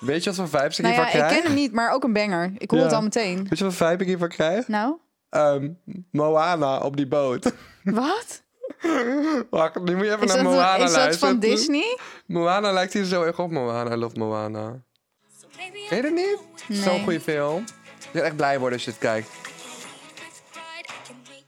Weet 0.00 0.24
je 0.24 0.30
wat 0.32 0.38
voor 0.48 0.60
vibes 0.60 0.78
ik 0.78 0.84
Nou 0.84 0.94
ja, 0.96 1.00
hiervan 1.02 1.20
ik 1.20 1.26
krijg? 1.26 1.42
ken 1.42 1.50
hem 1.52 1.60
niet, 1.60 1.72
maar 1.72 1.90
ook 1.92 2.04
een 2.04 2.12
banger. 2.12 2.52
Ik 2.58 2.70
hoor 2.70 2.78
Ja. 2.78 2.84
het 2.84 2.94
al 2.94 3.02
meteen. 3.02 3.46
Weet 3.48 3.58
je 3.58 3.64
wat 3.64 3.74
voor 3.74 3.88
vibe 3.88 4.02
ik 4.02 4.08
hiervan 4.08 4.28
krijg? 4.28 4.68
Nou, 4.68 4.96
Ehm, 5.28 5.68
Moana 6.10 6.78
op 6.78 6.96
die 6.96 7.08
boot. 7.08 7.52
wat? 7.84 8.42
Wacht, 9.50 9.80
nu 9.82 9.96
moet 9.96 10.04
je 10.04 10.10
even 10.12 10.22
Is 10.26 10.34
naar 10.34 10.42
dat, 10.44 10.52
Moana 10.52 10.74
is 10.76 10.80
dat 10.82 10.90
luisteren. 10.92 11.28
van 11.28 11.38
Disney? 11.38 11.98
Moana 12.26 12.72
lijkt 12.72 12.92
hier 12.92 13.04
zo 13.04 13.22
erg 13.22 13.38
op 13.38 13.50
Moana. 13.50 13.92
I 13.92 13.96
love 13.96 14.18
Moana. 14.18 14.82
Ken 15.88 15.96
je 15.96 16.02
dat 16.02 16.12
niet? 16.12 16.38
Nee. 16.68 16.78
Zo'n 16.82 17.02
goede 17.02 17.20
film. 17.20 17.64
Je 18.12 18.18
gaat 18.18 18.22
echt 18.22 18.36
blij 18.36 18.58
worden 18.58 18.74
als 18.76 18.84
je 18.84 18.90
het 18.90 19.00
kijkt. 19.00 19.28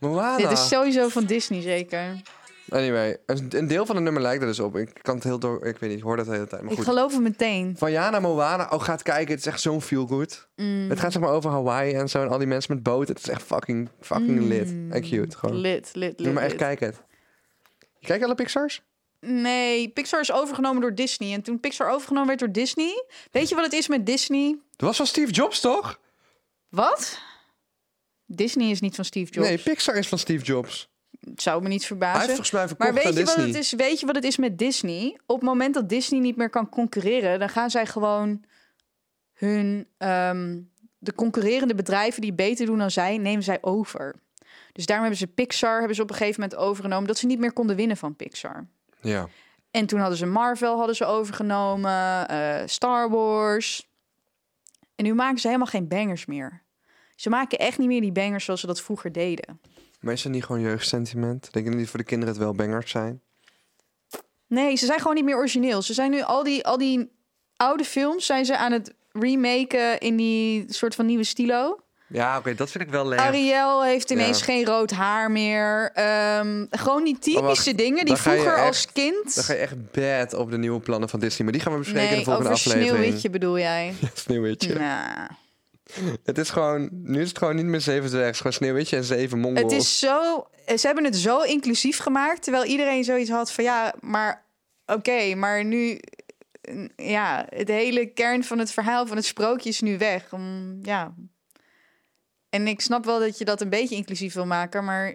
Moana. 0.00 0.36
Dit 0.36 0.50
is 0.50 0.68
sowieso 0.68 1.08
van 1.08 1.24
Disney 1.24 1.60
zeker. 1.60 2.20
Anyway, 2.70 3.16
een 3.48 3.66
deel 3.66 3.86
van 3.86 3.94
het 3.94 4.04
nummer 4.04 4.22
lijkt 4.22 4.40
er 4.42 4.48
dus 4.48 4.60
op. 4.60 4.76
Ik 4.76 4.98
kan 5.02 5.14
het 5.14 5.24
heel 5.24 5.38
door... 5.38 5.66
Ik 5.66 5.78
weet 5.78 5.90
niet, 5.90 5.98
ik 5.98 6.04
hoor 6.04 6.16
dat 6.16 6.26
de 6.26 6.32
hele 6.32 6.46
tijd. 6.46 6.62
Maar 6.62 6.70
Ik 6.70 6.76
goed. 6.76 6.86
geloof 6.86 7.12
hem 7.12 7.22
meteen. 7.22 7.74
Van 7.78 7.90
ja 7.90 8.10
naar 8.10 8.20
Moana. 8.20 8.68
Oh, 8.70 8.82
gaat 8.82 9.02
kijken. 9.02 9.30
Het 9.30 9.38
is 9.40 9.46
echt 9.46 9.60
zo'n 9.60 9.82
feel 9.82 10.06
good. 10.06 10.48
Mm. 10.56 10.86
Het 10.90 11.00
gaat 11.00 11.12
zeg 11.12 11.22
maar 11.22 11.30
over 11.30 11.50
Hawaii 11.50 11.92
en 11.94 12.08
zo. 12.08 12.22
En 12.22 12.28
al 12.28 12.38
die 12.38 12.46
mensen 12.46 12.74
met 12.74 12.82
boten. 12.82 13.14
Het 13.14 13.22
is 13.24 13.28
echt 13.30 13.42
fucking, 13.42 13.88
fucking 14.00 14.40
lit. 14.48 14.68
En 14.90 15.02
cute. 15.02 15.36
Gewoon. 15.36 15.54
Mm. 15.56 15.60
Lit, 15.60 15.90
lit, 15.94 16.16
Doe 16.16 16.26
lit. 16.26 16.34
maar 16.34 16.42
echt 16.42 16.52
lit. 16.52 16.60
kijken. 16.60 16.94
Kijk 18.00 18.18
je 18.18 18.24
alle 18.24 18.34
Pixar's? 18.34 18.82
Nee, 19.20 19.88
Pixar 19.88 20.20
is 20.20 20.32
overgenomen 20.32 20.80
door 20.80 20.94
Disney. 20.94 21.32
En 21.32 21.42
toen 21.42 21.60
Pixar 21.60 21.90
overgenomen 21.90 22.28
werd 22.28 22.38
door 22.38 22.52
Disney... 22.52 23.04
Weet 23.30 23.48
je 23.48 23.54
wat 23.54 23.64
het 23.64 23.72
is 23.72 23.88
met 23.88 24.06
Disney? 24.06 24.58
Dat 24.76 24.88
was 24.88 24.96
van 24.96 25.06
Steve 25.06 25.32
Jobs, 25.32 25.60
toch? 25.60 26.00
Wat? 26.68 27.20
Disney 28.26 28.70
is 28.70 28.80
niet 28.80 28.94
van 28.94 29.04
Steve 29.04 29.32
Jobs. 29.32 29.48
Nee, 29.48 29.58
Pixar 29.58 29.94
is 29.94 30.08
van 30.08 30.18
Steve 30.18 30.44
Jobs. 30.44 30.88
Het 31.20 31.42
zou 31.42 31.62
me 31.62 31.68
niet 31.68 31.78
Hij 31.78 31.86
verbazen. 31.86 32.18
heeft 32.18 32.30
volgens 32.30 32.50
mij 32.50 32.66
verkocht 32.66 32.92
Maar 32.92 33.02
weet 33.02 33.14
je, 33.14 33.24
wat 33.24 33.46
het 33.46 33.54
is, 33.54 33.72
weet 33.72 34.00
je 34.00 34.06
wat 34.06 34.14
het 34.14 34.24
is 34.24 34.36
met 34.36 34.58
Disney? 34.58 35.18
Op 35.26 35.36
het 35.36 35.48
moment 35.48 35.74
dat 35.74 35.88
Disney 35.88 36.20
niet 36.20 36.36
meer 36.36 36.50
kan 36.50 36.68
concurreren, 36.68 37.38
dan 37.38 37.48
gaan 37.48 37.70
zij 37.70 37.86
gewoon 37.86 38.44
hun 39.32 39.86
ehm, 39.98 40.58
de 40.98 41.14
concurrerende 41.14 41.74
bedrijven 41.74 42.20
die 42.20 42.32
beter 42.32 42.66
doen 42.66 42.78
dan 42.78 42.90
zij, 42.90 43.18
nemen 43.18 43.42
zij 43.42 43.58
over. 43.60 44.14
Dus 44.72 44.86
daarom 44.86 45.06
hebben 45.06 45.26
ze 45.26 45.34
Pixar 45.34 45.78
hebben 45.78 45.96
ze 45.96 46.02
op 46.02 46.10
een 46.10 46.16
gegeven 46.16 46.40
moment 46.40 46.60
overgenomen 46.60 47.06
dat 47.06 47.18
ze 47.18 47.26
niet 47.26 47.38
meer 47.38 47.52
konden 47.52 47.76
winnen 47.76 47.96
van 47.96 48.16
Pixar. 48.16 48.66
Ja. 49.00 49.28
En 49.70 49.86
toen 49.86 50.00
hadden 50.00 50.18
ze 50.18 50.26
Marvel 50.26 50.76
hadden 50.76 50.96
ze 50.96 51.04
overgenomen, 51.04 52.28
eh, 52.28 52.62
Star 52.66 53.10
Wars. 53.10 53.88
En 54.94 55.04
nu 55.04 55.14
maken 55.14 55.38
ze 55.38 55.46
helemaal 55.46 55.68
geen 55.68 55.88
bangers 55.88 56.26
meer. 56.26 56.62
Ze 57.16 57.28
maken 57.28 57.58
echt 57.58 57.78
niet 57.78 57.88
meer 57.88 58.00
die 58.00 58.12
bangers 58.12 58.44
zoals 58.44 58.60
ze 58.60 58.66
dat 58.66 58.80
vroeger 58.80 59.12
deden. 59.12 59.60
Maar 60.00 60.12
is 60.12 60.22
dat 60.22 60.32
niet 60.32 60.44
gewoon 60.44 60.60
jeugdsentiment? 60.60 61.52
Denk 61.52 61.68
je 61.68 61.74
niet 61.74 61.88
voor 61.88 61.98
de 61.98 62.04
kinderen 62.04 62.34
het 62.34 62.42
wel 62.42 62.54
bangers 62.54 62.90
zijn? 62.90 63.22
Nee, 64.46 64.76
ze 64.76 64.86
zijn 64.86 64.98
gewoon 64.98 65.14
niet 65.14 65.24
meer 65.24 65.36
origineel. 65.36 65.82
Ze 65.82 65.94
zijn 65.94 66.10
nu 66.10 66.22
al 66.22 66.42
die, 66.42 66.66
al 66.66 66.78
die 66.78 67.10
oude 67.56 67.84
films 67.84 68.26
zijn 68.26 68.44
ze 68.44 68.56
aan 68.56 68.72
het 68.72 68.94
remaken 69.12 69.98
in 69.98 70.16
die 70.16 70.72
soort 70.72 70.94
van 70.94 71.06
nieuwe 71.06 71.24
stilo. 71.24 71.80
Ja, 72.12 72.38
oké, 72.38 72.54
dat 72.54 72.70
vind 72.70 72.84
ik 72.84 72.90
wel 72.90 73.08
leuk. 73.08 73.18
Ariel 73.18 73.84
heeft 73.84 74.10
ineens 74.10 74.38
Ja. 74.38 74.44
geen 74.44 74.64
rood 74.64 74.90
haar 74.90 75.30
meer. 75.30 75.90
Ehm, 75.94 76.66
gewoon 76.70 77.04
die 77.04 77.14
typische 77.18 77.40
Oh, 77.40 77.46
wacht. 77.46 77.76
dingen 77.78 78.04
die 78.04 78.16
vroeger 78.16 78.56
als 78.60 78.92
kind. 78.92 79.34
Dan 79.34 79.44
ga 79.44 79.52
je 79.52 79.58
echt 79.58 79.90
bad 79.90 80.34
op 80.34 80.50
de 80.50 80.58
nieuwe 80.58 80.80
plannen 80.80 81.08
van 81.08 81.20
Disney. 81.20 81.42
Maar 81.44 81.52
die 81.52 81.62
gaan 81.62 81.72
we 81.72 81.78
bespreken 81.78 82.08
in 82.08 82.14
nee, 82.14 82.18
de 82.18 82.30
volgende 82.30 82.50
aflevering. 82.50 82.88
Sneeuwwitje 82.90 83.30
bedoel 83.30 83.58
jij? 83.58 83.94
Sneeuwwitje. 84.14 84.74
Nou, 84.74 85.28
Het 86.24 86.38
is 86.38 86.50
gewoon... 86.50 86.88
Nu 86.92 87.20
is 87.20 87.28
het 87.28 87.38
gewoon 87.38 87.56
niet 87.56 87.64
meer 87.64 87.80
zeven 87.80 88.28
is 88.28 88.36
gewoon 88.36 88.52
Sneeuwwitje 88.52 88.96
en 88.96 89.04
zeven 89.04 89.38
mongols. 89.38 89.72
het 89.72 89.82
is 89.82 89.98
zo. 89.98 90.46
Ze 90.76 90.86
hebben 90.86 91.04
het 91.04 91.16
zo 91.16 91.40
inclusief 91.40 91.98
gemaakt, 91.98 92.42
terwijl 92.42 92.64
iedereen 92.64 93.04
zoiets 93.04 93.30
had 93.30 93.52
van 93.52 93.64
ja, 93.64 93.94
maar 94.00 94.44
oké, 94.86 95.34
maar 95.34 95.64
nu. 95.64 96.00
Ja, 96.96 97.46
het 97.48 97.68
hele 97.68 98.06
kern 98.06 98.44
van 98.44 98.58
het 98.58 98.72
verhaal 98.72 99.06
van 99.06 99.16
het 99.16 99.26
sprookje 99.26 99.68
is 99.68 99.80
nu 99.80 99.98
weg. 99.98 100.32
Om, 100.32 100.78
ja. 100.82 101.14
En 102.50 102.66
ik 102.66 102.80
snap 102.80 103.04
wel 103.04 103.18
dat 103.18 103.38
je 103.38 103.44
dat 103.44 103.60
een 103.60 103.68
beetje 103.68 103.96
inclusief 103.96 104.34
wil 104.34 104.46
maken, 104.46 104.84
maar 104.84 105.14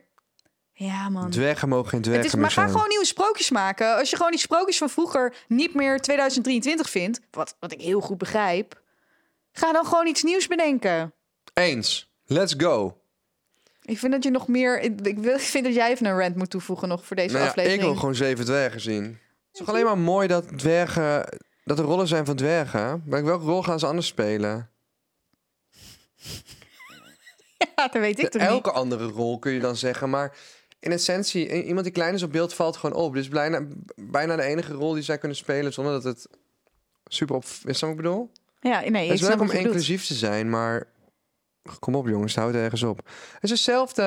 ja, 0.73 1.09
man. 1.09 1.29
Dwergen 1.29 1.69
mogen 1.69 1.89
geen 1.89 2.01
dwergen 2.01 2.23
Het 2.23 2.33
is, 2.33 2.39
maar 2.39 2.51
ga 2.51 2.67
gewoon 2.67 2.87
nieuwe 2.87 3.05
sprookjes 3.05 3.49
maken. 3.49 3.97
Als 3.97 4.09
je 4.09 4.15
gewoon 4.15 4.31
die 4.31 4.39
sprookjes 4.39 4.77
van 4.77 4.89
vroeger 4.89 5.35
niet 5.47 5.73
meer 5.73 5.99
2023 5.99 6.89
vindt, 6.89 7.19
wat, 7.31 7.55
wat 7.59 7.71
ik 7.71 7.81
heel 7.81 8.01
goed 8.01 8.17
begrijp, 8.17 8.81
ga 9.51 9.71
dan 9.71 9.85
gewoon 9.85 10.07
iets 10.07 10.23
nieuws 10.23 10.47
bedenken. 10.47 11.13
Eens. 11.53 12.11
Let's 12.25 12.53
go. 12.57 12.97
Ik 13.81 13.97
vind 13.97 14.11
dat 14.11 14.23
je 14.23 14.31
nog 14.31 14.47
meer. 14.47 14.81
Ik, 14.81 15.01
ik 15.01 15.39
vind 15.39 15.65
dat 15.65 15.73
jij 15.73 15.89
even 15.89 16.05
een 16.05 16.19
rant 16.19 16.35
moet 16.35 16.49
toevoegen 16.49 16.87
nog 16.87 17.05
voor 17.05 17.15
deze 17.15 17.31
Nou 17.31 17.43
ja, 17.43 17.49
aflevering. 17.49 17.81
ik 17.81 17.87
wil 17.87 17.99
gewoon 17.99 18.15
zeven 18.15 18.45
dwergen 18.45 18.81
zien. 18.81 19.03
Het 19.03 19.13
is 19.51 19.59
toch 19.59 19.69
alleen 19.69 19.85
maar 19.85 19.97
mooi 19.97 20.27
dat 20.27 20.57
dwergen... 20.57 21.39
Dat 21.63 21.79
er 21.79 21.85
rollen 21.85 22.07
zijn 22.07 22.25
van 22.25 22.35
dwergen. 22.35 23.03
Maar 23.05 23.23
welke 23.23 23.45
rol 23.45 23.63
gaan 23.63 23.79
ze 23.79 23.85
anders 23.85 24.07
spelen? 24.07 24.69
Weet 27.91 28.19
ik 28.19 28.29
toch 28.29 28.41
Elke 28.41 28.71
andere 28.71 29.05
rol 29.05 29.39
kun 29.39 29.51
je 29.51 29.59
dan 29.59 29.75
zeggen, 29.75 30.09
maar 30.09 30.35
in 30.79 30.91
essentie, 30.91 31.63
iemand 31.63 31.83
die 31.83 31.93
klein 31.93 32.13
is 32.13 32.23
op 32.23 32.31
beeld 32.31 32.53
valt 32.53 32.77
gewoon 32.77 32.95
op. 32.95 33.15
Is 33.15 33.27
bijna, 33.27 33.65
bijna 33.95 34.35
de 34.35 34.43
enige 34.43 34.73
rol 34.73 34.93
die 34.93 35.03
zij 35.03 35.17
kunnen 35.17 35.37
spelen 35.37 35.73
zonder 35.73 35.93
dat 35.93 36.03
het 36.03 36.27
super 37.05 37.35
op... 37.35 37.43
Is 37.43 37.61
dat 37.63 37.79
wat 37.79 37.89
ik 37.89 37.95
bedoel? 37.95 38.31
Ja, 38.59 38.79
nee, 38.79 38.91
Het 38.91 39.05
ik 39.05 39.11
is 39.11 39.27
leuk 39.27 39.39
om 39.39 39.51
je 39.51 39.59
inclusief 39.59 40.05
te 40.05 40.13
zijn, 40.13 40.49
maar 40.49 40.87
kom 41.79 41.95
op 41.95 42.07
jongens, 42.07 42.35
houd 42.35 42.53
ergens 42.53 42.83
op. 42.83 42.97
Het 43.33 43.43
is 43.43 43.49
hetzelfde, 43.49 44.03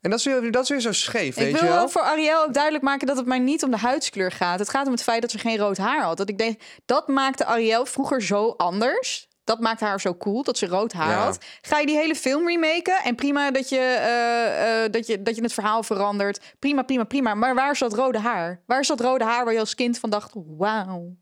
en 0.00 0.10
dat 0.10 0.18
is 0.18 0.24
weer, 0.24 0.50
dat 0.50 0.62
is 0.62 0.68
weer 0.68 0.80
zo 0.80 0.92
scheef, 0.92 1.34
weet 1.34 1.48
Ik 1.48 1.54
je 1.54 1.60
wil 1.60 1.70
wel? 1.70 1.78
wel 1.78 1.88
voor 1.88 2.02
Ariel 2.02 2.42
ook 2.42 2.54
duidelijk 2.54 2.84
maken 2.84 3.06
dat 3.06 3.16
het 3.16 3.26
mij 3.26 3.38
niet 3.38 3.64
om 3.64 3.70
de 3.70 3.76
huidskleur 3.76 4.32
gaat. 4.32 4.58
Het 4.58 4.68
gaat 4.68 4.86
om 4.86 4.92
het 4.92 5.02
feit 5.02 5.20
dat 5.20 5.30
ze 5.30 5.38
geen 5.38 5.58
rood 5.58 5.76
haar 5.76 6.02
had. 6.02 6.16
Dat 6.16 6.28
ik 6.28 6.38
denk, 6.38 6.60
dat 6.84 7.08
maakte 7.08 7.44
Ariel 7.44 7.86
vroeger 7.86 8.22
zo 8.22 8.54
anders. 8.56 9.28
Dat 9.50 9.60
maakte 9.60 9.84
haar 9.84 10.00
zo 10.00 10.14
cool, 10.14 10.42
dat 10.42 10.58
ze 10.58 10.66
rood 10.66 10.92
haar 10.92 11.10
Ja. 11.10 11.22
had. 11.24 11.38
Ga 11.62 11.78
je 11.78 11.86
die 11.86 11.96
hele 11.96 12.14
film 12.14 12.46
remaken 12.46 13.02
en 13.04 13.14
prima 13.14 13.50
dat 13.50 13.68
je, 13.68 13.76
eh, 13.78 14.84
eh, 14.84 14.92
dat, 14.92 15.06
je, 15.06 15.22
dat 15.22 15.36
je 15.36 15.42
het 15.42 15.52
verhaal 15.52 15.82
verandert. 15.82 16.54
Prima, 16.58 16.82
prima, 16.82 17.04
prima. 17.04 17.34
Maar 17.34 17.54
waar 17.54 17.70
is 17.70 17.78
dat 17.78 17.92
rode 17.94 18.18
haar? 18.18 18.60
Waar 18.66 18.80
is 18.80 18.86
dat 18.88 19.00
rode 19.00 19.24
haar 19.24 19.44
waar 19.44 19.52
je 19.54 19.60
als 19.60 19.74
kind 19.74 19.98
van 19.98 20.10
dacht, 20.10 20.32
wauw, 20.58 21.16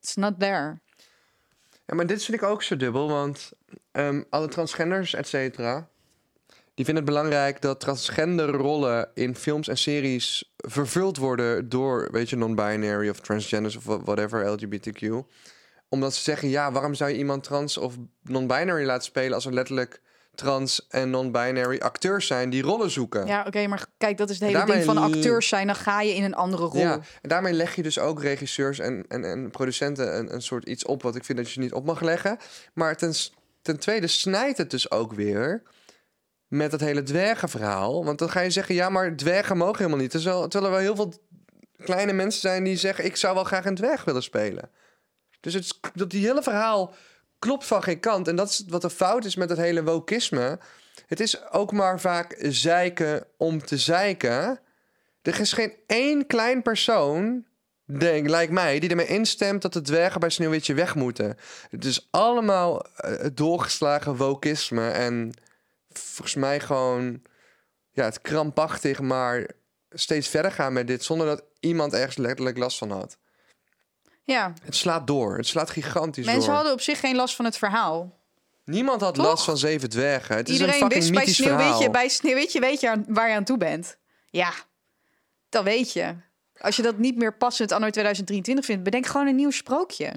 it's 0.00 0.14
not 0.14 0.34
there. 0.40 0.80
Ja, 1.86 1.94
maar 1.94 2.06
dit 2.06 2.24
vind 2.24 2.42
ik 2.42 2.48
ook 2.48 2.62
zo 2.62 2.76
dubbel, 2.76 3.08
want 3.08 3.50
ehm, 3.92 4.22
alle 4.30 4.48
transgenders, 4.48 5.14
et 5.14 5.28
cetera... 5.28 5.88
die 6.74 6.84
vinden 6.84 7.04
het 7.04 7.12
belangrijk 7.14 7.60
dat 7.60 7.80
transgender 7.80 8.50
rollen 8.50 9.10
in 9.14 9.34
films 9.34 9.68
en 9.68 9.76
series 9.78 10.52
vervuld 10.56 11.16
worden 11.16 11.68
door, 11.68 12.08
weet 12.12 12.30
je, 12.30 12.36
non-binary 12.36 13.08
of 13.08 13.20
transgenders 13.20 13.76
of 13.76 13.84
wha- 13.84 14.00
whatever, 14.00 14.46
LGBTQ. 14.46 15.02
Omdat 15.92 16.14
ze 16.14 16.22
zeggen, 16.22 16.48
ja, 16.48 16.72
waarom 16.72 16.94
zou 16.94 17.10
je 17.10 17.16
iemand 17.16 17.44
trans 17.44 17.78
of 17.78 17.94
non-binary 18.22 18.84
laten 18.84 19.04
spelen... 19.04 19.34
als 19.34 19.46
er 19.46 19.52
letterlijk 19.52 20.00
trans 20.34 20.86
en 20.88 21.10
non-binary 21.10 21.78
acteurs 21.78 22.26
zijn 22.26 22.50
die 22.50 22.62
rollen 22.62 22.90
zoeken? 22.90 23.26
Ja, 23.26 23.44
oké, 23.46 23.66
maar 23.66 23.86
kijk, 23.98 24.18
dat 24.18 24.30
is 24.30 24.40
het 24.40 24.48
hele 24.48 24.64
ding 24.64 24.84
van 24.84 24.98
acteurs 24.98 25.48
zijn. 25.48 25.66
Dan 25.66 25.76
ga 25.76 26.02
je 26.02 26.14
in 26.14 26.24
een 26.24 26.34
andere 26.34 26.64
rol. 26.64 26.80
Ja, 26.80 27.00
en 27.22 27.28
daarmee 27.28 27.52
leg 27.52 27.74
je 27.74 27.82
dus 27.82 27.98
ook 27.98 28.22
regisseurs 28.22 28.78
en, 28.78 29.04
en, 29.08 29.24
en 29.24 29.50
producenten 29.50 30.16
een, 30.18 30.34
een 30.34 30.42
soort 30.42 30.64
iets 30.64 30.84
op... 30.84 31.02
wat 31.02 31.16
ik 31.16 31.24
vind 31.24 31.38
dat 31.38 31.50
je 31.50 31.60
niet 31.60 31.72
op 31.72 31.84
mag 31.84 32.00
leggen. 32.00 32.38
Maar 32.74 32.96
ten, 32.96 33.14
ten 33.62 33.78
tweede 33.78 34.06
snijdt 34.06 34.58
het 34.58 34.70
dus 34.70 34.90
ook 34.90 35.12
weer 35.12 35.62
met 36.48 36.72
het 36.72 36.80
hele 36.80 37.02
dwergenverhaal. 37.02 38.04
Want 38.04 38.18
dan 38.18 38.30
ga 38.30 38.40
je 38.40 38.50
zeggen, 38.50 38.74
ja, 38.74 38.88
maar 38.88 39.16
dwergen 39.16 39.56
mogen 39.56 39.78
helemaal 39.78 40.00
niet. 40.00 40.10
Terwijl, 40.10 40.48
terwijl 40.48 40.72
er 40.72 40.78
wel 40.78 40.94
heel 40.94 40.96
veel 40.96 41.12
kleine 41.84 42.12
mensen 42.12 42.40
zijn 42.40 42.64
die 42.64 42.76
zeggen... 42.76 43.04
ik 43.04 43.16
zou 43.16 43.34
wel 43.34 43.44
graag 43.44 43.64
een 43.64 43.74
dwerg 43.74 44.04
willen 44.04 44.22
spelen. 44.22 44.70
Dus 45.42 45.54
het, 45.54 45.78
dat 45.94 46.10
die 46.10 46.26
hele 46.26 46.42
verhaal 46.42 46.94
klopt 47.38 47.66
van 47.66 47.82
geen 47.82 48.00
kant. 48.00 48.28
En 48.28 48.36
dat 48.36 48.48
is 48.48 48.64
wat 48.68 48.82
de 48.82 48.90
fout 48.90 49.24
is 49.24 49.36
met 49.36 49.48
het 49.48 49.58
hele 49.58 49.82
wokisme. 49.82 50.58
Het 51.06 51.20
is 51.20 51.50
ook 51.50 51.72
maar 51.72 52.00
vaak 52.00 52.36
zeiken 52.38 53.24
om 53.36 53.64
te 53.64 53.78
zeiken. 53.78 54.60
Er 55.22 55.40
is 55.40 55.52
geen 55.52 55.72
één 55.86 56.26
klein 56.26 56.62
persoon, 56.62 57.44
denk, 57.84 58.28
lijkt 58.28 58.52
mij, 58.52 58.78
die 58.78 58.90
ermee 58.90 59.06
instemt 59.06 59.62
dat 59.62 59.72
de 59.72 59.80
dwergen 59.80 60.20
bij 60.20 60.30
Sneeuwwitje 60.30 60.74
weg 60.74 60.94
moeten. 60.94 61.36
Het 61.70 61.84
is 61.84 62.08
allemaal 62.10 62.86
eh, 62.86 63.26
doorgeslagen 63.34 64.16
wokisme. 64.16 64.90
En 64.90 65.32
volgens 65.92 66.34
mij 66.34 66.60
gewoon 66.60 67.22
ja, 67.90 68.04
het 68.04 68.20
krampachtig, 68.20 69.00
maar 69.00 69.46
steeds 69.90 70.28
verder 70.28 70.52
gaan 70.52 70.72
met 70.72 70.86
dit 70.86 71.04
zonder 71.04 71.26
dat 71.26 71.44
iemand 71.60 71.92
ergens 71.92 72.16
letterlijk 72.16 72.58
last 72.58 72.78
van 72.78 72.90
had. 72.90 73.18
Ja, 74.24 74.52
Het 74.64 74.76
slaat 74.76 75.06
door. 75.06 75.36
Het 75.36 75.46
slaat 75.46 75.70
gigantisch 75.70 76.24
mensen 76.24 76.44
door. 76.44 76.54
hadden 76.54 76.72
op 76.72 76.80
zich 76.80 77.00
geen 77.00 77.16
last 77.16 77.36
van 77.36 77.44
het 77.44 77.58
verhaal. 77.58 78.20
Niemand 78.64 79.00
had 79.00 79.14
Toch? 79.14 79.24
last 79.26 79.44
van 79.44 79.56
zeven 79.58 79.88
dwergen. 79.88 80.36
Het 80.36 80.48
is 80.48 80.52
Iedereen 80.54 80.74
een 80.74 80.80
fucking 80.80 81.00
wist 81.00 81.12
bij 81.12 81.20
mythisch 81.20 81.36
Sneeuwwitje, 81.36 81.72
verhaal. 81.74 81.90
bij 81.92 82.08
Sneeuwwitje 82.08 82.60
weet 82.60 82.80
je 82.80 82.90
aan- 82.90 83.04
waar 83.08 83.28
je 83.28 83.34
aan 83.34 83.44
toe 83.44 83.56
bent. 83.56 83.96
Ja, 84.30 84.52
dat 85.48 85.64
weet 85.64 85.92
je. 85.92 86.14
Als 86.60 86.76
je 86.76 86.82
dat 86.82 86.98
niet 86.98 87.16
meer 87.16 87.36
passend 87.36 87.72
anno 87.72 87.90
2023 87.90 88.64
vindt, 88.64 88.82
bedenk 88.82 89.06
gewoon 89.06 89.26
een 89.26 89.36
nieuw 89.36 89.50
sprookje. 89.50 90.12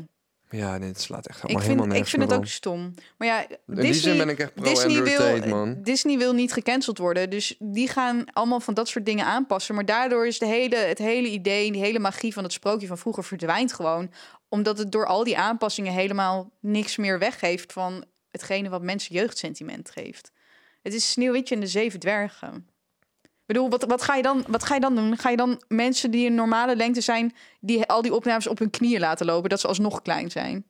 Ja, 0.55 0.77
nee, 0.77 0.89
het 0.89 1.01
slaat 1.01 1.27
echt 1.27 1.37
Ik 1.37 1.43
allemaal 1.43 1.61
vind, 1.61 1.75
helemaal 1.77 1.97
ik 1.97 2.07
vind 2.07 2.21
het 2.21 2.33
ook 2.33 2.45
stom. 2.45 2.93
Maar 3.17 3.27
ja. 3.27 3.47
In 3.49 3.75
Disney, 3.75 4.17
ben 4.17 4.29
ik 4.29 4.39
echt 4.39 4.63
Disney, 4.63 5.03
wil, 5.03 5.17
Tate, 5.17 5.47
man. 5.47 5.81
Disney 5.81 6.17
wil 6.17 6.33
niet 6.33 6.53
gecanceld 6.53 6.97
worden. 6.97 7.29
Dus 7.29 7.55
die 7.59 7.87
gaan 7.87 8.23
allemaal 8.33 8.59
van 8.59 8.73
dat 8.73 8.87
soort 8.87 9.05
dingen 9.05 9.25
aanpassen. 9.25 9.75
Maar 9.75 9.85
daardoor 9.85 10.27
is 10.27 10.39
de 10.39 10.45
hele, 10.45 10.75
het 10.75 10.97
hele 10.97 11.27
idee, 11.27 11.71
die 11.71 11.81
hele 11.81 11.99
magie 11.99 12.33
van 12.33 12.43
het 12.43 12.53
sprookje 12.53 12.87
van 12.87 12.97
vroeger 12.97 13.23
verdwijnt 13.23 13.73
gewoon. 13.73 14.11
Omdat 14.49 14.77
het 14.77 14.91
door 14.91 15.05
al 15.05 15.23
die 15.23 15.37
aanpassingen 15.37 15.93
helemaal 15.93 16.51
niks 16.59 16.97
meer 16.97 17.19
weggeeft 17.19 17.73
van 17.73 18.05
hetgene 18.31 18.69
wat 18.69 18.81
mensen 18.81 19.15
jeugdsentiment 19.15 19.91
geeft. 19.91 20.31
Het 20.81 20.93
is 20.93 21.11
Sneeuwwitje 21.11 21.55
en 21.55 21.61
de 21.61 21.67
Zeven 21.67 21.99
Dwergen. 21.99 22.67
Ik 23.47 23.53
bedoel, 23.53 23.69
wat, 23.69 23.83
wat, 23.83 24.01
ga 24.01 24.15
je 24.15 24.21
dan, 24.21 24.43
wat 24.47 24.63
ga 24.63 24.73
je 24.73 24.79
dan 24.81 24.95
doen? 24.95 25.17
Ga 25.17 25.29
je 25.29 25.37
dan 25.37 25.61
mensen 25.67 26.11
die 26.11 26.27
een 26.27 26.35
normale 26.35 26.75
lengte 26.75 27.01
zijn, 27.01 27.35
die 27.59 27.85
al 27.85 28.01
die 28.01 28.13
opnames 28.13 28.47
op 28.47 28.59
hun 28.59 28.69
knieën 28.69 28.99
laten 28.99 29.25
lopen, 29.25 29.49
dat 29.49 29.59
ze 29.59 29.67
alsnog 29.67 30.01
klein 30.01 30.31
zijn? 30.31 30.65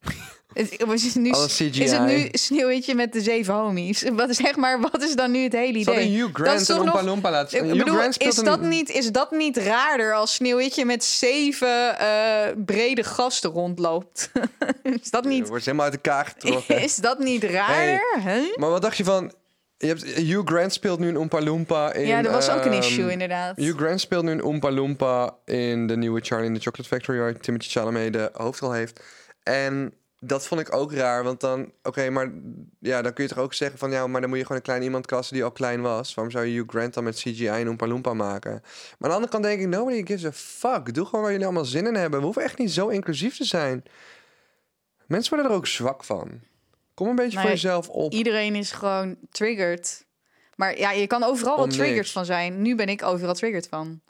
Is 0.52 0.70
het 0.70 1.14
nu, 1.14 1.30
is 1.30 1.92
het 1.92 2.06
nu 2.06 2.28
Sneeuwwitje 2.32 2.94
met 2.94 3.12
de 3.12 3.20
zeven 3.20 3.54
homies? 3.54 4.02
Wat 4.12 4.28
is, 4.28 4.36
zeg 4.36 4.56
maar, 4.56 4.80
wat 4.80 5.02
is 5.02 5.14
dan 5.14 5.30
nu 5.30 5.42
het 5.42 5.52
hele 5.52 5.78
idee? 5.78 5.84
Dat 6.32 6.60
is 6.60 6.70
Oompa 7.08 7.30
laten. 7.30 7.64
Hugh 7.64 7.78
bedoel, 7.78 7.94
Grant 7.94 8.20
is 8.20 8.36
een- 8.36 8.44
dat, 8.44 8.60
niet, 8.60 8.88
is 8.88 9.12
dat 9.12 9.30
niet 9.30 9.56
raarder 9.56 10.14
als 10.14 10.34
Sneeuwwitje 10.34 10.84
met 10.84 11.04
zeven 11.04 11.98
eh, 11.98 12.08
brede 12.64 13.04
gasten 13.04 13.50
rondloopt? 13.50 14.30
is 15.02 15.10
dat 15.10 15.24
niet, 15.24 15.48
wordt 15.48 15.64
helemaal 15.64 15.86
uit 15.86 15.94
elkaar 15.94 16.26
getrokken. 16.26 16.82
is 16.82 16.96
dat 16.96 17.18
niet 17.18 17.44
raarder? 17.44 18.20
Huh? 18.24 18.56
Maar 18.56 18.70
wat 18.70 18.82
dacht 18.82 18.96
je 18.96 19.04
van... 19.04 19.32
Je 19.78 19.86
hebt, 19.86 20.04
Hugh 20.04 20.42
Grant 20.44 20.72
speelt 20.72 20.98
nu 20.98 21.08
een 21.08 21.18
Oompa 21.18 21.40
Loompa 21.40 21.92
in... 21.92 22.06
Ja, 22.06 22.22
dat 22.22 22.32
was 22.32 22.50
ook 22.50 22.64
een 22.64 22.72
ehm, 22.72 22.80
issue 22.80 23.10
inderdaad. 23.10 23.56
Hugh 23.56 23.78
Grant 23.78 24.00
speelt 24.00 24.24
nu 24.24 24.30
een 24.30 24.42
Oompa 24.42 24.70
Loompa 24.70 25.36
in 25.44 25.86
de 25.86 25.96
nieuwe 25.96 26.20
Charlie 26.20 26.46
in 26.46 26.54
the 26.54 26.60
Chocolate 26.60 26.88
Factory... 26.88 27.18
waar 27.18 27.36
Timothy 27.36 27.68
Chalamet 27.68 28.12
de 28.12 28.30
hoofdrol 28.32 28.72
heeft. 28.72 29.02
En 29.42 29.94
dat 30.20 30.46
vond 30.46 30.60
ik 30.60 30.74
ook 30.74 30.92
raar, 30.92 31.24
want 31.24 31.40
dan... 31.40 31.72
Oké, 31.82 32.10
maar 32.10 32.30
ja, 32.78 33.02
dan 33.02 33.12
kun 33.12 33.24
je 33.24 33.30
toch 33.30 33.38
ook 33.38 33.54
zeggen 33.54 33.78
van... 33.78 33.90
Ja, 33.90 34.06
maar 34.06 34.20
dan 34.20 34.30
moet 34.30 34.38
je 34.38 34.44
gewoon 34.44 34.58
een 34.58 34.66
klein 34.66 34.82
iemand 34.82 35.06
casten 35.06 35.34
die 35.34 35.44
al 35.44 35.52
klein 35.52 35.80
was. 35.80 36.14
Waarom 36.14 36.32
zou 36.32 36.46
je 36.46 36.54
Hugh 36.54 36.68
Grant 36.68 36.94
dan 36.94 37.04
met 37.04 37.16
CGI 37.16 37.48
een 37.48 37.68
Oompa 37.68 37.86
Loompa 37.86 38.14
maken? 38.14 38.50
Maar 38.52 38.62
aan 39.00 39.08
de 39.08 39.14
andere 39.14 39.32
kant 39.32 39.42
denk 39.42 39.60
ik... 39.60 39.68
Nobody 39.68 40.06
gives 40.06 40.24
a 40.24 40.32
fuck. 40.32 40.94
Doe 40.94 41.04
gewoon 41.04 41.20
waar 41.20 41.30
jullie 41.30 41.46
allemaal 41.46 41.64
zin 41.64 41.86
in 41.86 41.94
hebben. 41.94 42.18
We 42.18 42.24
hoeven 42.24 42.42
echt 42.42 42.58
niet 42.58 42.70
zo 42.70 42.88
inclusief 42.88 43.36
te 43.36 43.44
zijn. 43.44 43.84
Mensen 45.06 45.34
worden 45.34 45.50
er 45.50 45.56
ook 45.56 45.66
zwak 45.66 46.04
van. 46.04 46.40
Kom 46.98 47.08
een 47.08 47.14
beetje 47.14 47.36
Nou 47.36 47.40
voor 47.40 47.50
jezelf 47.50 47.88
op. 47.88 48.12
Iedereen 48.12 48.54
is 48.54 48.70
gewoon 48.70 49.16
triggered. 49.30 50.06
Maar 50.56 50.78
ja, 50.78 50.90
je 50.90 51.06
kan 51.06 51.22
overal 51.22 51.54
wel 51.54 51.64
Om 51.64 51.70
triggered 51.70 51.96
niks. 51.96 52.12
van 52.12 52.24
zijn. 52.24 52.62
Nu 52.62 52.74
ben 52.74 52.88
ik 52.88 53.02
overal 53.02 53.34
triggered 53.34 53.68
van. 53.68 54.00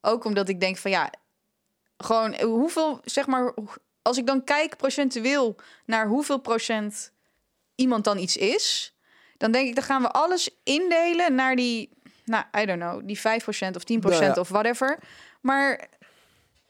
Ook 0.00 0.24
omdat 0.24 0.48
ik 0.48 0.60
denk 0.60 0.76
van 0.76 0.90
ja, 0.90 1.12
gewoon 1.96 2.32
eh, 2.32 2.44
hoeveel, 2.44 3.00
zeg 3.04 3.26
maar, 3.26 3.54
als 4.02 4.18
ik 4.18 4.26
dan 4.26 4.44
kijk 4.44 4.76
procentueel 4.76 5.56
naar 5.86 6.06
hoeveel 6.06 6.38
procent 6.38 7.12
iemand 7.74 8.04
dan 8.04 8.18
iets 8.18 8.36
is, 8.36 8.94
dan 9.36 9.52
denk 9.52 9.68
ik, 9.68 9.74
dan 9.74 9.84
gaan 9.84 10.02
we 10.02 10.10
alles 10.10 10.50
indelen 10.64 11.34
naar 11.34 11.56
die, 11.56 11.90
nou, 12.24 12.44
I 12.58 12.64
don't 12.64 12.80
know, 12.80 13.06
die 13.06 13.18
5% 13.18 13.20
of 13.76 13.82
10% 13.82 13.98
Nou 13.98 14.24
ja. 14.24 14.32
of 14.32 14.48
whatever. 14.48 14.98
Maar 15.40 15.88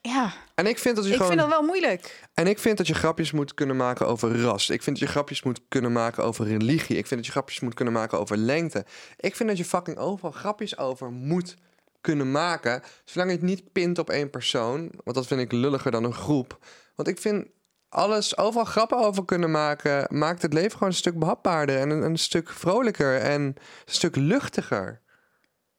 ja, 0.01 0.33
En 0.55 0.67
ik 0.67 0.79
vind 0.79 0.97
dat 0.97 1.05
je 1.05 1.11
ik 1.11 1.17
gewoon... 1.17 1.33
vind 1.33 1.41
dat 1.41 1.51
wel 1.51 1.67
moeilijk. 1.67 2.29
En 2.35 2.47
ik 2.47 2.59
vind 2.59 2.77
dat 2.77 2.87
je 2.87 2.95
grapjes 2.95 3.33
moet 3.33 3.55
kunnen 3.55 3.77
maken 3.77 4.07
over 4.07 4.41
ras. 4.41 4.71
Ik 4.71 4.83
vind 4.83 4.99
dat 4.99 5.09
je 5.09 5.13
grapjes 5.13 5.43
moet 5.43 5.61
kunnen 5.69 5.93
maken 5.93 6.25
over 6.25 6.47
religie. 6.47 6.97
Ik 6.97 7.07
vind 7.07 7.11
dat 7.11 7.27
je 7.27 7.31
grapjes 7.33 7.61
moet 7.61 7.75
kunnen 7.75 7.95
maken 7.95 8.19
over 8.19 8.37
lengte. 8.37 8.85
Ik 9.17 9.37
vind 9.37 9.49
dat 9.49 9.59
je 9.59 9.65
fucking 9.65 9.97
overal 9.97 10.31
grapjes 10.31 10.79
over 10.79 11.11
moet 11.11 11.57
kunnen 12.01 12.31
maken. 12.31 12.83
Zolang 13.05 13.31
je 13.31 13.37
het 13.37 13.47
niet 13.47 13.73
pint 13.73 13.99
op 13.99 14.11
één 14.11 14.31
persoon. 14.31 14.79
Want 15.05 15.17
dat 15.17 15.27
vind 15.27 15.41
ik 15.41 15.53
lulliger 15.53 15.91
dan 15.91 16.05
een 16.05 16.15
groep. 16.15 16.59
Want 16.95 17.09
ik 17.09 17.19
vind 17.19 17.47
alles 17.89 18.37
overal 18.37 18.65
grappen 18.65 18.99
over 18.99 19.25
kunnen 19.25 19.51
maken. 19.51 20.19
Maakt 20.19 20.43
het 20.43 20.53
leven 20.53 20.73
gewoon 20.73 20.89
een 20.89 20.95
stuk 20.95 21.19
behapbaarder. 21.19 21.79
En 21.79 21.91
een, 21.91 22.03
een 22.03 22.19
stuk 22.19 22.51
vrolijker. 22.51 23.21
En 23.21 23.43
een 23.43 23.57
stuk 23.85 24.17
luchtiger. 24.17 25.01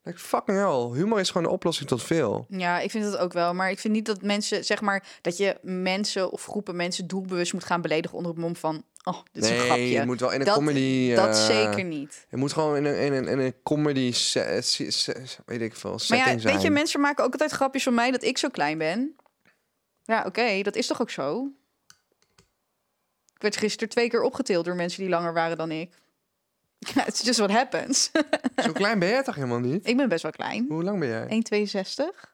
Like, 0.04 0.20
fucking 0.20 0.58
hell. 0.58 1.00
Humor 1.00 1.20
is 1.20 1.28
gewoon 1.28 1.44
de 1.48 1.54
oplossing 1.54 1.90
tot 1.90 2.04
veel. 2.04 2.46
Ja, 2.50 2.80
ik 2.80 2.92
vind 2.92 3.04
dat 3.04 3.18
ook 3.18 3.34
wel. 3.34 3.54
Maar 3.54 3.70
ik 3.72 3.80
vind 3.80 3.94
niet 3.94 4.06
dat 4.06 4.22
mensen, 4.22 4.66
zeg 4.66 4.82
maar, 4.82 5.04
dat 5.22 5.38
je 5.38 5.58
mensen 5.62 6.32
of 6.32 6.46
groepen 6.46 6.76
mensen 6.76 7.08
doelbewust 7.08 7.54
moet 7.54 7.64
gaan 7.64 7.82
beledigen 7.82 8.18
onder 8.18 8.32
het 8.32 8.42
mom 8.42 8.56
van, 8.56 8.84
oh, 9.04 9.18
dit 9.32 9.44
is 9.44 9.50
een 9.50 9.56
nee, 9.56 9.66
grapje. 9.66 9.90
je 9.90 10.06
moet 10.06 10.20
wel 10.20 10.32
in 10.32 10.40
een 10.40 10.46
dat, 10.46 10.56
comedy... 10.56 11.16
dat 11.16 11.28
eh, 11.28 11.46
zeker 11.46 11.84
niet. 11.84 12.26
Je 12.30 12.38
moet 12.38 12.54
gewoon 12.54 12.76
in 12.76 12.86
een, 12.86 13.00
in 13.00 13.14
een, 13.14 13.28
in 13.28 13.40
een 13.40 13.54
comedy, 13.64 14.12
se- 14.12 14.60
se- 14.62 14.92
se- 14.92 15.26
weet 15.46 15.62
ik 15.62 15.76
veel, 15.76 16.00
Maar 16.08 16.18
ja, 16.18 16.24
zijn. 16.26 16.42
weet 16.42 16.62
je, 16.62 16.70
mensen 16.70 17.00
maken 17.00 17.24
ook 17.24 17.32
altijd 17.32 17.52
grapjes 17.52 17.84
van 17.84 17.94
mij 17.94 18.12
dat 18.12 18.24
ik 18.24 18.38
zo 18.38 18.50
klein 18.50 18.78
ben. 18.78 19.16
Ja, 20.04 20.24
oké, 20.26 20.62
dat 20.62 20.76
is 20.76 20.88
toch 20.88 21.02
ook 21.02 21.10
zo? 21.10 21.52
Ik 23.36 23.42
werd 23.42 23.58
gisteren 23.58 23.90
twee 23.90 24.10
keer 24.10 24.22
opgetild 24.22 24.66
door 24.66 24.76
mensen 24.76 25.02
die 25.02 25.10
langer 25.10 25.34
waren 25.34 25.58
dan 25.58 25.72
ik. 25.72 25.94
Ja, 26.96 27.08
it's 27.08 27.22
just 27.22 27.38
what 27.40 27.52
happens. 27.52 28.12
Zo 28.66 28.72
klein 28.72 29.00
ben 29.00 29.10
jij 29.10 29.24
toch 29.24 29.36
helemaal 29.36 29.60
niet? 29.60 29.88
ik 29.88 29.98
ben 29.98 30.10
best 30.10 30.24
wel 30.24 30.32
klein. 30.32 30.66
Hoe 30.70 30.84
lang 30.84 31.00
ben 31.00 31.08
jij? 31.10 31.26
1,62. 31.26 32.30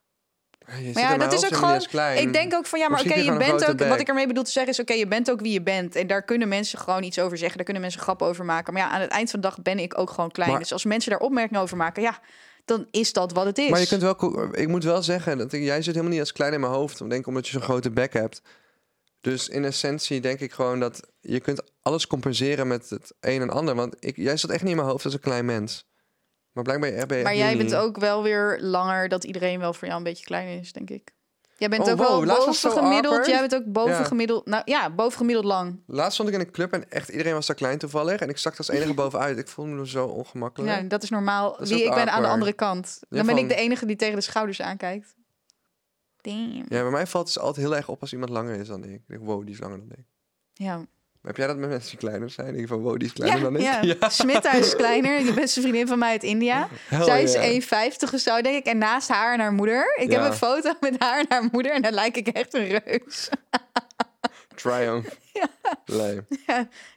Je 0.67 0.83
zit 0.83 0.93
Maar 0.93 1.03
ja, 1.03 1.17
dat 1.17 1.33
is 1.33 1.45
ook 1.45 1.55
gewoon. 1.55 2.15
Ik 2.17 2.33
denk 2.33 2.53
ook 2.53 2.65
van 2.65 2.79
ja, 2.79 2.89
maar 2.89 2.99
oké, 2.99 3.13
je 3.13 3.37
bent 3.37 3.65
ook. 3.69 3.79
Wat 3.89 3.99
ik 3.99 4.07
ermee 4.07 4.27
bedoel 4.27 4.43
te 4.43 4.51
zeggen 4.51 4.71
is: 4.71 4.79
oké, 4.79 4.93
je 4.93 5.07
bent 5.07 5.31
ook 5.31 5.41
wie 5.41 5.51
je 5.51 5.61
bent. 5.61 5.95
En 5.95 6.07
daar 6.07 6.23
kunnen 6.23 6.47
mensen 6.47 6.79
gewoon 6.79 7.03
iets 7.03 7.19
over 7.19 7.37
zeggen. 7.37 7.55
Daar 7.55 7.65
kunnen 7.65 7.81
mensen 7.83 8.01
grappen 8.01 8.27
over 8.27 8.45
maken. 8.45 8.73
Maar 8.73 8.81
ja, 8.81 8.89
aan 8.89 9.01
het 9.01 9.09
eind 9.09 9.31
van 9.31 9.39
de 9.41 9.47
dag 9.47 9.61
ben 9.61 9.79
ik 9.79 9.97
ook 9.99 10.09
gewoon 10.09 10.31
klein. 10.31 10.49
Maar- 10.51 10.59
dus 10.59 10.71
als 10.71 10.85
mensen 10.85 11.11
daar 11.11 11.19
opmerkingen 11.19 11.61
over 11.61 11.77
maken, 11.77 12.01
ja, 12.03 12.19
dan 12.65 12.87
is 12.91 13.13
dat 13.13 13.31
wat 13.33 13.45
het 13.45 13.57
is. 13.57 13.69
Maar 13.69 13.79
je 13.79 13.87
kunt 13.87 14.01
wel, 14.01 14.47
ik 14.55 14.67
moet 14.67 14.83
wel 14.83 15.03
zeggen, 15.03 15.37
dat 15.37 15.53
ik- 15.53 15.63
jij 15.63 15.75
zit 15.81 15.85
helemaal 15.85 16.11
niet 16.11 16.19
als 16.19 16.31
klein 16.33 16.53
in 16.53 16.59
mijn 16.59 16.71
hoofd. 16.73 16.99
Ik 17.01 17.09
denk 17.09 17.27
omdat 17.27 17.45
je 17.45 17.51
zo'n 17.51 17.61
grote 17.61 17.91
bek 17.91 18.13
hebt. 18.13 18.41
Dus 19.29 19.49
in 19.49 19.65
essentie 19.65 20.21
denk 20.21 20.39
ik 20.39 20.51
gewoon 20.51 20.79
dat 20.79 21.01
je 21.19 21.39
kunt 21.39 21.61
alles 21.81 22.07
compenseren 22.07 22.67
met 22.67 22.89
het 22.89 23.13
een 23.19 23.41
en 23.41 23.49
ander. 23.49 23.75
Want 23.75 23.95
ik, 23.99 24.15
jij 24.15 24.37
zat 24.37 24.49
echt 24.49 24.61
niet 24.61 24.71
in 24.71 24.77
mijn 24.77 24.87
hoofd 24.89 25.05
als 25.05 25.13
een 25.13 25.19
klein 25.19 25.45
mens. 25.45 25.85
Maar 26.51 26.63
blijkbaar 26.63 26.89
ben 26.89 26.99
je, 26.99 27.05
ben 27.05 27.17
je 27.17 27.23
Maar 27.23 27.35
jij 27.35 27.57
bent 27.57 27.75
ook 27.75 27.97
wel 27.97 28.23
weer 28.23 28.57
langer 28.61 29.09
dat 29.09 29.23
iedereen 29.23 29.59
wel 29.59 29.73
voor 29.73 29.85
jou 29.87 29.97
een 29.99 30.03
beetje 30.03 30.25
klein 30.25 30.59
is, 30.59 30.73
denk 30.73 30.89
ik. 30.89 31.15
Jij 31.57 31.69
bent 31.69 31.83
Oh, 31.83 31.91
ook 31.91 31.97
wow, 31.97 32.07
wel 32.07 32.25
laatst 32.25 32.45
was 32.45 32.61
boven 32.61 32.69
het 32.69 32.77
zo 32.77 32.83
gemiddeld. 32.83 33.05
awkward. 33.13 33.27
Jij 33.27 33.39
bent 33.47 33.55
ook 33.55 33.71
boven 33.73 33.91
Ja. 33.91 34.03
Nou 34.45 34.61
ja, 34.65 34.89
boven 34.89 35.17
gemiddeld 35.17 35.45
lang. 35.45 35.83
Laatst 35.87 36.13
stond 36.13 36.29
ik 36.29 36.35
in 36.35 36.39
een 36.41 36.51
club 36.51 36.73
en 36.73 36.89
echt 36.91 37.09
iedereen 37.09 37.33
was 37.33 37.45
daar 37.45 37.55
klein 37.55 37.77
toevallig. 37.77 38.19
En 38.19 38.29
ik 38.29 38.37
er 38.53 38.57
als 38.57 38.69
enige 38.69 38.93
bovenuit. 39.03 39.37
Ik 39.37 39.47
voelde 39.47 39.71
me 39.71 39.87
zo 39.87 40.05
ongemakkelijk. 40.05 40.81
Ja, 40.81 40.87
dat 40.87 41.03
is 41.03 41.09
normaal. 41.09 41.61
is 41.61 41.69
Wie 41.69 41.77
ook 41.83 41.89
ik 41.89 41.95
ben 41.95 42.11
aan 42.11 42.21
de 42.21 42.27
andere 42.27 42.53
kant. 42.53 42.83
Dan 43.09 43.19
Ja, 43.19 43.25
ben 43.25 43.35
van- 43.35 43.43
ik 43.43 43.49
de 43.49 43.55
enige 43.55 43.85
die 43.85 43.95
tegen 43.95 44.15
de 44.15 44.21
schouders 44.21 44.61
aankijkt. 44.61 45.15
Damn. 46.27 46.55
Ja, 46.69 46.81
bij 46.81 46.89
mij 46.91 47.07
valt 47.07 47.25
het 47.25 47.33
dus 47.35 47.43
altijd 47.43 47.65
heel 47.65 47.75
erg 47.75 47.89
op 47.89 48.01
als 48.01 48.11
iemand 48.13 48.29
langer 48.31 48.55
is 48.59 48.67
dan 48.67 48.83
ik. 48.83 48.89
Ik 48.91 49.01
denk, 49.07 49.21
wow, 49.23 49.45
die 49.45 49.53
is 49.53 49.59
langer 49.59 49.77
dan 49.77 49.91
ik. 49.91 50.05
Ja. 50.53 50.85
Heb 51.21 51.37
jij 51.37 51.47
dat 51.47 51.57
met 51.57 51.69
mensen 51.69 51.89
die 51.89 51.99
kleiner 51.99 52.29
zijn? 52.29 52.47
Ik 52.47 52.55
denk 52.55 52.67
van, 52.67 52.79
wow, 52.79 52.97
die 52.97 53.07
is 53.07 53.13
kleiner 53.13 53.41
dan 53.41 53.55
ik. 53.55 53.61
ja. 53.61 54.09
Smita 54.09 54.53
is 54.53 54.75
kleiner. 54.75 55.25
De 55.25 55.33
beste 55.33 55.61
vriendin 55.61 55.87
van 55.87 55.99
mij 55.99 56.09
uit 56.11 56.23
India. 56.23 56.67
Hell 56.87 57.03
Zij 57.03 57.23
is 57.23 57.33
yeah. 57.67 57.91
1,50 57.93 58.13
of 58.13 58.19
zo, 58.19 58.41
denk 58.41 58.55
ik. 58.55 58.65
En 58.65 58.77
naast 58.77 59.07
haar 59.07 59.33
en 59.33 59.39
haar 59.39 59.53
moeder. 59.53 59.93
Ik 59.99 60.11
Ja. 60.11 60.21
heb 60.21 60.31
een 60.31 60.37
foto 60.37 60.73
met 60.79 60.95
haar 60.99 61.19
en 61.19 61.25
haar 61.29 61.49
moeder. 61.51 61.71
En 61.71 61.81
dan 61.81 61.93
lijk 61.93 62.17
ik 62.17 62.27
echt 62.27 62.53
een 62.53 62.65
reus. 62.85 63.29
Triumph. 64.57 65.17
Leem. 65.85 66.27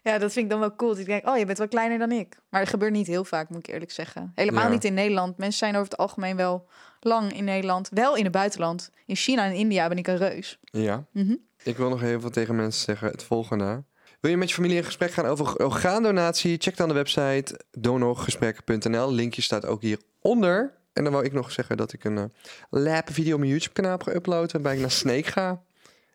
Ja, 0.02 0.18
dat 0.18 0.32
vind 0.32 0.44
ik 0.44 0.50
dan 0.50 0.60
wel 0.60 0.74
cool. 0.76 0.98
Ik 0.98 1.06
denk, 1.06 1.28
oh, 1.28 1.38
je 1.38 1.46
bent 1.46 1.58
wel 1.58 1.68
kleiner 1.68 1.98
dan 1.98 2.12
ik. 2.12 2.36
Maar 2.48 2.60
dat 2.60 2.70
gebeurt 2.70 2.92
niet 2.92 3.06
heel 3.06 3.24
vaak, 3.24 3.48
moet 3.48 3.58
ik 3.58 3.72
eerlijk 3.74 3.90
zeggen. 3.90 4.32
Helemaal 4.34 4.64
Ja. 4.64 4.70
niet 4.70 4.84
in 4.84 4.94
Nederland. 4.94 5.36
Mensen 5.38 5.58
zijn 5.58 5.74
over 5.74 5.90
het 5.90 5.96
algemeen 5.98 6.36
wel 6.36 6.66
lang 7.00 7.32
in 7.36 7.44
Nederland. 7.44 7.88
Wel 7.92 8.16
in 8.16 8.22
het 8.24 8.32
buitenland. 8.32 8.90
In 9.06 9.16
China 9.16 9.44
en 9.44 9.52
India 9.54 9.88
ben 9.88 9.98
ik 9.98 10.06
een 10.06 10.16
reus. 10.16 10.58
Ja. 10.64 11.04
Mhm. 11.12 11.34
Ik 11.62 11.76
wil 11.76 11.88
nog 11.88 12.00
heel 12.00 12.20
veel 12.20 12.30
tegen 12.30 12.56
mensen 12.56 12.84
zeggen. 12.84 13.08
Het 13.08 13.22
volgende. 13.22 13.82
Wil 14.20 14.30
je 14.30 14.36
met 14.36 14.48
je 14.48 14.54
familie 14.54 14.76
in 14.76 14.84
gesprek 14.84 15.10
gaan 15.12 15.26
over 15.26 15.56
orgaandonatie? 15.64 16.56
Check 16.58 16.76
dan 16.76 16.88
de 16.88 16.94
website 16.94 17.60
donorgesprek.nl. 17.70 19.12
Linkje 19.12 19.42
staat 19.42 19.66
ook 19.66 19.82
hieronder. 19.82 20.74
En 20.92 21.04
dan 21.04 21.12
wou 21.12 21.24
ik 21.24 21.32
nog 21.32 21.52
zeggen 21.52 21.76
dat 21.76 21.92
ik 21.92 22.04
een 22.04 22.16
uh, 22.16 22.24
lab 22.70 23.10
video 23.12 23.32
op 23.32 23.38
mijn 23.38 23.50
YouTube 23.50 23.72
kanaal 23.74 23.98
heb 23.98 24.08
geüpload. 24.08 24.50
Waarbij 24.52 24.74
ik 24.74 24.80
naar 24.80 24.90
Snake 24.90 25.30
ga. 25.30 25.62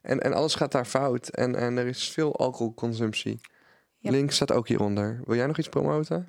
En, 0.05 0.19
en 0.21 0.33
alles 0.33 0.55
gaat 0.55 0.71
daar 0.71 0.85
fout. 0.85 1.27
En, 1.27 1.55
en 1.55 1.77
er 1.77 1.87
is 1.87 2.09
veel 2.09 2.35
alcoholconsumptie. 2.35 3.39
Ja. 3.97 4.11
Link 4.11 4.31
staat 4.31 4.51
ook 4.51 4.67
hieronder. 4.67 5.21
Wil 5.25 5.35
jij 5.35 5.47
nog 5.47 5.57
iets 5.57 5.69
promoten? 5.69 6.27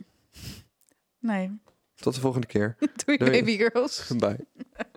Nee. 1.19 1.61
Tot 1.95 2.15
de 2.15 2.21
volgende 2.21 2.47
keer. 2.47 2.77
Doei, 3.05 3.19
Doei. 3.19 3.31
baby 3.31 3.57
girls. 3.57 4.07
Bye. 4.19 4.47